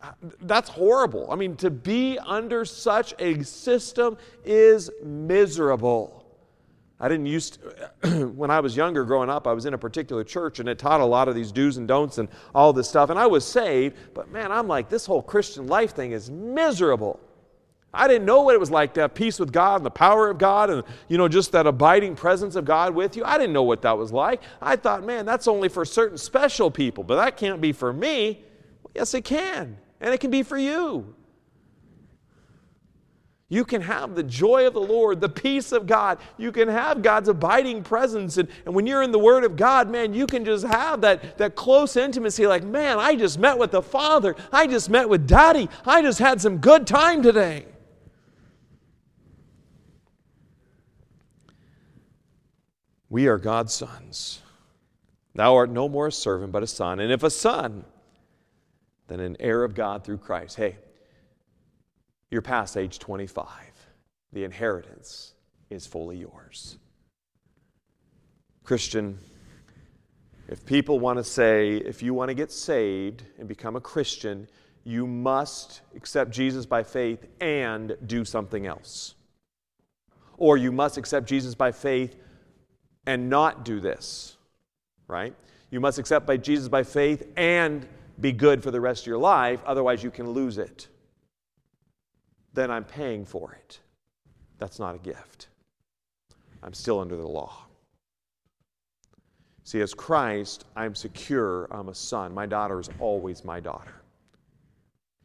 Uh, 0.01 0.11
that's 0.41 0.69
horrible. 0.69 1.31
I 1.31 1.35
mean, 1.35 1.55
to 1.57 1.69
be 1.69 2.19
under 2.19 2.65
such 2.65 3.13
a 3.19 3.41
system 3.43 4.17
is 4.43 4.91
miserable. 5.01 6.24
I 6.99 7.09
didn't 7.09 7.25
used 7.25 7.59
to, 8.01 8.27
when 8.35 8.49
I 8.49 8.59
was 8.61 8.77
younger 8.77 9.03
growing 9.03 9.29
up, 9.29 9.47
I 9.47 9.53
was 9.53 9.65
in 9.65 9.73
a 9.73 9.77
particular 9.77 10.23
church 10.23 10.59
and 10.59 10.69
it 10.69 10.79
taught 10.79 11.01
a 11.01 11.05
lot 11.05 11.27
of 11.27 11.35
these 11.35 11.51
do's 11.51 11.77
and 11.77 11.87
don'ts 11.87 12.17
and 12.17 12.29
all 12.53 12.71
this 12.71 12.87
stuff. 12.87 13.09
And 13.09 13.19
I 13.19 13.27
was 13.27 13.45
saved, 13.45 13.97
but 14.13 14.31
man, 14.31 14.51
I'm 14.51 14.67
like, 14.67 14.87
this 14.89 15.05
whole 15.05 15.21
Christian 15.21 15.67
life 15.67 15.93
thing 15.93 16.11
is 16.11 16.31
miserable. 16.31 17.19
I 17.93 18.07
didn't 18.07 18.25
know 18.25 18.41
what 18.41 18.55
it 18.55 18.59
was 18.59 18.71
like 18.71 18.93
to 18.95 19.01
have 19.01 19.13
peace 19.13 19.39
with 19.39 19.51
God 19.51 19.77
and 19.77 19.85
the 19.85 19.91
power 19.91 20.29
of 20.29 20.37
God 20.37 20.69
and, 20.69 20.83
you 21.07 21.17
know, 21.17 21.27
just 21.27 21.53
that 21.53 21.65
abiding 21.65 22.15
presence 22.15 22.55
of 22.55 22.65
God 22.65 22.93
with 22.93 23.15
you. 23.15 23.23
I 23.23 23.37
didn't 23.37 23.53
know 23.53 23.63
what 23.63 23.81
that 23.83 23.97
was 23.97 24.11
like. 24.11 24.41
I 24.61 24.75
thought, 24.75 25.05
man, 25.05 25.25
that's 25.25 25.47
only 25.47 25.69
for 25.69 25.85
certain 25.85 26.17
special 26.17 26.69
people, 26.69 27.03
but 27.03 27.15
that 27.15 27.37
can't 27.37 27.61
be 27.61 27.71
for 27.71 27.93
me. 27.93 28.43
Yes, 28.93 29.13
it 29.13 29.23
can. 29.23 29.77
And 30.01 30.13
it 30.13 30.19
can 30.19 30.29
be 30.29 30.43
for 30.43 30.57
you. 30.57 31.15
You 33.47 33.63
can 33.63 33.81
have 33.81 34.15
the 34.15 34.23
joy 34.23 34.65
of 34.65 34.73
the 34.73 34.81
Lord, 34.81 35.21
the 35.21 35.29
peace 35.29 35.71
of 35.71 35.85
God. 35.85 36.17
You 36.37 36.51
can 36.51 36.67
have 36.67 37.03
God's 37.03 37.29
abiding 37.29 37.83
presence. 37.83 38.37
And, 38.37 38.49
and 38.65 38.73
when 38.73 38.87
you're 38.87 39.03
in 39.03 39.11
the 39.11 39.19
Word 39.19 39.43
of 39.43 39.55
God, 39.55 39.87
man, 39.87 40.15
you 40.15 40.25
can 40.25 40.43
just 40.43 40.65
have 40.65 41.01
that, 41.01 41.37
that 41.37 41.55
close 41.55 41.95
intimacy 41.95 42.47
like, 42.47 42.63
man, 42.63 42.97
I 42.97 43.15
just 43.15 43.37
met 43.37 43.57
with 43.57 43.69
the 43.69 43.83
Father. 43.83 44.35
I 44.51 44.65
just 44.65 44.89
met 44.89 45.07
with 45.07 45.27
Daddy. 45.27 45.69
I 45.85 46.01
just 46.01 46.17
had 46.17 46.41
some 46.41 46.57
good 46.57 46.87
time 46.87 47.21
today. 47.21 47.65
We 53.09 53.27
are 53.27 53.37
God's 53.37 53.73
sons. 53.73 54.41
Thou 55.35 55.55
art 55.55 55.69
no 55.69 55.87
more 55.87 56.07
a 56.07 56.11
servant, 56.11 56.51
but 56.51 56.63
a 56.63 56.67
son. 56.67 56.99
And 56.99 57.11
if 57.11 57.21
a 57.21 57.29
son, 57.29 57.85
then 59.07 59.19
an 59.19 59.37
heir 59.39 59.63
of 59.63 59.75
God 59.75 60.03
through 60.03 60.17
Christ. 60.17 60.57
Hey, 60.57 60.77
you're 62.31 62.41
past 62.41 62.77
age 62.77 62.99
25. 62.99 63.47
The 64.33 64.43
inheritance 64.43 65.33
is 65.69 65.85
fully 65.85 66.17
yours. 66.17 66.77
Christian, 68.63 69.19
if 70.47 70.65
people 70.65 70.99
want 70.99 71.17
to 71.17 71.23
say, 71.23 71.75
if 71.77 72.01
you 72.01 72.13
want 72.13 72.29
to 72.29 72.35
get 72.35 72.51
saved 72.51 73.23
and 73.37 73.47
become 73.47 73.75
a 73.75 73.81
Christian, 73.81 74.47
you 74.83 75.07
must 75.07 75.81
accept 75.95 76.31
Jesus 76.31 76.65
by 76.65 76.83
faith 76.83 77.25
and 77.39 77.95
do 78.05 78.25
something 78.25 78.65
else. 78.65 79.15
Or 80.37 80.57
you 80.57 80.71
must 80.71 80.97
accept 80.97 81.27
Jesus 81.27 81.55
by 81.55 81.71
faith 81.71 82.15
and 83.05 83.29
not 83.29 83.63
do 83.65 83.79
this, 83.79 84.37
right? 85.07 85.33
You 85.69 85.79
must 85.79 85.99
accept 85.99 86.25
by 86.25 86.37
Jesus 86.37 86.67
by 86.67 86.83
faith 86.83 87.27
and 87.37 87.87
be 88.19 88.31
good 88.31 88.63
for 88.63 88.71
the 88.71 88.81
rest 88.81 89.03
of 89.03 89.07
your 89.07 89.17
life, 89.17 89.61
otherwise, 89.65 90.03
you 90.03 90.11
can 90.11 90.29
lose 90.29 90.57
it 90.57 90.87
then 92.55 92.71
I'm 92.71 92.85
paying 92.85 93.25
for 93.25 93.51
it. 93.53 93.79
That's 94.57 94.79
not 94.79 94.95
a 94.95 94.99
gift. 94.99 95.49
I'm 96.63 96.73
still 96.73 96.99
under 96.99 97.15
the 97.15 97.27
law. 97.27 97.65
See, 99.63 99.81
as 99.81 99.93
Christ, 99.93 100.65
I'm 100.75 100.95
secure. 100.95 101.67
I'm 101.71 101.89
a 101.89 101.95
son. 101.95 102.33
My 102.33 102.45
daughter 102.45 102.79
is 102.79 102.89
always 102.99 103.43
my 103.43 103.59
daughter. 103.59 104.01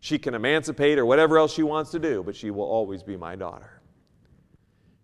She 0.00 0.18
can 0.18 0.34
emancipate 0.34 0.98
or 0.98 1.04
whatever 1.04 1.38
else 1.38 1.52
she 1.52 1.62
wants 1.62 1.90
to 1.90 1.98
do, 1.98 2.22
but 2.22 2.34
she 2.34 2.50
will 2.50 2.64
always 2.64 3.02
be 3.02 3.16
my 3.16 3.36
daughter. 3.36 3.80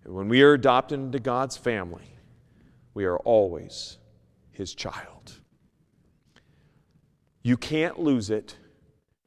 And 0.05 0.14
when 0.14 0.29
we 0.29 0.43
are 0.43 0.55
adopted 0.55 0.99
into 0.99 1.18
God's 1.18 1.57
family, 1.57 2.16
we 2.95 3.05
are 3.05 3.18
always 3.18 3.99
his 4.53 4.74
child. 4.74 5.35
You 7.43 7.59
can't 7.59 8.01
lose 8.01 8.31
it 8.31 8.57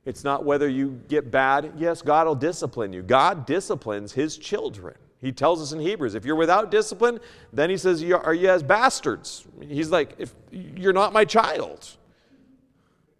it's 0.05 0.23
not 0.23 0.45
whether 0.45 0.67
you 0.67 1.01
get 1.07 1.29
bad. 1.29 1.73
Yes, 1.77 2.01
God 2.01 2.25
will 2.27 2.35
discipline 2.35 2.93
you. 2.93 3.01
God 3.01 3.45
disciplines 3.45 4.13
his 4.13 4.37
children. 4.37 4.95
He 5.21 5.33
tells 5.33 5.61
us 5.61 5.73
in 5.73 5.79
Hebrews, 5.79 6.15
if 6.15 6.23
you're 6.23 6.37
without 6.37 6.71
discipline, 6.71 7.19
then 7.51 7.69
he 7.69 7.75
says, 7.75 8.01
Are 8.03 8.33
you 8.33 8.49
as 8.49 8.63
bastards? 8.63 9.45
He's 9.61 9.89
like, 9.89 10.15
if 10.17 10.33
you're 10.51 10.93
not 10.93 11.11
my 11.11 11.25
child. 11.25 11.97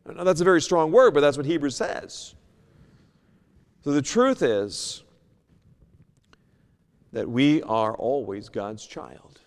Now, 0.06 0.24
that's 0.24 0.42
a 0.42 0.46
very 0.46 0.62
strong 0.62 0.92
word, 0.92 1.14
but 1.14 1.20
that's 1.20 1.36
what 1.36 1.46
Hebrews 1.46 1.76
says. 1.76 2.34
So 3.84 3.92
the 3.92 4.02
truth 4.02 4.42
is 4.42 5.04
that 7.12 7.30
we 7.30 7.62
are 7.64 7.94
always 7.96 8.50
God's 8.50 8.86
child. 8.86 9.42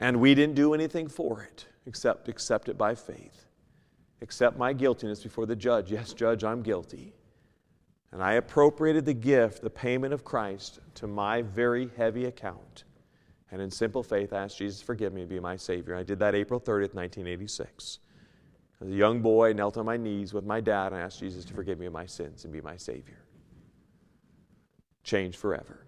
And 0.00 0.20
we 0.20 0.34
didn't 0.34 0.56
do 0.56 0.74
anything 0.74 1.08
for 1.08 1.42
it 1.42 1.66
except 1.86 2.28
accept 2.28 2.68
it 2.68 2.76
by 2.76 2.94
faith 2.94 3.47
accept 4.20 4.58
my 4.58 4.72
guiltiness 4.72 5.22
before 5.22 5.46
the 5.46 5.56
judge. 5.56 5.90
Yes, 5.90 6.12
judge, 6.12 6.44
I'm 6.44 6.62
guilty. 6.62 7.14
And 8.12 8.22
I 8.22 8.34
appropriated 8.34 9.04
the 9.04 9.14
gift, 9.14 9.62
the 9.62 9.70
payment 9.70 10.14
of 10.14 10.24
Christ, 10.24 10.80
to 10.94 11.06
my 11.06 11.42
very 11.42 11.90
heavy 11.96 12.24
account. 12.24 12.84
And 13.50 13.60
in 13.62 13.70
simple 13.70 14.02
faith, 14.02 14.32
I 14.32 14.44
asked 14.44 14.58
Jesus 14.58 14.82
forgive 14.82 15.12
me 15.12 15.24
be 15.24 15.40
my 15.40 15.56
Savior. 15.56 15.94
I 15.94 16.02
did 16.02 16.18
that 16.20 16.34
April 16.34 16.60
30th, 16.60 16.94
1986. 16.94 17.98
As 18.80 18.88
a 18.88 18.92
young 18.92 19.20
boy, 19.20 19.50
I 19.50 19.52
knelt 19.52 19.76
on 19.76 19.86
my 19.86 19.96
knees 19.96 20.32
with 20.32 20.44
my 20.44 20.60
dad 20.60 20.92
and 20.92 21.00
asked 21.00 21.20
Jesus 21.20 21.44
to 21.46 21.54
forgive 21.54 21.78
me 21.78 21.86
of 21.86 21.92
my 21.92 22.06
sins 22.06 22.44
and 22.44 22.52
be 22.52 22.60
my 22.60 22.76
Savior. 22.76 23.24
Changed 25.02 25.38
forever. 25.38 25.87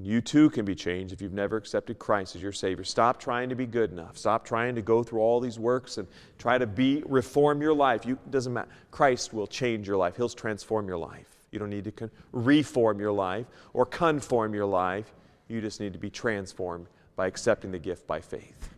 And 0.00 0.06
you 0.06 0.22
too 0.22 0.48
can 0.48 0.64
be 0.64 0.74
changed 0.74 1.12
if 1.12 1.20
you've 1.20 1.34
never 1.34 1.58
accepted 1.58 1.98
Christ 1.98 2.34
as 2.34 2.40
your 2.40 2.52
Savior. 2.52 2.84
Stop 2.84 3.20
trying 3.20 3.50
to 3.50 3.54
be 3.54 3.66
good 3.66 3.92
enough. 3.92 4.16
Stop 4.16 4.46
trying 4.46 4.74
to 4.76 4.80
go 4.80 5.02
through 5.02 5.20
all 5.20 5.40
these 5.40 5.58
works 5.58 5.98
and 5.98 6.08
try 6.38 6.56
to 6.56 6.66
be 6.66 7.02
reform 7.04 7.60
your 7.60 7.74
life. 7.74 8.06
You 8.06 8.18
doesn't 8.30 8.50
matter. 8.50 8.70
Christ 8.90 9.34
will 9.34 9.46
change 9.46 9.86
your 9.86 9.98
life. 9.98 10.16
He'll 10.16 10.30
transform 10.30 10.88
your 10.88 10.96
life. 10.96 11.26
You 11.52 11.58
don't 11.58 11.68
need 11.68 11.84
to 11.84 11.92
con- 11.92 12.10
reform 12.32 12.98
your 12.98 13.12
life 13.12 13.44
or 13.74 13.84
conform 13.84 14.54
your 14.54 14.64
life. 14.64 15.12
You 15.48 15.60
just 15.60 15.80
need 15.80 15.92
to 15.92 15.98
be 15.98 16.08
transformed 16.08 16.86
by 17.14 17.26
accepting 17.26 17.70
the 17.70 17.78
gift 17.78 18.06
by 18.06 18.22
faith. 18.22 18.70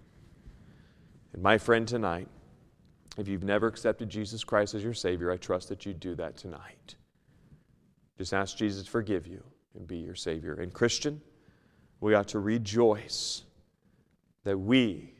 And 1.35 1.41
my 1.41 1.57
friend, 1.57 1.87
tonight, 1.87 2.27
if 3.17 3.29
you've 3.29 3.45
never 3.45 3.69
accepted 3.69 4.11
Jesus 4.11 4.43
Christ 4.43 4.75
as 4.75 4.83
your 4.83 4.93
Savior, 4.93 5.31
I 5.31 5.37
trust 5.37 5.69
that 5.69 5.87
you 5.87 5.95
do 5.95 6.17
that 6.17 6.37
tonight. 6.37 6.97
Just 8.19 8.35
ask 8.35 8.57
Jesus 8.57 8.83
to 8.83 8.91
forgive 8.91 9.29
you 9.29 9.45
and 9.77 9.87
be 9.87 9.99
your 9.99 10.15
Savior. 10.15 10.55
And, 10.55 10.73
Christian, 10.73 11.21
we 12.01 12.15
ought 12.15 12.29
to 12.29 12.39
rejoice 12.39 13.43
that 14.45 14.59
we 14.59 15.15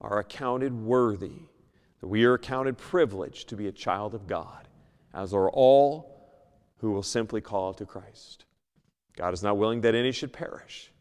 are 0.00 0.18
accounted 0.18 0.72
worthy, 0.72 1.40
that 2.00 2.06
we 2.06 2.24
are 2.24 2.34
accounted 2.34 2.76
privileged 2.76 3.48
to 3.48 3.56
be 3.56 3.68
a 3.68 3.72
child 3.72 4.14
of 4.14 4.26
God, 4.26 4.68
as 5.14 5.32
are 5.32 5.50
all 5.50 6.16
who 6.78 6.92
will 6.92 7.02
simply 7.02 7.40
call 7.40 7.72
to 7.74 7.86
Christ. 7.86 8.44
God 9.16 9.32
is 9.32 9.42
not 9.42 9.56
willing 9.56 9.80
that 9.80 9.94
any 9.94 10.12
should 10.12 10.32
perish. 10.32 10.92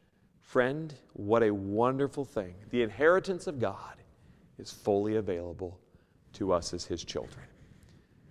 Friend, 0.41 0.93
what 1.13 1.43
a 1.43 1.53
wonderful 1.53 2.23
thing. 2.23 2.55
The 2.69 2.81
inheritance 2.81 3.47
of 3.47 3.59
God 3.59 3.95
is 4.57 4.71
fully 4.71 5.17
available 5.17 5.79
to 6.33 6.53
us 6.53 6.73
as 6.73 6.85
His 6.85 7.03
children. 7.03 7.45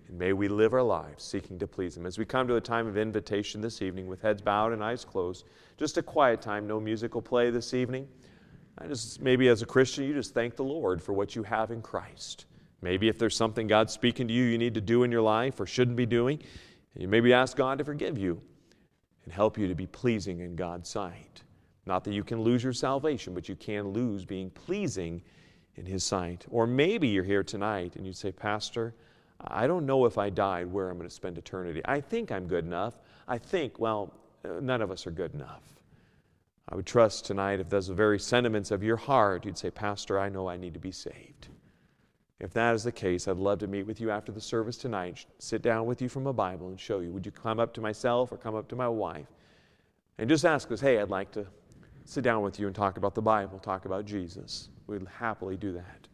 And 0.08 0.18
may 0.18 0.32
we 0.32 0.48
live 0.48 0.74
our 0.74 0.82
lives 0.82 1.24
seeking 1.24 1.58
to 1.58 1.66
please 1.66 1.96
Him. 1.96 2.06
As 2.06 2.18
we 2.18 2.24
come 2.24 2.46
to 2.48 2.56
a 2.56 2.60
time 2.60 2.86
of 2.86 2.96
invitation 2.96 3.60
this 3.60 3.82
evening 3.82 4.06
with 4.06 4.22
heads 4.22 4.42
bowed 4.42 4.72
and 4.72 4.82
eyes 4.82 5.04
closed, 5.04 5.44
just 5.76 5.98
a 5.98 6.02
quiet 6.02 6.42
time, 6.42 6.66
no 6.66 6.78
musical 6.78 7.22
play 7.22 7.50
this 7.50 7.74
evening. 7.74 8.06
I 8.78 8.86
just, 8.86 9.20
maybe 9.20 9.48
as 9.48 9.62
a 9.62 9.66
Christian, 9.66 10.04
you 10.04 10.14
just 10.14 10.34
thank 10.34 10.56
the 10.56 10.64
Lord 10.64 11.02
for 11.02 11.12
what 11.12 11.36
you 11.36 11.42
have 11.44 11.70
in 11.70 11.80
Christ. 11.80 12.46
Maybe 12.82 13.08
if 13.08 13.18
there's 13.18 13.36
something 13.36 13.66
God's 13.66 13.92
speaking 13.92 14.28
to 14.28 14.34
you 14.34 14.44
you 14.44 14.58
need 14.58 14.74
to 14.74 14.80
do 14.80 15.04
in 15.04 15.12
your 15.12 15.22
life 15.22 15.58
or 15.60 15.66
shouldn't 15.66 15.96
be 15.96 16.06
doing, 16.06 16.42
you 16.96 17.08
maybe 17.08 17.32
ask 17.32 17.56
God 17.56 17.78
to 17.78 17.84
forgive 17.84 18.18
you 18.18 18.40
and 19.24 19.32
help 19.32 19.56
you 19.56 19.68
to 19.68 19.74
be 19.74 19.86
pleasing 19.86 20.40
in 20.40 20.54
God's 20.54 20.88
sight. 20.88 21.42
Not 21.86 22.04
that 22.04 22.12
you 22.12 22.24
can 22.24 22.42
lose 22.42 22.62
your 22.62 22.72
salvation, 22.72 23.34
but 23.34 23.48
you 23.48 23.56
can 23.56 23.88
lose 23.88 24.24
being 24.24 24.50
pleasing 24.50 25.22
in 25.76 25.86
His 25.86 26.04
sight. 26.04 26.44
Or 26.50 26.66
maybe 26.66 27.08
you're 27.08 27.24
here 27.24 27.42
tonight 27.42 27.96
and 27.96 28.06
you 28.06 28.12
say, 28.12 28.32
Pastor, 28.32 28.94
I 29.46 29.66
don't 29.66 29.86
know 29.86 30.06
if 30.06 30.18
I 30.18 30.30
died 30.30 30.72
where 30.72 30.90
I'm 30.90 30.96
going 30.96 31.08
to 31.08 31.14
spend 31.14 31.38
eternity. 31.38 31.80
I 31.84 32.00
think 32.00 32.32
I'm 32.32 32.46
good 32.46 32.64
enough. 32.64 32.98
I 33.28 33.38
think, 33.38 33.78
well, 33.78 34.12
uh, 34.44 34.60
none 34.60 34.82
of 34.82 34.90
us 34.90 35.06
are 35.06 35.10
good 35.10 35.34
enough. 35.34 35.62
I 36.68 36.76
would 36.76 36.86
trust 36.86 37.26
tonight, 37.26 37.60
if 37.60 37.68
those 37.68 37.88
are 37.88 37.92
the 37.92 37.96
very 37.96 38.18
sentiments 38.18 38.70
of 38.70 38.82
your 38.82 38.96
heart, 38.96 39.44
you'd 39.44 39.58
say, 39.58 39.70
Pastor, 39.70 40.18
I 40.18 40.30
know 40.30 40.48
I 40.48 40.56
need 40.56 40.74
to 40.74 40.80
be 40.80 40.92
saved. 40.92 41.48
If 42.40 42.52
that 42.54 42.74
is 42.74 42.84
the 42.84 42.92
case, 42.92 43.28
I'd 43.28 43.36
love 43.36 43.58
to 43.60 43.66
meet 43.66 43.86
with 43.86 44.00
you 44.00 44.10
after 44.10 44.32
the 44.32 44.40
service 44.40 44.76
tonight, 44.76 45.26
sit 45.38 45.62
down 45.62 45.86
with 45.86 46.02
you 46.02 46.08
from 46.08 46.26
a 46.26 46.32
Bible 46.32 46.68
and 46.68 46.80
show 46.80 47.00
you. 47.00 47.12
Would 47.12 47.26
you 47.26 47.32
come 47.32 47.60
up 47.60 47.72
to 47.74 47.80
myself 47.80 48.32
or 48.32 48.36
come 48.36 48.54
up 48.54 48.68
to 48.68 48.76
my 48.76 48.88
wife 48.88 49.28
and 50.18 50.28
just 50.28 50.44
ask 50.44 50.70
us, 50.72 50.80
hey, 50.80 50.98
I'd 50.98 51.10
like 51.10 51.30
to 51.32 51.46
sit 52.04 52.24
down 52.24 52.42
with 52.42 52.58
you 52.58 52.66
and 52.66 52.74
talk 52.74 52.96
about 52.96 53.14
the 53.14 53.22
Bible, 53.22 53.58
talk 53.58 53.84
about 53.84 54.04
Jesus. 54.04 54.68
We'd 54.86 55.06
happily 55.06 55.56
do 55.56 55.72
that. 55.72 56.08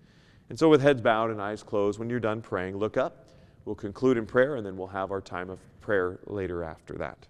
And 0.51 0.59
so, 0.59 0.69
with 0.69 0.83
heads 0.83 1.01
bowed 1.01 1.31
and 1.31 1.41
eyes 1.41 1.63
closed, 1.63 1.99
when 1.99 2.11
you're 2.11 2.21
done 2.21 2.43
praying, 2.43 2.77
look 2.77 2.97
up. 2.97 3.25
We'll 3.65 3.77
conclude 3.77 4.17
in 4.17 4.27
prayer, 4.27 4.57
and 4.57 4.67
then 4.67 4.77
we'll 4.77 4.89
have 4.89 5.13
our 5.13 5.21
time 5.21 5.49
of 5.49 5.61
prayer 5.81 6.19
later 6.27 6.65
after 6.65 6.95
that. 6.95 7.29